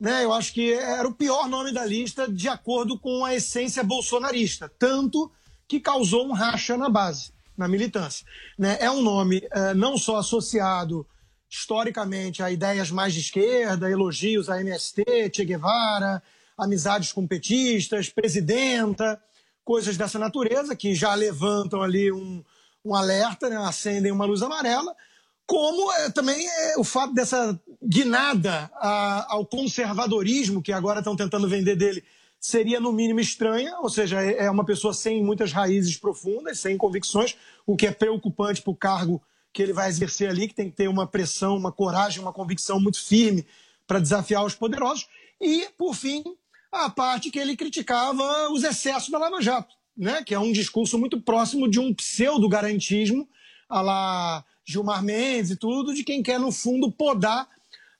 Né? 0.00 0.24
Eu 0.24 0.32
acho 0.32 0.50
que 0.54 0.72
era 0.72 1.06
o 1.06 1.14
pior 1.14 1.46
nome 1.46 1.72
da 1.72 1.84
lista 1.84 2.26
de 2.26 2.48
acordo 2.48 2.98
com 2.98 3.22
a 3.22 3.34
essência 3.34 3.84
bolsonarista, 3.84 4.72
tanto 4.78 5.30
que 5.68 5.78
causou 5.78 6.26
um 6.26 6.32
racha 6.32 6.74
na 6.78 6.88
base, 6.88 7.32
na 7.54 7.68
militância. 7.68 8.26
Né? 8.58 8.78
É 8.80 8.90
um 8.90 9.02
nome 9.02 9.46
é, 9.52 9.74
não 9.74 9.98
só 9.98 10.16
associado 10.16 11.06
historicamente 11.52 12.42
a 12.42 12.50
ideias 12.50 12.90
mais 12.90 13.12
de 13.12 13.20
esquerda, 13.20 13.90
elogios 13.90 14.48
a 14.48 14.58
MST, 14.58 15.04
Che 15.30 15.44
Guevara, 15.44 16.22
amizades 16.56 17.12
com 17.12 17.26
petistas, 17.26 18.08
presidenta, 18.08 19.22
coisas 19.62 19.98
dessa 19.98 20.18
natureza 20.18 20.74
que 20.74 20.94
já 20.94 21.14
levantam 21.14 21.82
ali 21.82 22.10
um, 22.10 22.42
um 22.82 22.94
alerta, 22.94 23.50
né, 23.50 23.56
acendem 23.56 24.10
uma 24.10 24.24
luz 24.24 24.40
amarela, 24.42 24.96
como 25.46 25.92
é, 25.92 26.10
também 26.10 26.48
é, 26.48 26.78
o 26.78 26.84
fato 26.84 27.12
dessa 27.12 27.60
guinada 27.84 28.70
a, 28.76 29.34
ao 29.34 29.44
conservadorismo 29.44 30.62
que 30.62 30.72
agora 30.72 31.00
estão 31.00 31.14
tentando 31.14 31.46
vender 31.46 31.76
dele 31.76 32.02
seria 32.40 32.80
no 32.80 32.92
mínimo 32.92 33.20
estranha, 33.20 33.78
ou 33.80 33.90
seja, 33.90 34.22
é, 34.22 34.46
é 34.46 34.50
uma 34.50 34.64
pessoa 34.64 34.94
sem 34.94 35.22
muitas 35.22 35.52
raízes 35.52 35.98
profundas, 35.98 36.60
sem 36.60 36.78
convicções, 36.78 37.36
o 37.66 37.76
que 37.76 37.86
é 37.86 37.92
preocupante 37.92 38.62
para 38.62 38.70
o 38.70 38.76
cargo 38.76 39.22
que 39.52 39.62
ele 39.62 39.72
vai 39.72 39.88
exercer 39.88 40.28
ali, 40.28 40.48
que 40.48 40.54
tem 40.54 40.70
que 40.70 40.76
ter 40.76 40.88
uma 40.88 41.06
pressão, 41.06 41.56
uma 41.56 41.70
coragem, 41.70 42.20
uma 42.20 42.32
convicção 42.32 42.80
muito 42.80 43.02
firme 43.02 43.46
para 43.86 43.98
desafiar 43.98 44.44
os 44.44 44.54
poderosos. 44.54 45.06
E, 45.40 45.68
por 45.76 45.94
fim, 45.94 46.24
a 46.70 46.88
parte 46.88 47.30
que 47.30 47.38
ele 47.38 47.56
criticava 47.56 48.50
os 48.50 48.64
excessos 48.64 49.10
da 49.10 49.18
Lava 49.18 49.42
Jato, 49.42 49.74
né? 49.96 50.22
que 50.24 50.34
é 50.34 50.38
um 50.38 50.52
discurso 50.52 50.98
muito 50.98 51.20
próximo 51.20 51.68
de 51.68 51.78
um 51.78 51.92
pseudo-garantismo, 51.92 53.28
a 53.68 53.80
lá 53.80 54.44
Gilmar 54.64 55.02
Mendes 55.02 55.50
e 55.50 55.56
tudo, 55.56 55.94
de 55.94 56.04
quem 56.04 56.22
quer, 56.22 56.40
no 56.40 56.50
fundo, 56.50 56.90
podar 56.90 57.48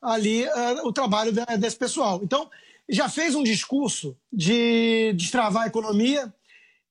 ali 0.00 0.44
uh, 0.44 0.86
o 0.86 0.92
trabalho 0.92 1.32
desse 1.58 1.76
pessoal. 1.76 2.20
Então, 2.22 2.50
já 2.88 3.08
fez 3.08 3.34
um 3.34 3.42
discurso 3.42 4.16
de 4.32 5.12
destravar 5.14 5.64
a 5.64 5.66
economia, 5.66 6.32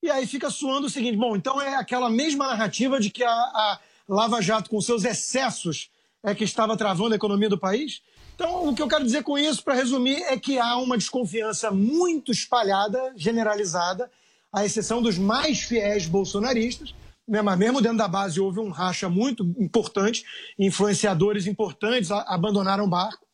e 0.01 0.09
aí 0.09 0.25
fica 0.25 0.49
suando 0.49 0.87
o 0.87 0.89
seguinte: 0.89 1.17
bom, 1.17 1.35
então 1.35 1.61
é 1.61 1.75
aquela 1.75 2.09
mesma 2.09 2.47
narrativa 2.47 2.99
de 2.99 3.09
que 3.09 3.23
a, 3.23 3.31
a 3.31 3.79
Lava 4.07 4.41
Jato, 4.41 4.69
com 4.69 4.81
seus 4.81 5.03
excessos, 5.03 5.89
é 6.23 6.35
que 6.35 6.43
estava 6.43 6.77
travando 6.77 7.13
a 7.13 7.15
economia 7.15 7.49
do 7.49 7.57
país? 7.57 8.01
Então, 8.35 8.69
o 8.69 8.75
que 8.75 8.81
eu 8.81 8.87
quero 8.87 9.03
dizer 9.03 9.23
com 9.23 9.37
isso, 9.37 9.63
para 9.63 9.75
resumir, 9.75 10.21
é 10.23 10.37
que 10.37 10.57
há 10.57 10.77
uma 10.77 10.97
desconfiança 10.97 11.71
muito 11.71 12.31
espalhada, 12.31 13.13
generalizada, 13.15 14.09
à 14.51 14.65
exceção 14.65 15.01
dos 15.01 15.17
mais 15.17 15.61
fiéis 15.61 16.05
bolsonaristas, 16.05 16.93
né? 17.27 17.41
mas 17.41 17.57
mesmo 17.57 17.81
dentro 17.81 17.97
da 17.97 18.07
base 18.07 18.39
houve 18.39 18.59
um 18.59 18.69
racha 18.69 19.07
muito 19.07 19.43
importante, 19.59 20.25
influenciadores 20.57 21.47
importantes 21.47 22.11
abandonaram 22.11 22.85
o 22.85 22.89
barco, 22.89 23.25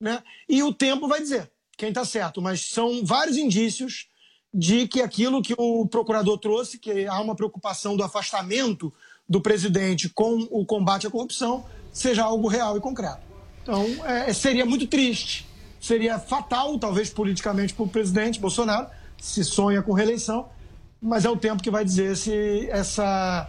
né? 0.00 0.22
e 0.48 0.62
o 0.62 0.72
tempo 0.72 1.08
vai 1.08 1.20
dizer 1.20 1.50
quem 1.76 1.90
está 1.90 2.04
certo, 2.04 2.42
mas 2.42 2.60
são 2.62 3.04
vários 3.04 3.36
indícios 3.36 4.08
de 4.52 4.88
que 4.88 5.02
aquilo 5.02 5.42
que 5.42 5.54
o 5.56 5.86
procurador 5.86 6.38
trouxe, 6.38 6.78
que 6.78 7.06
há 7.06 7.20
uma 7.20 7.34
preocupação 7.34 7.96
do 7.96 8.02
afastamento 8.02 8.92
do 9.28 9.40
presidente 9.40 10.08
com 10.08 10.46
o 10.50 10.64
combate 10.64 11.06
à 11.06 11.10
corrupção 11.10 11.64
seja 11.92 12.22
algo 12.24 12.46
real 12.48 12.76
e 12.76 12.80
concreto. 12.80 13.20
Então, 13.62 13.84
é, 14.04 14.32
seria 14.32 14.64
muito 14.64 14.86
triste, 14.86 15.46
seria 15.80 16.18
fatal, 16.18 16.78
talvez 16.78 17.10
politicamente, 17.10 17.74
para 17.74 17.84
o 17.84 17.88
presidente 17.88 18.38
Bolsonaro, 18.38 18.86
se 19.18 19.42
sonha 19.42 19.82
com 19.82 19.92
reeleição, 19.92 20.48
mas 21.00 21.24
é 21.24 21.30
o 21.30 21.36
tempo 21.36 21.62
que 21.62 21.70
vai 21.70 21.84
dizer 21.84 22.16
se 22.16 22.68
essa 22.70 23.48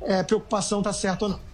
é, 0.00 0.22
preocupação 0.22 0.78
está 0.78 0.92
certa 0.92 1.26
ou 1.26 1.30
não. 1.32 1.47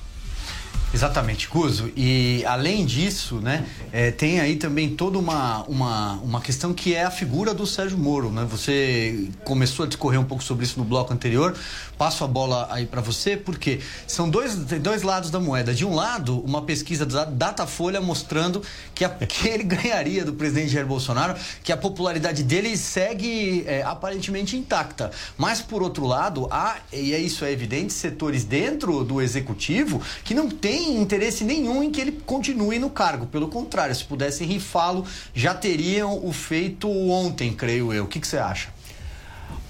Exatamente, 0.94 1.48
Cuso. 1.48 1.90
E 1.96 2.44
além 2.46 2.86
disso, 2.86 3.40
né, 3.40 3.66
é, 3.92 4.12
tem 4.12 4.38
aí 4.38 4.54
também 4.54 4.90
toda 4.90 5.18
uma, 5.18 5.64
uma, 5.64 6.12
uma 6.22 6.40
questão 6.40 6.72
que 6.72 6.94
é 6.94 7.02
a 7.02 7.10
figura 7.10 7.52
do 7.52 7.66
Sérgio 7.66 7.98
Moro. 7.98 8.30
Né? 8.30 8.46
Você 8.48 9.28
começou 9.44 9.84
a 9.84 9.88
discorrer 9.88 10.20
um 10.20 10.24
pouco 10.24 10.44
sobre 10.44 10.64
isso 10.64 10.78
no 10.78 10.84
bloco 10.84 11.12
anterior. 11.12 11.56
Passo 11.98 12.22
a 12.22 12.28
bola 12.28 12.68
aí 12.70 12.86
para 12.86 13.00
você, 13.00 13.36
porque 13.36 13.80
são 14.06 14.30
dois, 14.30 14.54
dois 14.54 15.02
lados 15.02 15.32
da 15.32 15.40
moeda. 15.40 15.74
De 15.74 15.84
um 15.84 15.96
lado, 15.96 16.38
uma 16.40 16.62
pesquisa 16.62 17.04
da 17.04 17.24
Datafolha 17.24 18.00
mostrando 18.00 18.62
que, 18.94 19.04
a, 19.04 19.08
que 19.26 19.48
ele 19.48 19.64
ganharia 19.64 20.24
do 20.24 20.34
presidente 20.34 20.68
Jair 20.68 20.86
Bolsonaro, 20.86 21.34
que 21.64 21.72
a 21.72 21.76
popularidade 21.76 22.44
dele 22.44 22.76
segue 22.76 23.64
é, 23.66 23.82
aparentemente 23.82 24.56
intacta. 24.56 25.10
Mas, 25.36 25.60
por 25.60 25.82
outro 25.82 26.06
lado, 26.06 26.46
há, 26.52 26.76
e 26.92 27.12
é 27.12 27.18
isso 27.18 27.44
é 27.44 27.50
evidente, 27.50 27.92
setores 27.92 28.44
dentro 28.44 29.02
do 29.02 29.20
executivo 29.20 30.00
que 30.22 30.34
não 30.34 30.48
têm 30.48 30.83
tem 30.84 31.00
interesse 31.00 31.44
nenhum 31.44 31.82
em 31.82 31.90
que 31.90 32.00
ele 32.00 32.12
continue 32.12 32.78
no 32.78 32.90
cargo. 32.90 33.26
Pelo 33.26 33.48
contrário, 33.48 33.94
se 33.94 34.04
pudessem 34.04 34.46
rifá-lo, 34.46 35.06
já 35.34 35.54
teriam 35.54 36.24
o 36.24 36.32
feito 36.32 36.88
ontem, 36.90 37.54
creio 37.54 37.92
eu. 37.92 38.04
O 38.04 38.06
que, 38.06 38.24
você 38.24 38.36
acha? 38.36 38.72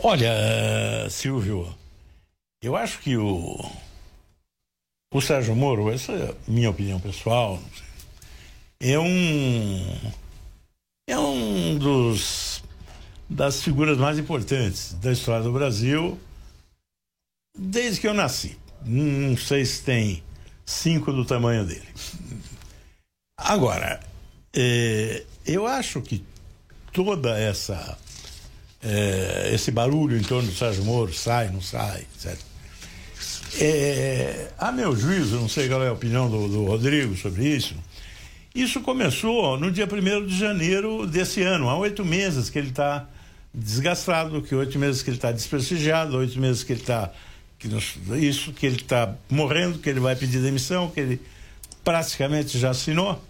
Olha, 0.00 1.08
Silvio, 1.08 1.72
eu 2.60 2.74
acho 2.74 2.98
que 2.98 3.16
o, 3.16 3.64
o 5.12 5.20
Sérgio 5.20 5.54
Moro, 5.54 5.90
essa 5.90 6.12
é 6.12 6.30
a 6.30 6.34
minha 6.48 6.70
opinião 6.70 6.98
pessoal, 6.98 7.60
é 8.80 8.98
um 8.98 9.96
é 11.06 11.18
um 11.18 11.78
dos 11.78 12.62
das 13.30 13.62
figuras 13.62 13.96
mais 13.98 14.18
importantes 14.18 14.94
da 14.94 15.12
história 15.12 15.42
do 15.42 15.52
Brasil 15.52 16.18
desde 17.56 18.00
que 18.00 18.08
eu 18.08 18.14
nasci. 18.14 18.58
Não 18.84 19.36
sei 19.36 19.64
se 19.64 19.82
tem 19.82 20.22
cinco 20.64 21.12
do 21.12 21.24
tamanho 21.24 21.64
dele. 21.64 21.88
Agora, 23.36 24.00
é, 24.54 25.24
eu 25.46 25.66
acho 25.66 26.00
que 26.00 26.24
toda 26.92 27.38
essa 27.38 27.98
é, 28.84 29.50
esse 29.54 29.70
barulho 29.70 30.16
em 30.16 30.22
torno 30.22 30.48
do 30.48 30.54
Sérgio 30.54 30.84
Moro, 30.84 31.12
sai, 31.12 31.48
não 31.48 31.60
sai, 31.60 32.06
etc. 32.14 32.38
É, 33.60 34.50
a 34.58 34.70
meu 34.70 34.94
juízo, 34.94 35.36
não 35.36 35.48
sei 35.48 35.68
qual 35.68 35.82
é 35.82 35.88
a 35.88 35.92
opinião 35.92 36.28
do, 36.28 36.48
do 36.48 36.64
Rodrigo 36.64 37.16
sobre 37.16 37.48
isso, 37.48 37.74
isso 38.54 38.80
começou 38.82 39.58
no 39.58 39.70
dia 39.70 39.88
1 39.90 40.26
de 40.26 40.38
janeiro 40.38 41.06
desse 41.06 41.42
ano, 41.42 41.68
há 41.68 41.78
oito 41.78 42.04
meses 42.04 42.50
que 42.50 42.58
ele 42.58 42.68
está 42.68 43.08
desgastado, 43.52 44.42
que 44.42 44.54
oito 44.54 44.78
meses 44.78 45.02
que 45.02 45.10
ele 45.10 45.16
está 45.16 45.32
desprestigiado, 45.32 46.16
oito 46.18 46.38
meses 46.38 46.62
que 46.62 46.72
ele 46.72 46.80
está 46.80 47.10
que 47.64 47.68
nós, 47.68 47.96
isso, 48.20 48.52
que 48.52 48.66
ele 48.66 48.76
está 48.76 49.14
morrendo, 49.30 49.78
que 49.78 49.88
ele 49.88 49.98
vai 49.98 50.14
pedir 50.14 50.42
demissão, 50.42 50.90
que 50.90 51.00
ele 51.00 51.20
praticamente 51.82 52.58
já 52.58 52.70
assinou. 52.70 53.22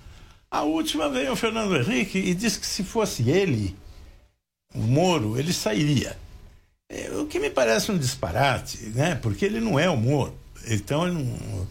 A 0.50 0.62
última 0.62 1.08
veio 1.08 1.32
o 1.32 1.36
Fernando 1.36 1.76
Henrique 1.76 2.18
e 2.18 2.34
disse 2.34 2.58
que 2.58 2.66
se 2.66 2.82
fosse 2.82 3.30
ele, 3.30 3.76
o 4.74 4.80
Moro, 4.80 5.38
ele 5.38 5.52
sairia. 5.52 6.16
É, 6.90 7.10
o 7.12 7.26
que 7.26 7.38
me 7.38 7.48
parece 7.48 7.92
um 7.92 7.98
disparate, 7.98 8.78
né? 8.94 9.14
Porque 9.14 9.44
ele 9.44 9.60
não 9.60 9.78
é 9.78 9.88
o 9.88 9.96
Moro. 9.96 10.36
Então, 10.66 11.06
ele 11.06 11.14
não... 11.14 11.68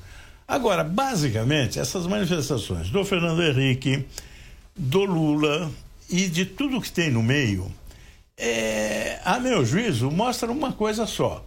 Agora, 0.48 0.86
basicamente, 0.86 1.80
essas 1.80 2.08
manifestações 2.08 2.90
do 2.90 3.04
Fernando 3.04 3.44
Henrique, 3.44 4.06
do 4.74 5.04
Lula 5.04 5.70
e 6.10 6.30
de 6.30 6.46
tudo 6.46 6.80
que 6.80 6.92
tem 6.92 7.12
no 7.12 7.22
meio, 7.22 7.70
é, 8.38 9.20
a 9.26 9.38
meu 9.38 9.66
juízo, 9.66 10.10
mostra 10.10 10.50
uma 10.50 10.72
coisa 10.72 11.06
só. 11.06 11.44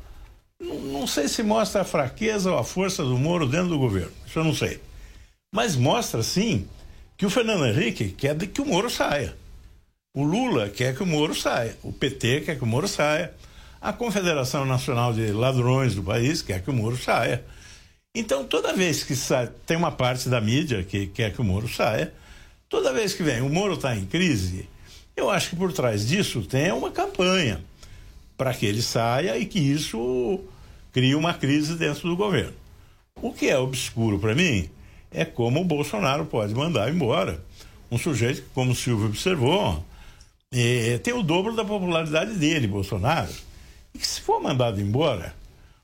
Não, 0.61 1.07
sei 1.07 1.29
se 1.29 1.43
mostra 1.43 1.83
a 1.83 1.85
fraqueza 1.85 2.51
ou 2.51 2.59
a 2.59 2.65
força 2.65 3.05
do 3.05 3.19
Moro 3.19 3.47
dentro 3.47 3.69
do 3.69 3.79
governo, 3.79 4.13
isso 4.27 4.39
eu 4.39 4.45
não 4.45 4.55
sei. 4.55 4.81
Mas 5.53 5.77
mostra, 5.77 6.23
sim, 6.23 6.67
que 7.17 7.27
o 7.27 7.31
Fernando 7.31 7.67
Henrique 7.67 8.11
quer 8.11 8.37
que 8.37 8.61
o 8.61 8.67
Moro 8.67 8.91
saia. 8.91 9.37
O 10.15 10.23
Lula 10.23 10.69
quer 10.71 10.97
que 10.97 11.03
o 11.03 11.07
Moro 11.07 11.35
saia. 11.35 11.77
O 11.83 11.93
PT 11.93 12.41
quer 12.41 12.57
que 12.57 12.65
o 12.65 12.67
Moro 12.67 12.89
saia. 12.89 13.33
A 13.81 13.93
Confederação 13.93 14.65
Nacional 14.65 15.13
de 15.13 15.31
Ladrões 15.31 15.95
do 15.95 16.03
país 16.03 16.41
quer 16.43 16.63
que 16.63 16.71
o 16.71 16.73
Moro 16.73 16.97
saia. 16.97 17.45
Então, 18.15 18.45
toda 18.45 18.73
vez 18.73 19.05
que 19.05 19.15
sai, 19.15 19.51
tem 19.67 19.77
uma 19.77 19.93
parte 19.93 20.29
da 20.29 20.41
mídia 20.41 20.83
que 20.83 21.07
quer 21.07 21.33
que 21.35 21.41
o 21.41 21.45
Moro 21.45 21.69
saia, 21.69 22.13
toda 22.67 22.93
vez 22.93 23.13
que 23.13 23.23
vem 23.23 23.43
o 23.43 23.51
Moro 23.51 23.75
está 23.75 23.95
em 23.95 24.07
crise, 24.07 24.67
eu 25.15 25.29
acho 25.29 25.51
que 25.51 25.57
por 25.57 25.73
trás 25.73 26.07
disso 26.07 26.43
tem 26.43 26.73
uma 26.73 26.91
campanha 26.91 27.63
para 28.37 28.53
que 28.53 28.67
ele 28.67 28.83
saia 28.83 29.39
e 29.39 29.47
que 29.47 29.59
isso 29.59 30.41
crie 30.93 31.15
uma 31.15 31.35
crise 31.35 31.75
dentro 31.75 32.09
do 32.09 32.17
governo. 32.17 32.55
O 33.21 33.33
que 33.33 33.49
é 33.49 33.59
obscuro 33.59 34.19
para 34.19 34.35
mim 34.35 34.69
é 35.11 35.25
como 35.25 35.61
o 35.61 35.65
Bolsonaro 35.65 36.27
pode 36.27 36.55
mandar 36.55 36.93
embora 36.93 37.43
um 37.91 37.99
sujeito 37.99 38.43
que, 38.43 38.49
como 38.51 38.73
o 38.73 38.75
Silvio 38.75 39.07
observou, 39.07 39.85
é, 40.53 40.99
tem 40.99 41.15
o 41.15 41.23
dobro 41.23 41.55
da 41.55 41.65
popularidade 41.65 42.35
dele, 42.35 42.67
Bolsonaro, 42.67 43.33
e 43.95 43.99
que 43.99 44.07
se 44.07 44.21
for 44.21 44.41
mandado 44.41 44.81
embora, 44.81 45.35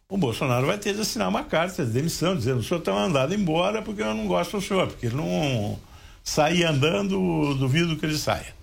o 0.09 0.17
Bolsonaro 0.17 0.67
vai 0.67 0.77
ter 0.77 0.95
de 0.95 1.01
assinar 1.01 1.29
uma 1.29 1.45
carta 1.45 1.85
de 1.85 1.91
demissão, 1.91 2.37
dizendo 2.37 2.59
o 2.59 2.63
senhor 2.63 2.81
está 2.81 2.93
mandado 2.93 3.35
embora 3.35 3.81
porque 3.81 4.03
eu 4.03 4.15
não 4.15 4.27
gosto 4.27 4.59
do 4.59 4.63
senhor, 4.63 4.89
porque 4.89 5.07
ele 5.07 5.17
não 5.17 5.79
sair 6.23 6.65
andando, 6.65 7.55
duvido 7.55 7.97
que 7.97 8.05
ele 8.05 8.19
saia. 8.19 8.55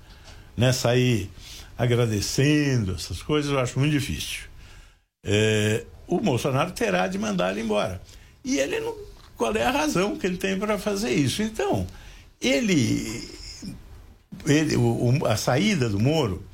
Né? 0.56 0.72
Sair 0.72 1.30
agradecendo, 1.80 2.96
essas 2.96 3.22
coisas 3.22 3.50
eu 3.50 3.58
acho 3.58 3.80
muito 3.80 3.94
difícil. 3.94 4.42
É, 5.24 5.86
o 6.06 6.20
Bolsonaro 6.20 6.72
terá 6.72 7.08
de 7.08 7.18
mandar 7.18 7.52
ele 7.52 7.62
embora. 7.62 8.02
E 8.44 8.60
ele 8.60 8.82
não. 8.82 8.94
Qual 9.38 9.56
é 9.56 9.64
a 9.64 9.72
razão 9.72 10.18
que 10.18 10.28
ele 10.28 10.36
tem 10.36 10.60
para 10.60 10.78
fazer 10.78 11.12
isso? 11.12 11.42
Então, 11.42 11.88
ele. 12.42 13.24
ele 14.46 14.76
o, 14.76 15.26
a 15.26 15.38
saída 15.38 15.88
do 15.88 15.98
Moro 15.98 16.46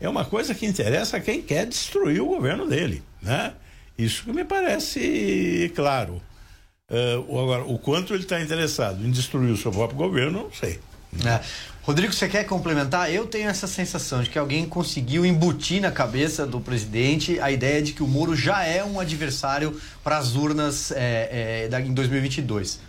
é 0.00 0.08
uma 0.08 0.24
coisa 0.24 0.52
que 0.52 0.66
interessa 0.66 1.18
a 1.18 1.20
quem 1.20 1.40
quer 1.40 1.64
destruir 1.64 2.20
o 2.20 2.26
governo 2.26 2.66
dele. 2.66 3.04
Né? 3.22 3.54
Isso 3.96 4.24
que 4.24 4.32
me 4.32 4.44
parece 4.44 5.72
claro. 5.76 6.20
Uh, 6.90 7.38
agora, 7.38 7.64
o 7.64 7.78
quanto 7.78 8.12
ele 8.12 8.24
está 8.24 8.40
interessado 8.40 9.06
em 9.06 9.12
destruir 9.12 9.52
o 9.52 9.56
seu 9.56 9.70
próprio 9.70 9.96
governo, 9.96 10.42
não 10.42 10.52
sei. 10.52 10.80
É. 11.24 11.40
Rodrigo, 11.82 12.12
você 12.12 12.28
quer 12.28 12.44
complementar? 12.44 13.12
Eu 13.12 13.26
tenho 13.26 13.48
essa 13.48 13.66
sensação 13.66 14.22
de 14.22 14.30
que 14.30 14.38
alguém 14.38 14.66
conseguiu 14.66 15.26
embutir 15.26 15.80
na 15.80 15.90
cabeça 15.90 16.46
do 16.46 16.60
presidente 16.60 17.40
a 17.40 17.50
ideia 17.50 17.82
de 17.82 17.92
que 17.92 18.02
o 18.02 18.06
Moro 18.06 18.36
já 18.36 18.64
é 18.64 18.84
um 18.84 19.00
adversário 19.00 19.78
para 20.02 20.16
as 20.16 20.36
urnas 20.36 20.92
é, 20.92 21.68
é, 21.70 21.80
em 21.80 21.92
2022. 21.92 22.80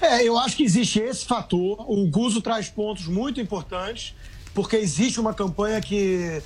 É, 0.00 0.22
eu 0.22 0.38
acho 0.38 0.56
que 0.56 0.62
existe 0.62 1.00
esse 1.00 1.26
fator. 1.26 1.84
O 1.90 2.06
Guzo 2.06 2.40
traz 2.40 2.68
pontos 2.68 3.06
muito 3.06 3.40
importantes, 3.40 4.14
porque 4.54 4.76
existe 4.76 5.18
uma 5.18 5.34
campanha 5.34 5.80
que 5.80 6.40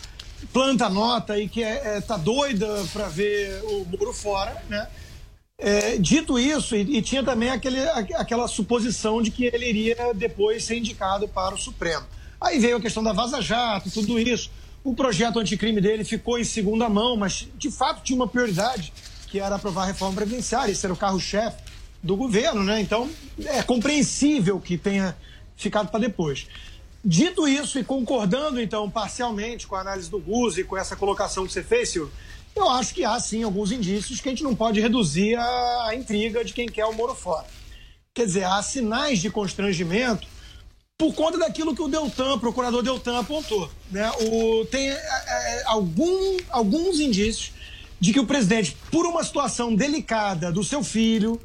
planta 0.50 0.88
nota 0.88 1.38
e 1.38 1.46
que 1.46 1.62
é, 1.62 1.96
é 1.96 2.00
tá 2.00 2.16
doida 2.16 2.66
para 2.92 3.08
ver 3.08 3.62
o 3.64 3.84
Moro 3.84 4.14
fora, 4.14 4.62
né? 4.68 4.88
É, 5.56 5.96
dito 5.98 6.38
isso, 6.38 6.74
e, 6.74 6.98
e, 6.98 7.02
tinha 7.02 7.22
também 7.22 7.48
aquele, 7.48 7.80
aquela 8.16 8.48
suposição 8.48 9.22
de 9.22 9.30
que 9.30 9.44
ele 9.44 9.68
iria 9.68 10.12
depois 10.12 10.64
ser 10.64 10.78
indicado 10.78 11.28
para 11.28 11.54
o 11.54 11.58
Supremo. 11.58 12.04
Aí 12.40 12.58
veio 12.58 12.76
a 12.76 12.80
questão 12.80 13.02
da 13.02 13.12
Vaza 13.12 13.40
Jato, 13.40 13.90
tudo 13.90 14.18
isso. 14.18 14.50
O 14.82 14.94
projeto 14.94 15.38
anticrime 15.38 15.80
dele 15.80 16.04
ficou 16.04 16.38
em 16.38 16.44
segunda 16.44 16.88
mão, 16.88 17.16
mas 17.16 17.48
de 17.56 17.70
fato 17.70 18.02
tinha 18.02 18.16
uma 18.16 18.26
prioridade, 18.26 18.92
que 19.28 19.38
era 19.38 19.54
aprovar 19.54 19.84
a 19.84 19.86
reforma 19.86 20.16
previdenciária, 20.16 20.72
esse 20.72 20.84
era 20.84 20.92
o 20.92 20.96
carro-chefe 20.96 21.62
do 22.02 22.16
governo, 22.16 22.62
né? 22.64 22.80
Então 22.80 23.08
é 23.46 23.62
compreensível 23.62 24.60
que 24.60 24.76
tenha 24.76 25.16
ficado 25.56 25.88
para 25.88 26.00
depois. 26.00 26.46
Dito 27.02 27.46
isso 27.46 27.78
e 27.78 27.84
concordando 27.84 28.60
então 28.60 28.90
parcialmente 28.90 29.66
com 29.66 29.76
a 29.76 29.80
análise 29.80 30.10
do 30.10 30.18
Guzzi 30.18 30.62
e 30.62 30.64
com 30.64 30.76
essa 30.76 30.96
colocação 30.96 31.46
que 31.46 31.52
você 31.52 31.62
fez, 31.62 31.90
Silvio, 31.90 32.12
eu 32.54 32.68
acho 32.68 32.94
que 32.94 33.04
há 33.04 33.18
sim 33.18 33.42
alguns 33.42 33.72
indícios 33.72 34.20
que 34.20 34.28
a 34.28 34.32
gente 34.32 34.44
não 34.44 34.54
pode 34.54 34.80
reduzir 34.80 35.36
a, 35.36 35.86
a 35.88 35.94
intriga 35.94 36.44
de 36.44 36.52
quem 36.52 36.68
quer 36.68 36.86
o 36.86 36.92
Moro 36.92 37.14
fora. 37.14 37.46
Quer 38.12 38.26
dizer, 38.26 38.44
há 38.44 38.62
sinais 38.62 39.18
de 39.18 39.30
constrangimento 39.30 40.26
por 40.96 41.12
conta 41.14 41.38
daquilo 41.38 41.74
que 41.74 41.82
o 41.82 41.88
Deltan, 41.88 42.34
o 42.34 42.40
procurador 42.40 42.82
Deltan, 42.82 43.18
apontou. 43.18 43.68
Né? 43.90 44.08
O, 44.20 44.64
tem 44.66 44.88
é, 44.88 44.94
é, 44.94 45.62
algum, 45.66 46.36
alguns 46.50 47.00
indícios 47.00 47.52
de 47.98 48.12
que 48.12 48.20
o 48.20 48.26
presidente, 48.26 48.76
por 48.90 49.04
uma 49.06 49.24
situação 49.24 49.74
delicada 49.74 50.52
do 50.52 50.62
seu 50.62 50.84
filho, 50.84 51.40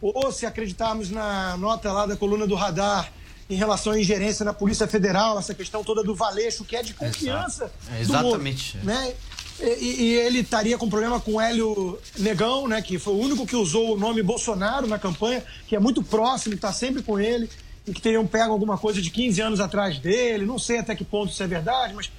ou 0.00 0.32
se 0.32 0.46
acreditarmos 0.46 1.10
na 1.10 1.56
nota 1.56 1.92
lá 1.92 2.06
da 2.06 2.16
coluna 2.16 2.46
do 2.46 2.54
radar 2.54 3.12
em 3.48 3.56
relação 3.56 3.92
à 3.92 4.00
ingerência 4.00 4.44
na 4.44 4.52
Polícia 4.52 4.86
Federal, 4.86 5.38
essa 5.38 5.54
questão 5.54 5.84
toda 5.84 6.02
do 6.02 6.14
Valeixo, 6.14 6.64
que 6.64 6.76
é 6.76 6.82
de 6.82 6.94
confiança. 6.94 7.70
É, 7.92 8.00
exatamente. 8.00 8.78
Do, 8.78 8.86
né? 8.86 9.14
E, 9.60 10.02
e, 10.02 10.14
ele 10.14 10.40
estaria 10.40 10.76
com 10.76 10.88
problema 10.88 11.20
com 11.20 11.40
Hélio 11.40 11.98
Negão, 12.18 12.66
né, 12.66 12.82
que 12.82 12.98
foi 12.98 13.14
o 13.14 13.18
único 13.18 13.46
que 13.46 13.54
usou 13.54 13.94
o 13.94 13.98
nome 13.98 14.22
Bolsonaro 14.22 14.86
na 14.86 14.98
campanha, 14.98 15.44
que 15.66 15.76
é 15.76 15.78
muito 15.78 16.02
próximo, 16.02 16.54
está 16.54 16.72
sempre 16.72 17.02
com 17.02 17.20
ele, 17.20 17.48
e 17.86 17.92
que 17.92 18.00
teriam 18.00 18.26
pego 18.26 18.52
alguma 18.52 18.76
coisa 18.76 19.00
de 19.00 19.10
15 19.10 19.40
anos 19.40 19.60
atrás 19.60 19.98
dele. 19.98 20.44
Não 20.44 20.58
sei 20.58 20.78
até 20.78 20.94
que 20.94 21.04
ponto 21.04 21.30
isso 21.30 21.42
é 21.42 21.46
verdade, 21.46 21.94
mas 21.94 22.10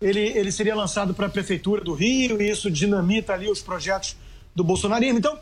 ele, 0.00 0.20
ele 0.20 0.52
seria 0.52 0.74
lançado 0.74 1.14
para 1.14 1.26
a 1.26 1.30
Prefeitura 1.30 1.82
do 1.82 1.94
Rio, 1.94 2.40
e 2.40 2.48
isso 2.48 2.70
dinamita 2.70 3.32
ali 3.32 3.50
os 3.50 3.60
projetos 3.60 4.16
do 4.54 4.62
bolsonarismo. 4.62 5.18
Então, 5.18 5.38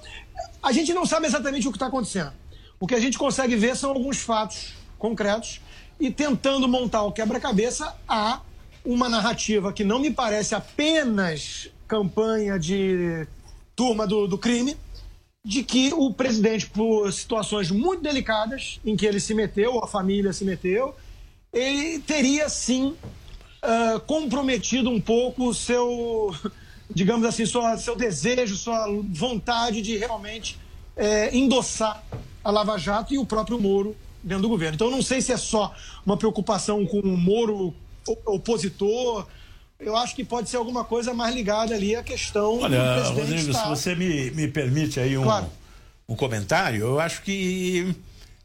a 0.63 0.73
gente 0.73 0.95
não 0.95 1.05
sabe 1.05 1.27
exatamente 1.27 1.69
o 1.69 1.71
que 1.71 1.77
está 1.77 1.87
acontecendo. 1.87 2.33
O 2.81 2.87
que 2.87 2.95
a 2.95 3.01
gente 3.01 3.19
consegue 3.19 3.57
ver 3.57 3.77
são 3.77 3.91
alguns 3.91 4.19
fatos 4.19 4.73
concretos 4.99 5.61
e 6.01 6.11
tentando 6.11 6.67
montar 6.67 7.03
o 7.03 7.13
quebra-cabeça, 7.13 7.95
há 8.09 8.41
uma 8.85 9.09
narrativa 9.09 9.73
que 9.73 9.85
não 9.85 9.99
me 9.99 10.11
parece 10.11 10.55
apenas 10.55 11.69
campanha 11.87 12.59
de 12.59 13.27
turma 13.77 14.07
do, 14.07 14.27
do 14.27 14.39
crime, 14.39 14.77
de 15.45 15.63
que 15.63 15.93
o 15.93 16.13
presidente, 16.13 16.69
por 16.69 17.13
situações 17.13 17.71
muito 17.71 18.03
delicadas 18.03 18.81
em 18.85 18.97
que 18.97 19.05
ele 19.05 19.19
se 19.19 19.35
meteu, 19.35 19.83
a 19.83 19.87
família 19.87 20.33
se 20.33 20.45
meteu, 20.45 20.95
ele 21.53 21.99
teria 21.99 22.49
sim 22.49 22.95
uh, 23.63 24.01
comprometido 24.07 24.89
um 24.89 25.01
pouco 25.01 25.49
o 25.49 25.55
seu, 25.55 26.35
digamos 26.91 27.27
assim, 27.27 27.45
sua, 27.45 27.77
seu 27.77 27.97
desejo, 27.97 28.57
sua 28.57 28.87
vontade 29.11 29.83
de 29.83 29.97
realmente 29.97 30.59
é, 30.97 31.37
endossar 31.37 32.03
a 32.45 32.51
Lava 32.51 32.79
Jato 32.79 33.15
e 33.15 33.19
o 33.19 33.27
próprio 33.27 33.61
Moro 33.61 33.97
dentro 34.23 34.43
do 34.43 34.49
governo. 34.49 34.75
Então, 34.75 34.91
não 34.91 35.03
sei 35.03 35.21
se 35.21 35.33
é 35.33 35.37
só 35.37 35.75
uma 36.07 36.17
preocupação 36.17 36.87
com 36.87 37.01
o 37.01 37.17
Moro 37.17 37.75
opositor. 38.27 39.27
Eu 39.79 39.97
acho 39.97 40.15
que 40.15 40.25
pode 40.25 40.49
ser 40.49 40.57
alguma 40.57 40.85
coisa 40.85 41.13
mais 41.13 41.35
ligada 41.35 41.75
ali 41.75 41.97
à 41.97 42.03
questão 42.03 42.61
Olha, 42.61 43.03
do 43.03 43.09
Rodrigo, 43.15 43.53
se 43.53 43.69
você 43.69 43.95
me, 43.95 44.31
me 44.31 44.47
permite 44.47 45.01
aí 45.01 45.19
um, 45.19 45.25
claro. 45.25 45.51
um 46.09 46.15
comentário, 46.15 46.81
eu 46.81 47.01
acho 47.01 47.23
que. 47.23 47.95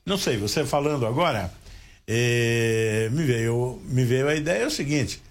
Não 0.06 0.18
sei, 0.18 0.38
você 0.38 0.66
falando 0.66 1.06
agora, 1.06 1.52
é, 2.08 3.10
me, 3.12 3.24
veio, 3.24 3.82
me 3.86 4.04
veio 4.06 4.30
a 4.30 4.36
ideia 4.36 4.64
é 4.64 4.68
o 4.68 4.72
seguinte: 4.72 5.22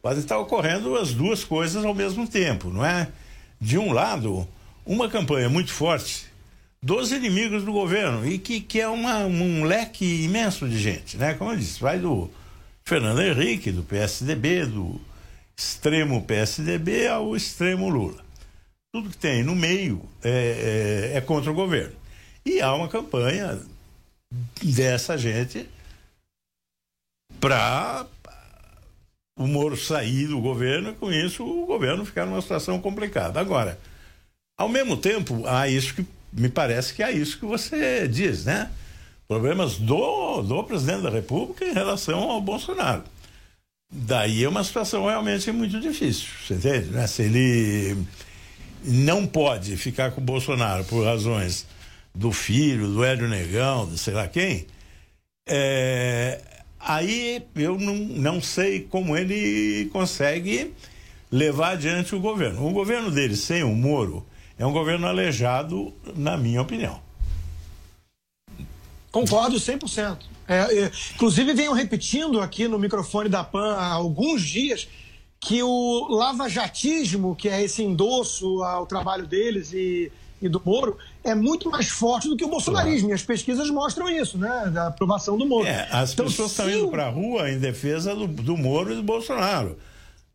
pode 0.00 0.20
estar 0.20 0.38
ocorrendo 0.38 0.96
as 0.96 1.12
duas 1.12 1.44
coisas 1.44 1.84
ao 1.84 1.94
mesmo 1.94 2.26
tempo, 2.26 2.70
não 2.70 2.84
é? 2.84 3.08
De 3.60 3.76
um 3.76 3.92
lado, 3.92 4.48
uma 4.86 5.08
campanha 5.10 5.48
muito 5.48 5.72
forte 5.72 6.26
dos 6.82 7.12
inimigos 7.12 7.64
do 7.64 7.72
governo 7.72 8.26
e 8.26 8.38
que, 8.38 8.60
que 8.60 8.80
é 8.80 8.88
uma, 8.88 9.18
um 9.18 9.64
leque 9.64 10.24
imenso 10.24 10.66
de 10.66 10.78
gente, 10.78 11.16
né? 11.16 11.34
Como 11.34 11.52
eu 11.52 11.56
disse, 11.56 11.80
vai 11.80 11.98
do 11.98 12.30
Fernando 12.84 13.22
Henrique, 13.22 13.70
do 13.70 13.82
PSDB, 13.82 14.66
do 14.66 15.00
extremo 15.56 16.22
PSDB 16.22 17.06
ao 17.06 17.36
extremo 17.36 17.88
Lula. 17.88 18.24
Tudo 18.92 19.10
que 19.10 19.16
tem 19.16 19.42
no 19.42 19.54
meio 19.54 20.02
é, 20.22 21.10
é, 21.12 21.16
é 21.16 21.20
contra 21.20 21.50
o 21.50 21.54
governo. 21.54 21.94
E 22.44 22.60
há 22.60 22.74
uma 22.74 22.88
campanha 22.88 23.60
dessa 24.62 25.16
gente 25.16 25.68
para 27.38 28.06
o 29.38 29.46
Moro 29.46 29.76
sair 29.76 30.26
do 30.26 30.40
governo 30.40 30.90
e 30.90 30.94
com 30.94 31.12
isso 31.12 31.44
o 31.44 31.66
governo 31.66 32.04
ficar 32.04 32.26
numa 32.26 32.42
situação 32.42 32.80
complicada. 32.80 33.40
Agora, 33.40 33.78
ao 34.58 34.68
mesmo 34.68 34.96
tempo, 34.96 35.46
há 35.46 35.68
isso 35.68 35.94
que 35.94 36.06
me 36.32 36.48
parece 36.48 36.94
que 36.94 37.02
é 37.02 37.10
isso 37.10 37.38
que 37.38 37.46
você 37.46 38.06
diz, 38.06 38.44
né? 38.44 38.70
Problemas 39.30 39.76
do, 39.76 40.42
do 40.42 40.64
presidente 40.64 41.02
da 41.02 41.10
República 41.10 41.64
em 41.64 41.72
relação 41.72 42.18
ao 42.18 42.40
Bolsonaro. 42.40 43.04
Daí 43.88 44.42
é 44.42 44.48
uma 44.48 44.64
situação 44.64 45.06
realmente 45.06 45.52
muito 45.52 45.78
difícil, 45.78 46.26
você 46.44 46.54
entende? 46.54 46.86
Né? 46.90 47.06
Se 47.06 47.22
ele 47.22 47.96
não 48.82 49.24
pode 49.24 49.76
ficar 49.76 50.10
com 50.10 50.20
o 50.20 50.24
Bolsonaro 50.24 50.82
por 50.82 51.04
razões 51.04 51.64
do 52.12 52.32
filho, 52.32 52.88
do 52.88 53.04
Hélio 53.04 53.28
Negão, 53.28 53.88
de 53.88 53.98
sei 53.98 54.14
lá 54.14 54.26
quem, 54.26 54.66
é, 55.48 56.40
Aí 56.80 57.46
eu 57.54 57.78
não, 57.78 57.94
não 57.94 58.40
sei 58.40 58.80
como 58.80 59.16
ele 59.16 59.88
consegue 59.92 60.72
levar 61.30 61.74
adiante 61.74 62.16
o 62.16 62.20
governo. 62.20 62.66
O 62.66 62.72
governo 62.72 63.12
dele 63.12 63.36
sem 63.36 63.62
o 63.62 63.72
Moro 63.76 64.26
é 64.58 64.66
um 64.66 64.72
governo 64.72 65.06
aleijado, 65.06 65.94
na 66.16 66.36
minha 66.36 66.62
opinião. 66.62 67.00
Concordo 69.10 69.56
100%. 69.56 70.18
É, 70.46 70.84
é, 70.84 70.92
inclusive, 71.14 71.54
venho 71.54 71.72
repetindo 71.72 72.40
aqui 72.40 72.66
no 72.66 72.78
microfone 72.78 73.28
da 73.28 73.44
PAN 73.44 73.74
há 73.74 73.92
alguns 73.92 74.42
dias 74.42 74.88
que 75.40 75.62
o 75.62 76.08
lavajatismo, 76.10 77.34
que 77.34 77.48
é 77.48 77.62
esse 77.62 77.82
endosso 77.82 78.62
ao 78.62 78.84
trabalho 78.84 79.26
deles 79.26 79.72
e, 79.72 80.12
e 80.42 80.48
do 80.48 80.60
Moro, 80.64 80.98
é 81.24 81.34
muito 81.34 81.70
mais 81.70 81.88
forte 81.88 82.28
do 82.28 82.36
que 82.36 82.44
o 82.44 82.48
bolsonarismo. 82.48 83.08
Claro. 83.08 83.12
E 83.12 83.14
as 83.14 83.22
pesquisas 83.22 83.70
mostram 83.70 84.08
isso, 84.08 84.36
né? 84.36 84.70
Da 84.72 84.88
aprovação 84.88 85.38
do 85.38 85.46
Moro. 85.46 85.66
É, 85.66 85.88
as 85.90 86.12
então, 86.12 86.26
pessoas 86.26 86.50
estão 86.50 86.68
indo 86.68 86.88
para 86.88 87.06
a 87.06 87.10
rua 87.10 87.50
em 87.50 87.58
defesa 87.58 88.14
do, 88.14 88.26
do 88.26 88.56
Moro 88.56 88.92
e 88.92 88.96
do 88.96 89.02
Bolsonaro. 89.02 89.78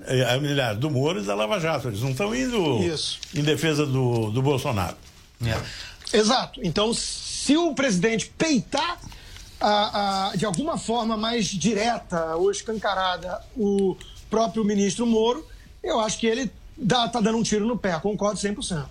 É, 0.01 0.73
do 0.75 0.89
Moro 0.89 1.21
e 1.21 1.23
da 1.23 1.35
Lava 1.35 1.59
Jato. 1.59 1.87
Eles 1.87 2.01
não 2.01 2.11
estão 2.11 2.33
indo 2.33 2.81
isso. 2.83 3.19
em 3.33 3.43
defesa 3.43 3.85
do, 3.85 4.31
do 4.31 4.41
Bolsonaro. 4.41 4.97
É. 5.45 6.17
Exato. 6.17 6.59
Então, 6.63 6.93
se 7.45 7.55
o 7.55 7.75
presidente 7.75 8.33
peitar 8.35 8.99
a, 9.61 10.29
a, 10.31 10.35
de 10.35 10.47
alguma 10.47 10.79
forma 10.79 11.15
mais 11.15 11.45
direta 11.45 12.35
ou 12.37 12.49
escancarada 12.49 13.39
o 13.55 13.95
próprio 14.31 14.65
ministro 14.65 15.05
Moro, 15.05 15.45
eu 15.83 15.99
acho 15.99 16.17
que 16.17 16.25
ele 16.25 16.51
está 16.75 17.05
dando 17.05 17.37
um 17.37 17.43
tiro 17.43 17.63
no 17.63 17.77
pé, 17.77 17.99
concordo 17.99 18.39
100%. 18.39 18.87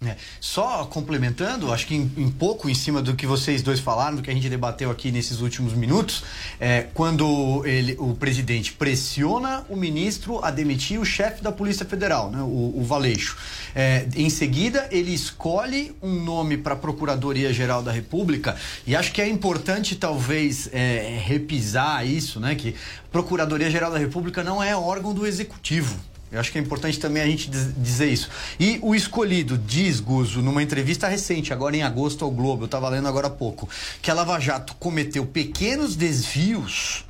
É. 0.00 0.14
Só 0.40 0.84
complementando, 0.84 1.72
acho 1.72 1.84
que 1.84 1.96
em, 1.96 2.12
em, 2.16 2.30
pouco 2.30 2.70
em 2.70 2.74
cima 2.74 3.02
do 3.02 3.16
que 3.16 3.26
vocês 3.26 3.62
dois 3.62 3.80
falaram, 3.80 4.14
do 4.14 4.22
que 4.22 4.30
a 4.30 4.32
gente 4.32 4.48
debateu 4.48 4.92
aqui 4.92 5.10
nesses 5.10 5.40
últimos 5.40 5.72
minutos, 5.72 6.22
é, 6.60 6.86
quando 6.94 7.66
ele, 7.66 7.96
o 7.98 8.14
presidente 8.14 8.72
pressiona 8.72 9.66
o 9.68 9.74
ministro 9.74 10.38
a 10.44 10.52
demitir 10.52 11.00
o 11.00 11.04
chefe 11.04 11.42
da 11.42 11.50
Polícia 11.50 11.84
Federal, 11.84 12.30
né, 12.30 12.40
o, 12.40 12.74
o 12.76 12.84
Valeixo. 12.84 13.36
É, 13.74 14.06
em 14.14 14.30
seguida, 14.30 14.86
ele 14.92 15.12
escolhe 15.12 15.96
um 16.00 16.14
nome 16.22 16.56
para 16.56 16.74
a 16.74 16.76
Procuradoria-Geral 16.76 17.82
da 17.82 17.90
República, 17.90 18.56
e 18.86 18.94
acho 18.94 19.10
que 19.10 19.20
é 19.20 19.28
importante, 19.28 19.96
talvez, 19.96 20.68
é, 20.72 21.20
repisar 21.24 22.06
isso, 22.06 22.38
né, 22.38 22.54
que 22.54 22.76
Procuradoria-Geral 23.10 23.90
da 23.90 23.98
República 23.98 24.44
não 24.44 24.62
é 24.62 24.76
órgão 24.76 25.12
do 25.12 25.26
Executivo. 25.26 25.98
Eu 26.30 26.38
acho 26.38 26.52
que 26.52 26.58
é 26.58 26.60
importante 26.60 26.98
também 26.98 27.22
a 27.22 27.26
gente 27.26 27.48
dizer 27.48 28.10
isso. 28.10 28.28
E 28.60 28.78
o 28.82 28.94
escolhido 28.94 29.56
diz, 29.56 29.98
Guzo, 29.98 30.42
numa 30.42 30.62
entrevista 30.62 31.08
recente, 31.08 31.52
agora 31.52 31.76
em 31.76 31.82
agosto 31.82 32.24
ao 32.24 32.30
Globo, 32.30 32.62
eu 32.62 32.66
estava 32.66 32.88
lendo 32.88 33.08
agora 33.08 33.28
há 33.28 33.30
pouco, 33.30 33.68
que 34.02 34.10
a 34.10 34.14
Lava 34.14 34.38
Jato 34.38 34.74
cometeu 34.74 35.24
pequenos 35.24 35.96
desvios 35.96 37.04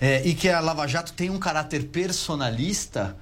é, 0.00 0.22
e 0.24 0.34
que 0.34 0.48
a 0.48 0.60
Lava 0.60 0.86
Jato 0.86 1.12
tem 1.12 1.28
um 1.28 1.38
caráter 1.38 1.84
personalista. 1.84 3.16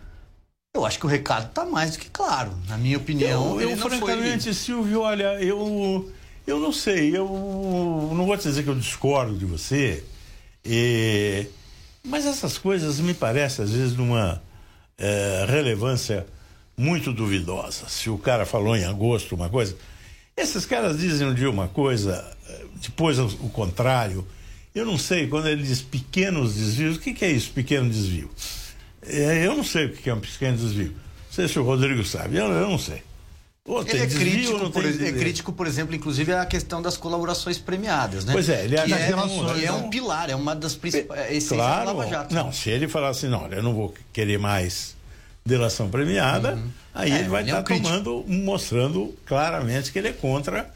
Eu 0.75 0.85
acho 0.85 0.99
que 0.99 1.07
o 1.07 1.09
recado 1.09 1.47
está 1.47 1.65
mais 1.65 1.93
do 1.93 1.99
que 1.99 2.11
claro. 2.11 2.53
Na 2.69 2.77
minha 2.77 2.99
opinião, 2.99 3.61
eu, 3.61 3.71
eu 3.71 3.77
francamente, 3.77 4.45
foi... 4.45 4.55
Silvio, 4.55 5.01
olha, 5.01 5.43
eu, 5.43 6.13
eu 6.47 6.61
não 6.61 6.73
sei, 6.73 7.17
eu 7.17 7.27
não 8.15 8.27
vou 8.27 8.37
te 8.37 8.43
dizer 8.43 8.63
que 8.63 8.69
eu 8.69 8.75
discordo 8.75 9.37
de 9.37 9.47
você, 9.47 10.05
e, 10.65 11.47
mas 12.05 12.27
essas 12.27 12.59
coisas 12.59 13.01
me 13.01 13.15
parecem, 13.15 13.65
às 13.65 13.71
vezes, 13.71 13.97
numa 13.97 14.41
é, 15.01 15.47
relevância 15.49 16.27
muito 16.77 17.13
duvidosa. 17.13 17.89
Se 17.89 18.09
o 18.09 18.19
cara 18.19 18.47
falou 18.47 18.77
em 18.77 18.85
agosto 18.85 19.35
uma 19.35 19.49
coisa, 19.49 19.77
esses 20.37 20.65
caras 20.65 20.99
dizem 20.99 21.27
um 21.27 21.35
dia 21.35 21.51
uma 21.51 21.69
coisa, 21.69 22.25
é, 22.49 22.65
depois 22.83 23.19
o, 23.19 23.29
contrário. 23.49 24.27
Eu 24.75 24.87
não 24.87 24.97
sei, 24.97 25.27
quando 25.27 25.49
ele 25.49 25.63
diz 25.63 25.83
pequenos 25.83 26.55
desvios, 26.55 26.97
o 26.97 27.01
que, 27.01 27.13
que 27.13 27.25
é 27.25 27.31
isso, 27.31 27.51
pequeno 27.51 27.91
desvio? 27.91 28.31
É, 29.03 29.45
eu 29.47 29.57
não 29.57 29.65
sei 29.65 29.87
o 29.87 29.93
que 29.93 30.09
é 30.09 30.15
um 30.15 30.21
pequeno 30.21 30.57
desvio. 30.57 30.93
Não 30.93 31.33
sei 31.33 31.49
se 31.49 31.59
o 31.59 31.65
Rodrigo 31.65 32.05
sabe, 32.05 32.37
eu, 32.37 32.47
eu 32.47 32.69
não 32.69 32.79
sei. 32.79 33.03
Ele 33.67 34.03
é 34.03 34.07
crítico, 34.07 34.71
por, 34.71 34.85
é 34.85 35.13
crítico, 35.13 35.53
por 35.53 35.67
exemplo, 35.67 35.95
inclusive 35.95 36.33
a 36.33 36.47
questão 36.47 36.81
das 36.81 36.97
colaborações 36.97 37.59
premiadas, 37.59 38.25
né? 38.25 38.33
Pois 38.33 38.49
é, 38.49 38.65
ele 38.65 38.77
que 38.77 38.93
é, 38.93 39.15
um, 39.15 39.59
é 39.61 39.73
um 39.73 39.91
pilar, 39.91 40.31
é 40.31 40.35
uma 40.35 40.57
das 40.57 40.75
principais 40.75 41.49
claro. 41.49 41.91
Não, 42.31 42.51
se 42.51 42.71
ele 42.71 42.89
falar 42.89 43.11
assim, 43.11 43.29
não, 43.29 43.47
eu 43.49 43.63
não 43.63 43.75
vou 43.75 43.95
querer 44.13 44.39
mais 44.39 44.97
delação 45.45 45.91
premiada, 45.91 46.55
uhum. 46.55 46.71
aí 46.95 47.13
é, 47.13 47.19
ele 47.21 47.29
vai 47.29 47.43
estar 47.43 47.63
tá 47.63 47.75
é 47.75 47.77
um 47.77 47.83
tomando, 47.83 48.25
mostrando 48.27 49.15
claramente 49.27 49.93
que 49.93 49.99
ele 49.99 50.09
é 50.09 50.13
contra 50.13 50.71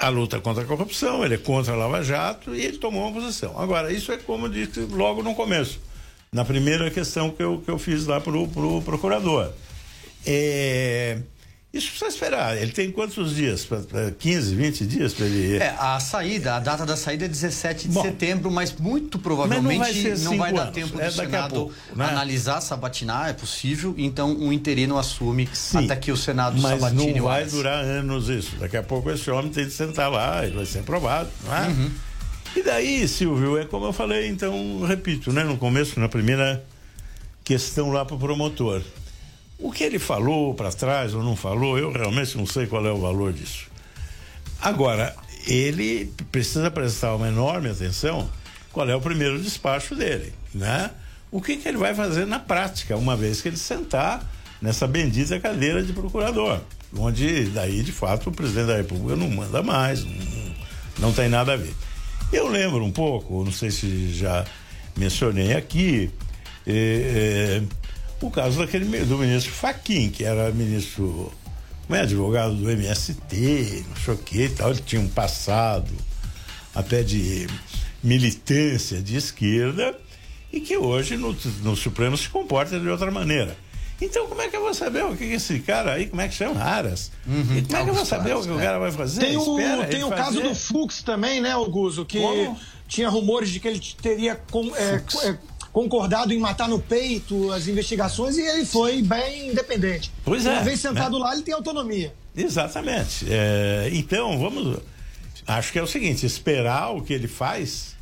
a 0.00 0.08
luta 0.08 0.40
contra 0.40 0.64
a 0.64 0.66
corrupção, 0.66 1.22
ele 1.22 1.34
é 1.34 1.38
contra 1.38 1.74
a 1.74 1.76
Lava 1.76 2.02
Jato 2.02 2.54
e 2.54 2.64
ele 2.64 2.78
tomou 2.78 3.06
uma 3.06 3.20
posição. 3.20 3.58
Agora, 3.60 3.92
isso 3.92 4.10
é 4.10 4.16
como 4.16 4.46
eu 4.46 4.50
disse 4.50 4.80
logo 4.80 5.22
no 5.22 5.34
começo, 5.34 5.78
na 6.32 6.44
primeira 6.44 6.90
questão 6.90 7.30
que 7.30 7.42
eu, 7.42 7.60
que 7.62 7.70
eu 7.70 7.78
fiz 7.78 8.06
lá 8.06 8.18
para 8.18 8.36
o 8.36 8.48
pro 8.48 8.80
procurador. 8.80 9.52
É, 10.26 11.18
isso 11.72 11.88
precisa 11.88 12.08
esperar. 12.08 12.56
Ele 12.60 12.72
tem 12.72 12.90
quantos 12.90 13.36
dias? 13.36 13.66
15, 14.18 14.54
20 14.56 14.86
dias 14.86 15.14
para 15.14 15.26
ele. 15.26 15.58
É, 15.58 15.76
a 15.78 16.00
saída, 16.00 16.56
a 16.56 16.58
data 16.58 16.84
da 16.84 16.96
saída 16.96 17.26
é 17.26 17.28
17 17.28 17.86
de 17.86 17.94
Bom, 17.94 18.02
setembro, 18.02 18.50
mas 18.50 18.72
muito 18.72 19.20
provavelmente 19.20 19.78
mas 19.78 20.22
não 20.24 20.36
vai, 20.36 20.38
não 20.38 20.38
vai 20.38 20.52
dar 20.52 20.72
tempo 20.72 21.00
é 21.00 21.06
do 21.06 21.12
Senado 21.12 21.54
pouco, 21.54 21.74
né? 21.94 22.06
analisar, 22.06 22.60
sabatinar, 22.60 23.30
é 23.30 23.32
possível, 23.32 23.94
então 23.96 24.36
um 24.36 24.52
interino 24.52 24.98
assume 24.98 25.48
Sim, 25.52 25.84
até 25.84 25.94
que 25.94 26.10
o 26.10 26.16
Senado 26.16 26.60
mas 26.60 26.80
sabatine 26.80 27.20
não 27.20 27.24
vai 27.24 27.44
durar 27.44 27.84
anos 27.84 28.28
isso. 28.28 28.56
Daqui 28.56 28.76
a 28.76 28.82
pouco 28.82 29.08
esse 29.08 29.30
homem 29.30 29.52
tem 29.52 29.64
de 29.64 29.72
sentar 29.72 30.10
lá, 30.10 30.44
ele 30.44 30.56
vai 30.56 30.66
ser 30.66 30.80
aprovado, 30.80 31.30
não 31.44 31.56
é? 31.56 31.68
Uhum. 31.68 31.90
E 32.56 32.62
daí, 32.64 33.06
Silvio, 33.06 33.56
é 33.56 33.64
como 33.64 33.86
eu 33.86 33.92
falei, 33.92 34.26
então, 34.26 34.84
repito, 34.84 35.32
né, 35.32 35.44
no 35.44 35.56
começo, 35.56 36.00
na 36.00 36.08
primeira 36.08 36.64
questão 37.44 37.92
lá 37.92 38.04
para 38.04 38.16
o 38.16 38.18
promotor. 38.18 38.82
O 39.60 39.70
que 39.70 39.84
ele 39.84 39.98
falou 39.98 40.54
para 40.54 40.72
trás 40.72 41.14
ou 41.14 41.22
não 41.22 41.36
falou, 41.36 41.78
eu 41.78 41.92
realmente 41.92 42.36
não 42.36 42.46
sei 42.46 42.66
qual 42.66 42.86
é 42.86 42.90
o 42.90 42.98
valor 42.98 43.32
disso. 43.32 43.66
Agora, 44.60 45.14
ele 45.46 46.12
precisa 46.32 46.70
prestar 46.70 47.14
uma 47.14 47.28
enorme 47.28 47.68
atenção 47.68 48.28
qual 48.72 48.88
é 48.88 48.94
o 48.94 49.00
primeiro 49.00 49.40
despacho 49.40 49.94
dele, 49.94 50.32
né? 50.54 50.90
O 51.30 51.40
que, 51.40 51.56
que 51.56 51.68
ele 51.68 51.78
vai 51.78 51.94
fazer 51.94 52.26
na 52.26 52.38
prática, 52.38 52.96
uma 52.96 53.16
vez 53.16 53.40
que 53.40 53.48
ele 53.48 53.56
sentar 53.56 54.24
nessa 54.60 54.86
bendita 54.86 55.38
cadeira 55.38 55.82
de 55.82 55.92
procurador, 55.92 56.60
onde 56.96 57.44
daí, 57.46 57.82
de 57.82 57.92
fato, 57.92 58.30
o 58.30 58.32
presidente 58.32 58.66
da 58.66 58.76
República 58.76 59.16
não 59.16 59.28
manda 59.28 59.62
mais, 59.62 60.04
não, 60.04 60.12
não 60.98 61.12
tem 61.12 61.28
nada 61.28 61.52
a 61.52 61.56
ver. 61.56 61.74
Eu 62.32 62.48
lembro 62.48 62.84
um 62.84 62.92
pouco, 62.92 63.44
não 63.44 63.52
sei 63.52 63.70
se 63.70 64.12
já 64.12 64.44
mencionei 64.96 65.52
aqui, 65.54 66.10
eh, 66.66 67.60
eh, 67.60 67.62
o 68.20 68.30
caso 68.30 68.58
daquele 68.58 68.84
do 69.04 69.18
ministro 69.18 69.52
Faquim, 69.52 70.10
que 70.10 70.24
era 70.24 70.50
ministro, 70.52 71.32
não 71.88 71.96
é 71.96 72.02
advogado 72.02 72.54
do 72.54 72.70
MST, 72.70 73.84
não 73.88 73.96
sei 73.96 74.14
o 74.14 74.18
que 74.18 74.48
tal, 74.50 74.70
ele 74.70 74.82
tinha 74.84 75.00
um 75.00 75.08
passado 75.08 75.92
até 76.74 77.02
de 77.02 77.46
militância 78.02 79.00
de 79.00 79.16
esquerda 79.16 79.96
e 80.52 80.60
que 80.60 80.76
hoje 80.76 81.16
no, 81.16 81.36
no 81.62 81.76
Supremo 81.76 82.16
se 82.16 82.28
comporta 82.28 82.78
de 82.78 82.88
outra 82.88 83.10
maneira. 83.10 83.56
Então, 84.00 84.26
como 84.26 84.40
é 84.40 84.48
que 84.48 84.56
eu 84.56 84.62
vou 84.62 84.72
saber 84.72 85.04
o 85.04 85.14
que 85.14 85.24
esse 85.24 85.58
cara 85.60 85.92
aí, 85.92 86.06
como 86.06 86.22
é 86.22 86.28
que 86.28 86.34
chama? 86.34 86.58
Aras. 86.62 87.12
Uhum. 87.26 87.58
E 87.58 87.62
como 87.62 87.76
é 87.76 87.84
que 87.84 87.90
eu 87.90 87.94
vou 87.94 88.06
saber 88.06 88.34
o 88.34 88.42
que 88.42 88.50
o 88.50 88.56
cara 88.56 88.78
vai 88.78 88.90
fazer? 88.90 89.20
Tem 89.20 89.36
o, 89.36 89.58
Espera 89.58 89.86
tem 89.86 90.02
o 90.02 90.08
fazer. 90.08 90.22
caso 90.22 90.40
do 90.40 90.54
Fux 90.54 91.02
também, 91.02 91.40
né, 91.40 91.52
Augusto? 91.52 92.06
Que 92.06 92.18
como? 92.18 92.58
tinha 92.88 93.08
rumores 93.10 93.50
de 93.50 93.60
que 93.60 93.68
ele 93.68 93.80
teria 94.00 94.36
com, 94.50 94.74
é, 94.74 95.02
é, 95.24 95.38
concordado 95.72 96.32
em 96.32 96.38
matar 96.38 96.68
no 96.68 96.80
peito 96.80 97.52
as 97.52 97.68
investigações 97.68 98.36
e 98.36 98.42
ele 98.42 98.64
foi 98.64 99.02
bem 99.02 99.50
independente. 99.50 100.10
Pois 100.24 100.46
é. 100.46 100.52
Uma 100.52 100.62
vez 100.62 100.80
sentado 100.80 101.18
né? 101.18 101.24
lá, 101.24 101.34
ele 101.34 101.42
tem 101.42 101.54
autonomia. 101.54 102.14
Exatamente. 102.36 103.26
É, 103.28 103.90
então, 103.92 104.38
vamos. 104.38 104.78
Acho 105.46 105.72
que 105.72 105.78
é 105.78 105.82
o 105.82 105.86
seguinte: 105.86 106.26
esperar 106.26 106.90
o 106.94 107.02
que 107.02 107.12
ele 107.12 107.28
faz, 107.28 107.96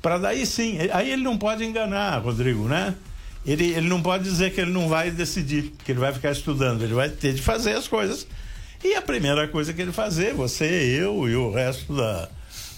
para 0.00 0.18
daí 0.18 0.44
sim. 0.46 0.78
Aí 0.92 1.10
ele 1.10 1.22
não 1.22 1.38
pode 1.38 1.64
enganar, 1.64 2.18
Rodrigo, 2.18 2.68
né? 2.68 2.94
Ele, 3.44 3.72
ele 3.72 3.88
não 3.88 4.00
pode 4.00 4.22
dizer 4.22 4.52
que 4.54 4.60
ele 4.60 4.70
não 4.70 4.88
vai 4.88 5.10
decidir, 5.10 5.72
que 5.84 5.90
ele 5.90 5.98
vai 5.98 6.12
ficar 6.12 6.30
estudando, 6.30 6.82
ele 6.82 6.94
vai 6.94 7.08
ter 7.08 7.34
de 7.34 7.42
fazer 7.42 7.72
as 7.72 7.88
coisas. 7.88 8.26
E 8.84 8.94
a 8.94 9.02
primeira 9.02 9.46
coisa 9.48 9.72
que 9.72 9.82
ele 9.82 9.92
fazer, 9.92 10.32
você, 10.32 10.64
eu 10.64 11.28
e 11.28 11.34
o 11.34 11.52
resto 11.52 11.92
da, 11.94 12.28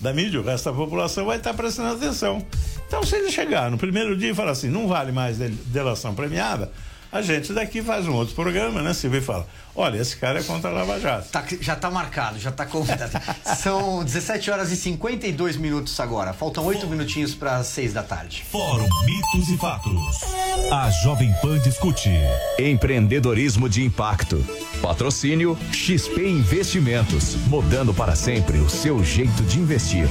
da 0.01 0.13
mídia, 0.13 0.41
o 0.41 0.43
resto 0.43 0.71
da 0.71 0.77
população 0.77 1.27
vai 1.27 1.39
estar 1.39 1.53
prestando 1.55 1.95
atenção. 1.95 2.45
Então, 2.87 3.03
se 3.03 3.17
ele 3.17 3.31
chegar 3.31 3.71
no 3.71 3.79
primeiro 3.79 4.17
dia 4.17 4.31
e 4.31 4.35
falar 4.35 4.53
assim, 4.53 4.69
não 4.69 4.87
vale 4.87 5.13
mais 5.13 5.39
delação 5.39 6.15
premiada, 6.15 6.71
a 7.15 7.23
gente 7.23 7.53
daqui 7.53 7.81
faz 7.81 8.09
um 8.09 8.13
outro 8.13 8.35
programa, 8.35 8.83
né? 8.83 8.93
Se 8.93 9.07
vê 9.07 9.19
e 9.19 9.21
fala, 9.21 9.47
olha, 9.77 9.99
esse 9.99 10.17
cara 10.17 10.41
é 10.41 10.43
contra 10.43 10.71
a 10.71 10.73
Lava 10.73 10.99
Jato. 10.99 11.29
Tá, 11.29 11.45
já 11.61 11.75
está 11.75 11.89
marcado, 11.89 12.41
já 12.41 12.51
está 12.51 12.67
convidado. 12.67 13.13
São 13.57 14.03
17 14.03 14.51
horas 14.51 14.73
e 14.73 14.77
52 14.77 15.57
minutos 15.57 16.01
agora. 16.01 16.33
Faltam 16.33 16.65
oito 16.65 16.89
minutinhos 16.89 17.33
para 17.33 17.63
seis 17.63 17.93
da 17.93 18.03
tarde. 18.03 18.45
Fórum 18.51 18.89
Mitos 19.07 19.49
e 19.49 19.57
Fatos. 19.57 20.25
A 20.73 20.91
Jovem 21.05 21.33
Pan 21.41 21.57
discute. 21.61 22.11
Empreendedorismo 22.59 23.69
de 23.69 23.85
impacto. 23.85 24.45
Patrocínio 24.83 25.57
XP 25.71 26.21
Investimentos. 26.21 27.37
Mudando 27.47 27.95
para 27.95 28.17
sempre 28.17 28.59
o 28.59 28.69
seu 28.69 29.05
jeito 29.05 29.45
de 29.45 29.61
investir. 29.61 30.09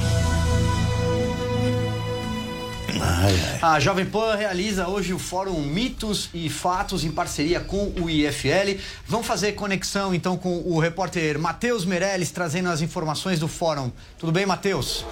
A 3.62 3.80
Jovem 3.80 4.06
Pan 4.06 4.34
realiza 4.34 4.88
hoje 4.88 5.12
o 5.12 5.18
Fórum 5.18 5.60
Mitos 5.60 6.28
e 6.32 6.48
Fatos 6.48 7.04
em 7.04 7.10
parceria 7.10 7.60
com 7.60 7.92
o 8.00 8.08
IFL. 8.08 8.78
Vamos 9.06 9.26
fazer 9.26 9.52
conexão 9.52 10.14
então 10.14 10.36
com 10.36 10.58
o 10.58 10.78
repórter 10.78 11.38
Matheus 11.38 11.84
Meirelles 11.84 12.30
trazendo 12.30 12.68
as 12.68 12.80
informações 12.80 13.40
do 13.40 13.48
fórum. 13.48 13.90
Tudo 14.18 14.32
bem, 14.32 14.46
Matheus? 14.46 15.04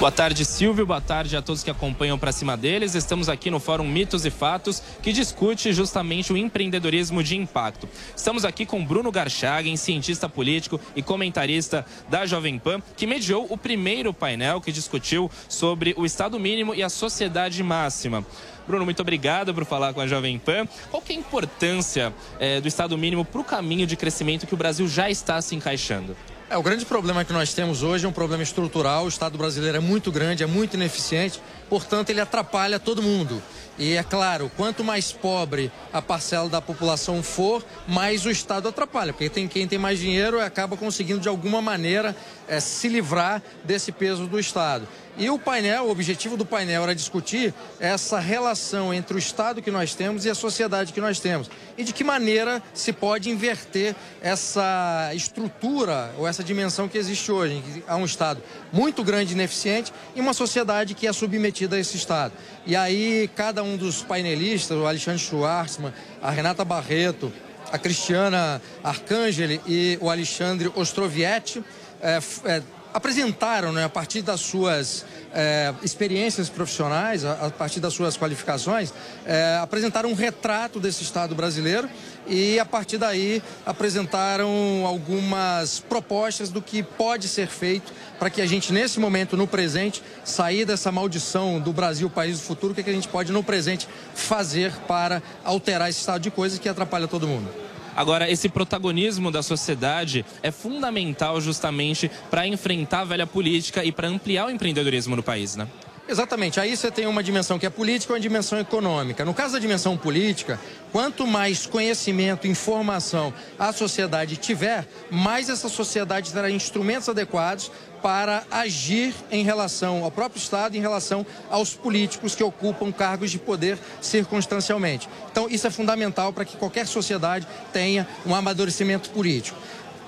Boa 0.00 0.10
tarde, 0.10 0.46
Silvio. 0.46 0.86
Boa 0.86 1.02
tarde 1.02 1.36
a 1.36 1.42
todos 1.42 1.62
que 1.62 1.70
acompanham 1.70 2.18
para 2.18 2.32
cima 2.32 2.56
deles. 2.56 2.94
Estamos 2.94 3.28
aqui 3.28 3.50
no 3.50 3.60
Fórum 3.60 3.86
Mitos 3.86 4.24
e 4.24 4.30
Fatos, 4.30 4.82
que 5.02 5.12
discute 5.12 5.74
justamente 5.74 6.32
o 6.32 6.38
empreendedorismo 6.38 7.22
de 7.22 7.36
impacto. 7.36 7.86
Estamos 8.16 8.46
aqui 8.46 8.64
com 8.64 8.82
Bruno 8.82 9.12
Garchagen, 9.12 9.76
cientista 9.76 10.26
político 10.26 10.80
e 10.96 11.02
comentarista 11.02 11.84
da 12.08 12.24
Jovem 12.24 12.58
Pan, 12.58 12.80
que 12.96 13.06
mediou 13.06 13.46
o 13.50 13.58
primeiro 13.58 14.14
painel 14.14 14.58
que 14.62 14.72
discutiu 14.72 15.30
sobre 15.46 15.94
o 15.98 16.06
Estado 16.06 16.40
mínimo 16.40 16.74
e 16.74 16.82
a 16.82 16.88
sociedade 16.88 17.62
máxima. 17.62 18.24
Bruno, 18.66 18.86
muito 18.86 19.02
obrigado 19.02 19.52
por 19.52 19.66
falar 19.66 19.92
com 19.92 20.00
a 20.00 20.06
Jovem 20.06 20.38
Pan. 20.38 20.66
Qual 20.90 21.02
que 21.02 21.12
é 21.12 21.16
a 21.16 21.18
importância 21.18 22.14
é, 22.38 22.58
do 22.58 22.66
Estado 22.66 22.96
mínimo 22.96 23.22
para 23.22 23.42
o 23.42 23.44
caminho 23.44 23.86
de 23.86 23.96
crescimento 23.96 24.46
que 24.46 24.54
o 24.54 24.56
Brasil 24.56 24.88
já 24.88 25.10
está 25.10 25.42
se 25.42 25.54
encaixando? 25.54 26.16
É, 26.50 26.58
o 26.58 26.62
grande 26.64 26.84
problema 26.84 27.24
que 27.24 27.32
nós 27.32 27.54
temos 27.54 27.84
hoje 27.84 28.04
é 28.04 28.08
um 28.08 28.12
problema 28.12 28.42
estrutural. 28.42 29.04
O 29.04 29.08
Estado 29.08 29.38
brasileiro 29.38 29.76
é 29.76 29.80
muito 29.80 30.10
grande, 30.10 30.42
é 30.42 30.46
muito 30.46 30.74
ineficiente, 30.74 31.40
portanto, 31.70 32.10
ele 32.10 32.20
atrapalha 32.20 32.78
todo 32.78 33.00
mundo. 33.00 33.40
E 33.78 33.94
é 33.94 34.02
claro, 34.02 34.50
quanto 34.58 34.84
mais 34.84 35.10
pobre 35.10 35.72
a 35.90 36.02
parcela 36.02 36.50
da 36.50 36.60
população 36.60 37.22
for, 37.22 37.64
mais 37.88 38.26
o 38.26 38.30
Estado 38.30 38.68
atrapalha, 38.68 39.10
porque 39.10 39.30
tem, 39.30 39.48
quem 39.48 39.66
tem 39.66 39.78
mais 39.78 39.98
dinheiro 39.98 40.38
acaba 40.38 40.76
conseguindo 40.76 41.18
de 41.18 41.28
alguma 41.28 41.62
maneira 41.62 42.14
é, 42.46 42.60
se 42.60 42.88
livrar 42.88 43.40
desse 43.64 43.90
peso 43.90 44.26
do 44.26 44.38
Estado. 44.38 44.86
E 45.16 45.28
o 45.28 45.38
painel, 45.38 45.84
o 45.84 45.90
objetivo 45.90 46.36
do 46.36 46.46
painel 46.46 46.82
era 46.82 46.94
discutir 46.94 47.52
essa 47.78 48.18
relação 48.18 48.92
entre 48.94 49.16
o 49.16 49.18
Estado 49.18 49.60
que 49.60 49.70
nós 49.70 49.94
temos 49.94 50.24
e 50.24 50.30
a 50.30 50.34
sociedade 50.34 50.92
que 50.92 51.00
nós 51.00 51.20
temos. 51.20 51.50
E 51.76 51.84
de 51.84 51.92
que 51.92 52.02
maneira 52.02 52.62
se 52.72 52.92
pode 52.92 53.28
inverter 53.28 53.94
essa 54.22 55.10
estrutura 55.14 56.14
ou 56.16 56.26
essa 56.26 56.42
dimensão 56.42 56.88
que 56.88 56.96
existe 56.96 57.30
hoje. 57.30 57.62
Que 57.62 57.84
há 57.86 57.96
um 57.96 58.04
Estado 58.04 58.42
muito 58.72 59.04
grande 59.04 59.32
e 59.32 59.34
ineficiente 59.34 59.92
e 60.14 60.20
uma 60.20 60.32
sociedade 60.32 60.94
que 60.94 61.06
é 61.06 61.12
submetida 61.12 61.59
a 61.68 61.78
esse 61.78 61.96
Estado. 61.96 62.32
E 62.66 62.74
aí, 62.74 63.28
cada 63.34 63.62
um 63.62 63.76
dos 63.76 64.02
painelistas, 64.02 64.76
o 64.76 64.86
Alexandre 64.86 65.20
Schwartzman, 65.20 65.92
a 66.22 66.30
Renata 66.30 66.64
Barreto, 66.64 67.32
a 67.72 67.78
Cristiana 67.78 68.60
Arcangeli 68.82 69.60
e 69.66 69.98
o 70.00 70.10
Alexandre 70.10 70.70
Ostrovietti, 70.74 71.62
é, 72.00 72.18
é, 72.44 72.62
apresentaram, 72.92 73.72
né, 73.72 73.84
a 73.84 73.88
partir 73.88 74.22
das 74.22 74.40
suas 74.40 75.04
é, 75.32 75.72
experiências 75.82 76.48
profissionais, 76.48 77.24
a, 77.24 77.46
a, 77.46 77.50
partir 77.50 77.80
das 77.80 77.94
suas 77.94 78.16
qualificações, 78.16 78.92
é, 79.24 79.58
apresentaram 79.62 80.10
um 80.10 80.14
retrato 80.14 80.80
desse 80.80 81.02
Estado 81.02 81.34
brasileiro 81.34 81.88
e, 82.26 82.58
a 82.58 82.64
partir 82.64 82.98
daí, 82.98 83.42
apresentaram 83.64 84.84
algumas 84.86 85.80
propostas 85.80 86.50
do 86.50 86.60
que 86.60 86.82
pode 86.82 87.28
ser 87.28 87.48
feito 87.48 87.92
para 88.18 88.30
que 88.30 88.40
a 88.40 88.46
gente, 88.46 88.72
nesse 88.72 89.00
momento, 89.00 89.36
no 89.36 89.46
presente, 89.46 90.02
sair 90.24 90.64
dessa 90.64 90.92
maldição 90.92 91.58
do 91.58 91.72
Brasil, 91.72 92.08
país 92.10 92.38
do 92.38 92.44
futuro, 92.44 92.72
o 92.72 92.74
que, 92.74 92.82
é 92.82 92.84
que 92.84 92.90
a 92.90 92.94
gente 92.94 93.08
pode, 93.08 93.32
no 93.32 93.42
presente, 93.42 93.88
fazer 94.14 94.72
para 94.86 95.22
alterar 95.44 95.88
esse 95.88 96.00
estado 96.00 96.22
de 96.22 96.30
coisas 96.30 96.58
que 96.58 96.68
atrapalha 96.68 97.08
todo 97.08 97.26
mundo. 97.26 97.48
Agora, 97.96 98.30
esse 98.30 98.48
protagonismo 98.48 99.30
da 99.30 99.42
sociedade 99.42 100.24
é 100.42 100.50
fundamental 100.50 101.40
justamente 101.40 102.10
para 102.30 102.46
enfrentar 102.46 103.00
a 103.00 103.04
velha 103.04 103.26
política 103.26 103.84
e 103.84 103.90
para 103.90 104.08
ampliar 104.08 104.46
o 104.46 104.50
empreendedorismo 104.50 105.16
no 105.16 105.22
país, 105.22 105.56
né? 105.56 105.66
Exatamente. 106.10 106.58
Aí 106.58 106.76
você 106.76 106.90
tem 106.90 107.06
uma 107.06 107.22
dimensão 107.22 107.56
que 107.56 107.64
é 107.64 107.70
política 107.70 108.12
e 108.12 108.14
uma 108.14 108.20
dimensão 108.20 108.58
econômica. 108.58 109.24
No 109.24 109.32
caso 109.32 109.52
da 109.52 109.60
dimensão 109.60 109.96
política, 109.96 110.58
quanto 110.90 111.24
mais 111.24 111.66
conhecimento, 111.66 112.48
informação 112.48 113.32
a 113.56 113.72
sociedade 113.72 114.36
tiver, 114.36 114.88
mais 115.08 115.48
essa 115.48 115.68
sociedade 115.68 116.32
terá 116.32 116.50
instrumentos 116.50 117.08
adequados 117.08 117.70
para 118.02 118.42
agir 118.50 119.14
em 119.30 119.44
relação 119.44 120.02
ao 120.02 120.10
próprio 120.10 120.40
Estado, 120.40 120.76
em 120.76 120.80
relação 120.80 121.24
aos 121.48 121.74
políticos 121.74 122.34
que 122.34 122.42
ocupam 122.42 122.90
cargos 122.90 123.30
de 123.30 123.38
poder 123.38 123.78
circunstancialmente. 124.00 125.08
Então, 125.30 125.48
isso 125.48 125.68
é 125.68 125.70
fundamental 125.70 126.32
para 126.32 126.44
que 126.44 126.56
qualquer 126.56 126.88
sociedade 126.88 127.46
tenha 127.72 128.08
um 128.26 128.34
amadurecimento 128.34 129.10
político 129.10 129.56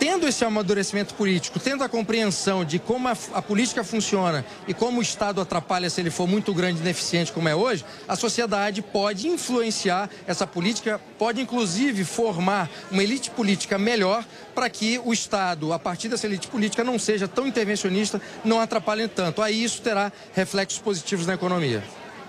tendo 0.03 0.26
esse 0.26 0.44
amadurecimento 0.44 1.14
político, 1.14 1.61
tendo 1.61 1.84
a 1.84 1.88
compreensão 1.88 2.64
de 2.64 2.80
como 2.80 3.07
a, 3.07 3.16
a, 3.34 3.40
política 3.40 3.84
funciona 3.84 4.44
e 4.66 4.74
como 4.74 4.98
o 4.98 5.03
Estado 5.03 5.40
atrapalha 5.40 5.88
se 5.88 6.00
ele 6.00 6.11
for 6.11 6.26
muito 6.26 6.53
grande 6.53 6.80
e 6.80 6.82
ineficiente 6.82 7.30
como 7.30 7.48
é 7.48 7.55
hoje, 7.55 7.84
a 8.09 8.16
sociedade 8.16 8.82
pode 8.82 9.28
influenciar 9.28 10.11
essa 10.26 10.44
política, 10.44 11.00
pode 11.16 11.40
inclusive 11.40 12.05
formar 12.05 12.68
uma 12.90 13.00
elite 13.00 13.30
política 13.30 13.78
melhor 13.78 14.24
para 14.57 14.68
que 14.68 15.00
o 15.05 15.12
Estado, 15.12 15.72
a 15.72 15.78
partir 15.78 16.09
dessa 16.09 16.26
elite 16.26 16.48
política, 16.48 16.82
não 16.82 16.98
seja 16.98 17.28
tão 17.28 17.46
intervencionista, 17.46 18.20
não 18.44 18.59
atrapalhe 18.59 19.07
tanto. 19.07 19.40
Aí 19.40 19.62
isso 19.62 19.82
terá 19.82 20.11
reflexos 20.34 20.80
positivos 20.80 21.28
na 21.28 21.34
economia. 21.34 21.80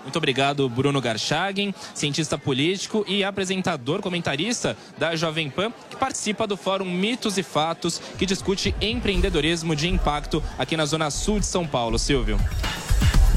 Muito 0.04 0.16
obrigado, 0.16 0.68
Bruno 0.68 1.00
Garchagen, 1.00 1.74
cientista 1.94 2.38
político 2.38 3.04
e 3.08 3.24
apresentador, 3.24 4.00
comentarista 4.00 4.76
da 4.98 5.16
Jovem 5.16 5.50
Pan, 5.50 5.72
que 5.90 5.96
participa 5.96 6.46
do 6.46 6.56
Fórum 6.56 6.84
Mitos 6.84 7.38
e 7.38 7.42
Fatos, 7.42 8.00
que 8.18 8.26
discute 8.26 8.74
empreendedorismo 8.80 9.74
de 9.74 9.88
impacto 9.88 10.42
aqui 10.58 10.76
na 10.76 10.84
Zona 10.84 11.10
Sul 11.10 11.40
de 11.40 11.46
São 11.46 11.66
Paulo. 11.66 11.98
Silvio. 11.98 12.38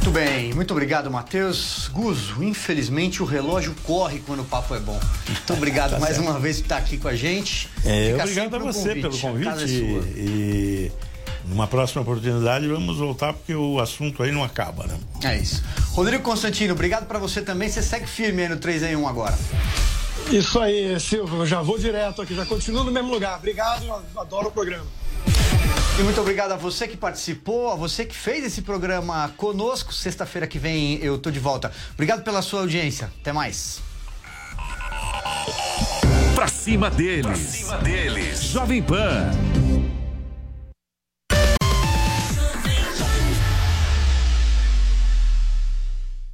Muito 0.07 0.11
bem, 0.11 0.53
muito 0.53 0.71
obrigado, 0.71 1.11
Matheus. 1.11 1.89
Guzo, 1.89 2.41
infelizmente 2.41 3.21
o 3.21 3.25
relógio 3.25 3.75
corre 3.83 4.19
quando 4.19 4.41
o 4.41 4.45
papo 4.45 4.73
é 4.73 4.79
bom. 4.79 4.97
Muito 5.27 5.53
obrigado 5.53 5.91
tá 5.95 5.99
mais 5.99 6.15
certo. 6.15 6.29
uma 6.29 6.39
vez 6.39 6.57
por 6.57 6.63
estar 6.63 6.77
aqui 6.77 6.97
com 6.97 7.09
a 7.09 7.15
gente. 7.15 7.69
É, 7.83 8.15
obrigado 8.15 8.55
a 8.55 8.59
você 8.59 8.95
convite. 8.95 9.01
pelo 9.01 9.17
convite. 9.17 9.49
É 9.49 10.19
e, 10.19 10.91
numa 11.47 11.67
próxima 11.67 12.01
oportunidade 12.01 12.67
vamos 12.67 12.97
voltar 12.97 13.33
porque 13.33 13.55
o 13.55 13.79
assunto 13.79 14.23
aí 14.23 14.31
não 14.31 14.43
acaba, 14.43 14.85
né? 14.85 14.97
É 15.23 15.37
isso. 15.37 15.63
Rodrigo 15.91 16.23
Constantino, 16.23 16.73
obrigado 16.73 17.07
para 17.07 17.19
você 17.19 17.41
também. 17.41 17.69
Você 17.69 17.81
segue 17.81 18.07
firme 18.07 18.43
aí 18.43 18.49
no 18.49 18.57
3 18.57 18.83
em 18.83 18.95
1 18.95 19.07
agora. 19.07 19.37
Isso 20.29 20.59
aí, 20.59 20.99
Silvio. 20.99 21.45
Já 21.45 21.61
vou 21.61 21.79
direto 21.79 22.21
aqui, 22.21 22.35
já 22.35 22.45
continuo 22.45 22.83
no 22.83 22.91
mesmo 22.91 23.09
lugar. 23.09 23.37
Obrigado, 23.37 23.85
adoro 24.17 24.47
o 24.47 24.51
programa. 24.51 24.85
E 25.99 26.03
muito 26.03 26.21
obrigado 26.21 26.51
a 26.51 26.55
você 26.55 26.87
que 26.87 26.95
participou, 26.95 27.71
a 27.71 27.75
você 27.75 28.05
que 28.05 28.15
fez 28.15 28.45
esse 28.45 28.61
programa 28.61 29.33
conosco. 29.35 29.91
Sexta-feira 29.91 30.45
que 30.45 30.59
vem 30.59 30.99
eu 31.01 31.17
tô 31.17 31.31
de 31.31 31.39
volta. 31.39 31.71
Obrigado 31.93 32.23
pela 32.23 32.41
sua 32.41 32.61
audiência. 32.61 33.11
Até 33.19 33.33
mais. 33.33 33.79
Pra 36.35 36.47
cima 36.47 36.91
deles. 36.91 37.25
Pra 37.25 37.35
cima 37.35 37.77
deles. 37.79 38.43
Jovem 38.43 38.83
Pan. 38.83 39.31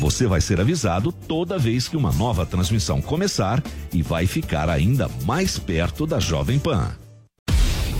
Você 0.00 0.26
vai 0.26 0.40
ser 0.40 0.58
avisado 0.58 1.12
toda 1.12 1.58
vez 1.58 1.86
que 1.86 1.94
uma 1.94 2.10
nova 2.10 2.46
transmissão 2.46 3.02
começar 3.02 3.62
e 3.92 4.00
vai 4.00 4.26
ficar 4.26 4.70
ainda 4.70 5.10
mais 5.26 5.58
perto 5.58 6.06
da 6.06 6.18
Jovem 6.18 6.58
Pan. 6.58 6.96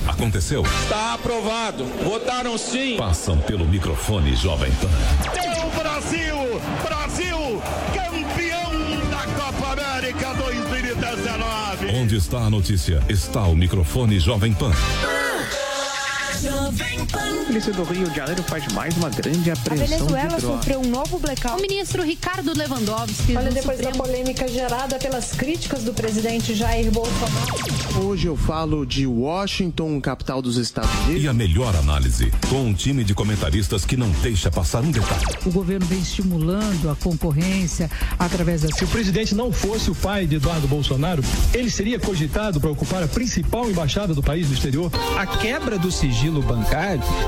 Aconteceu? 0.08 0.62
Está 0.62 1.12
aprovado. 1.12 1.84
Votaram 2.02 2.56
sim. 2.56 2.96
Passam 2.96 3.36
pelo 3.36 3.66
microfone 3.66 4.34
Jovem 4.34 4.72
Pan. 4.72 4.88
É 5.38 5.62
o 5.62 5.70
Brasil! 5.78 6.36
Brasil! 6.82 7.62
Campeão 7.94 9.10
da 9.10 9.26
Copa 9.34 9.72
América 9.72 10.32
2019! 10.32 11.86
Onde 12.00 12.16
está 12.16 12.38
a 12.38 12.48
notícia? 12.48 13.04
Está 13.10 13.44
o 13.44 13.54
microfone 13.54 14.18
Jovem 14.18 14.54
Pan. 14.54 14.72
A 16.70 17.44
polícia 17.46 17.72
do 17.72 17.82
Rio 17.82 18.08
de 18.08 18.14
Janeiro 18.16 18.44
faz 18.44 18.64
mais 18.72 18.96
uma 18.96 19.10
grande 19.10 19.50
A 19.50 19.54
apreensão 19.54 19.86
Venezuela 19.88 20.28
de 20.28 20.36
drogas. 20.36 20.58
sofreu 20.60 20.80
um 20.80 20.88
novo 20.88 21.18
blackout. 21.18 21.58
O 21.58 21.60
ministro 21.60 22.02
Ricardo 22.04 22.56
Lewandowski. 22.56 23.36
Olha, 23.36 23.50
depois 23.50 23.78
da 23.78 23.84
Supremo- 23.92 24.04
polêmica 24.04 24.46
gerada 24.46 24.96
pelas 24.98 25.32
críticas 25.32 25.82
do 25.82 25.92
presidente 25.92 26.54
Jair 26.54 26.90
Bolsonaro. 26.92 28.04
Hoje 28.04 28.28
eu 28.28 28.36
falo 28.36 28.86
de 28.86 29.04
Washington, 29.04 30.00
capital 30.00 30.40
dos 30.40 30.56
Estados 30.56 30.90
Unidos. 31.06 31.24
E 31.24 31.28
a 31.28 31.32
melhor 31.32 31.74
análise, 31.74 32.32
com 32.48 32.62
um 32.66 32.72
time 32.72 33.02
de 33.02 33.14
comentaristas 33.14 33.84
que 33.84 33.96
não 33.96 34.08
deixa 34.22 34.48
passar 34.48 34.80
um 34.82 34.92
detalhe. 34.92 35.24
O 35.44 35.50
governo 35.50 35.84
vem 35.86 35.98
estimulando 35.98 36.88
a 36.88 36.94
concorrência 36.94 37.90
através 38.16 38.62
da 38.62 38.68
Se 38.76 38.84
o 38.84 38.88
presidente 38.88 39.34
não 39.34 39.50
fosse 39.50 39.90
o 39.90 39.94
pai 39.94 40.24
de 40.24 40.36
Eduardo 40.36 40.68
Bolsonaro, 40.68 41.22
ele 41.52 41.68
seria 41.68 41.98
cogitado 41.98 42.60
para 42.60 42.70
ocupar 42.70 43.02
a 43.02 43.08
principal 43.08 43.68
embaixada 43.68 44.14
do 44.14 44.22
país 44.22 44.46
no 44.48 44.54
exterior? 44.54 44.90
A 45.18 45.26
quebra 45.26 45.76
do 45.76 45.90
sigilo 45.90 46.40
bancário, 46.40 46.59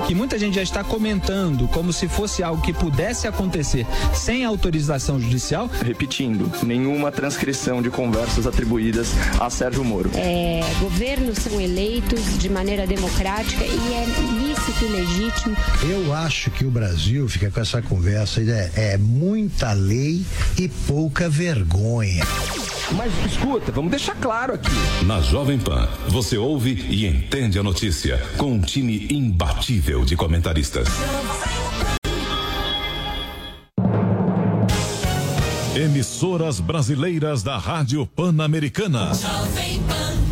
que 0.07 0.15
muita 0.15 0.39
gente 0.39 0.55
já 0.55 0.63
está 0.63 0.85
comentando 0.85 1.69
como 1.69 1.93
se 1.93 2.09
fosse 2.09 2.43
algo 2.43 2.63
que 2.63 2.73
pudesse 2.73 3.27
acontecer 3.27 3.87
sem 4.15 4.45
autorização 4.45 5.21
judicial. 5.21 5.71
Repetindo, 5.85 6.51
nenhuma 6.65 7.11
transcrição 7.11 7.83
de 7.83 7.91
conversas 7.91 8.47
atribuídas 8.47 9.09
a 9.41 9.51
Sérgio 9.51 9.85
Moro. 9.85 10.11
É, 10.15 10.61
governos 10.81 11.39
são 11.39 11.61
eleitos 11.61 12.39
de 12.39 12.49
maneira 12.49 12.87
democrática 12.87 13.65
e 13.65 13.95
é 13.95 14.07
lícito 14.39 14.85
e 14.85 14.89
legítimo. 14.89 15.57
Eu 15.83 16.13
acho 16.15 16.51
que 16.51 16.65
o 16.65 16.71
Brasil 16.71 17.29
fica 17.29 17.51
com 17.51 17.61
essa 17.61 17.83
conversa 17.83 18.41
é, 18.41 18.95
é 18.95 18.99
muita 18.99 19.73
lei 19.73 20.25
e 20.59 20.69
pouca 20.69 21.29
vergonha. 21.29 22.25
Mas 22.97 23.13
escuta, 23.25 23.73
vamos 23.73 23.91
deixar 23.91 24.15
claro 24.17 24.55
aqui. 24.55 24.71
Na 25.07 25.21
Jovem 25.21 25.59
Pan, 25.59 25.89
você 26.09 26.37
ouve 26.37 26.73
e 26.89 27.07
entende 27.07 27.59
a 27.59 27.63
notícia 27.63 28.19
com 28.37 28.53
um 28.53 28.61
time 28.61 29.09
imbatível 29.11 30.05
de 30.05 30.17
comentaristas. 30.17 30.89
Emissoras 35.75 36.61
brasileiras 36.61 37.43
da 37.43 37.57
Rádio 37.57 38.07
Pan-Americana. 38.07 39.13
Jovem 39.15 39.83
Pan 39.83 40.32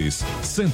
32 0.09 0.21
105 0.41 0.71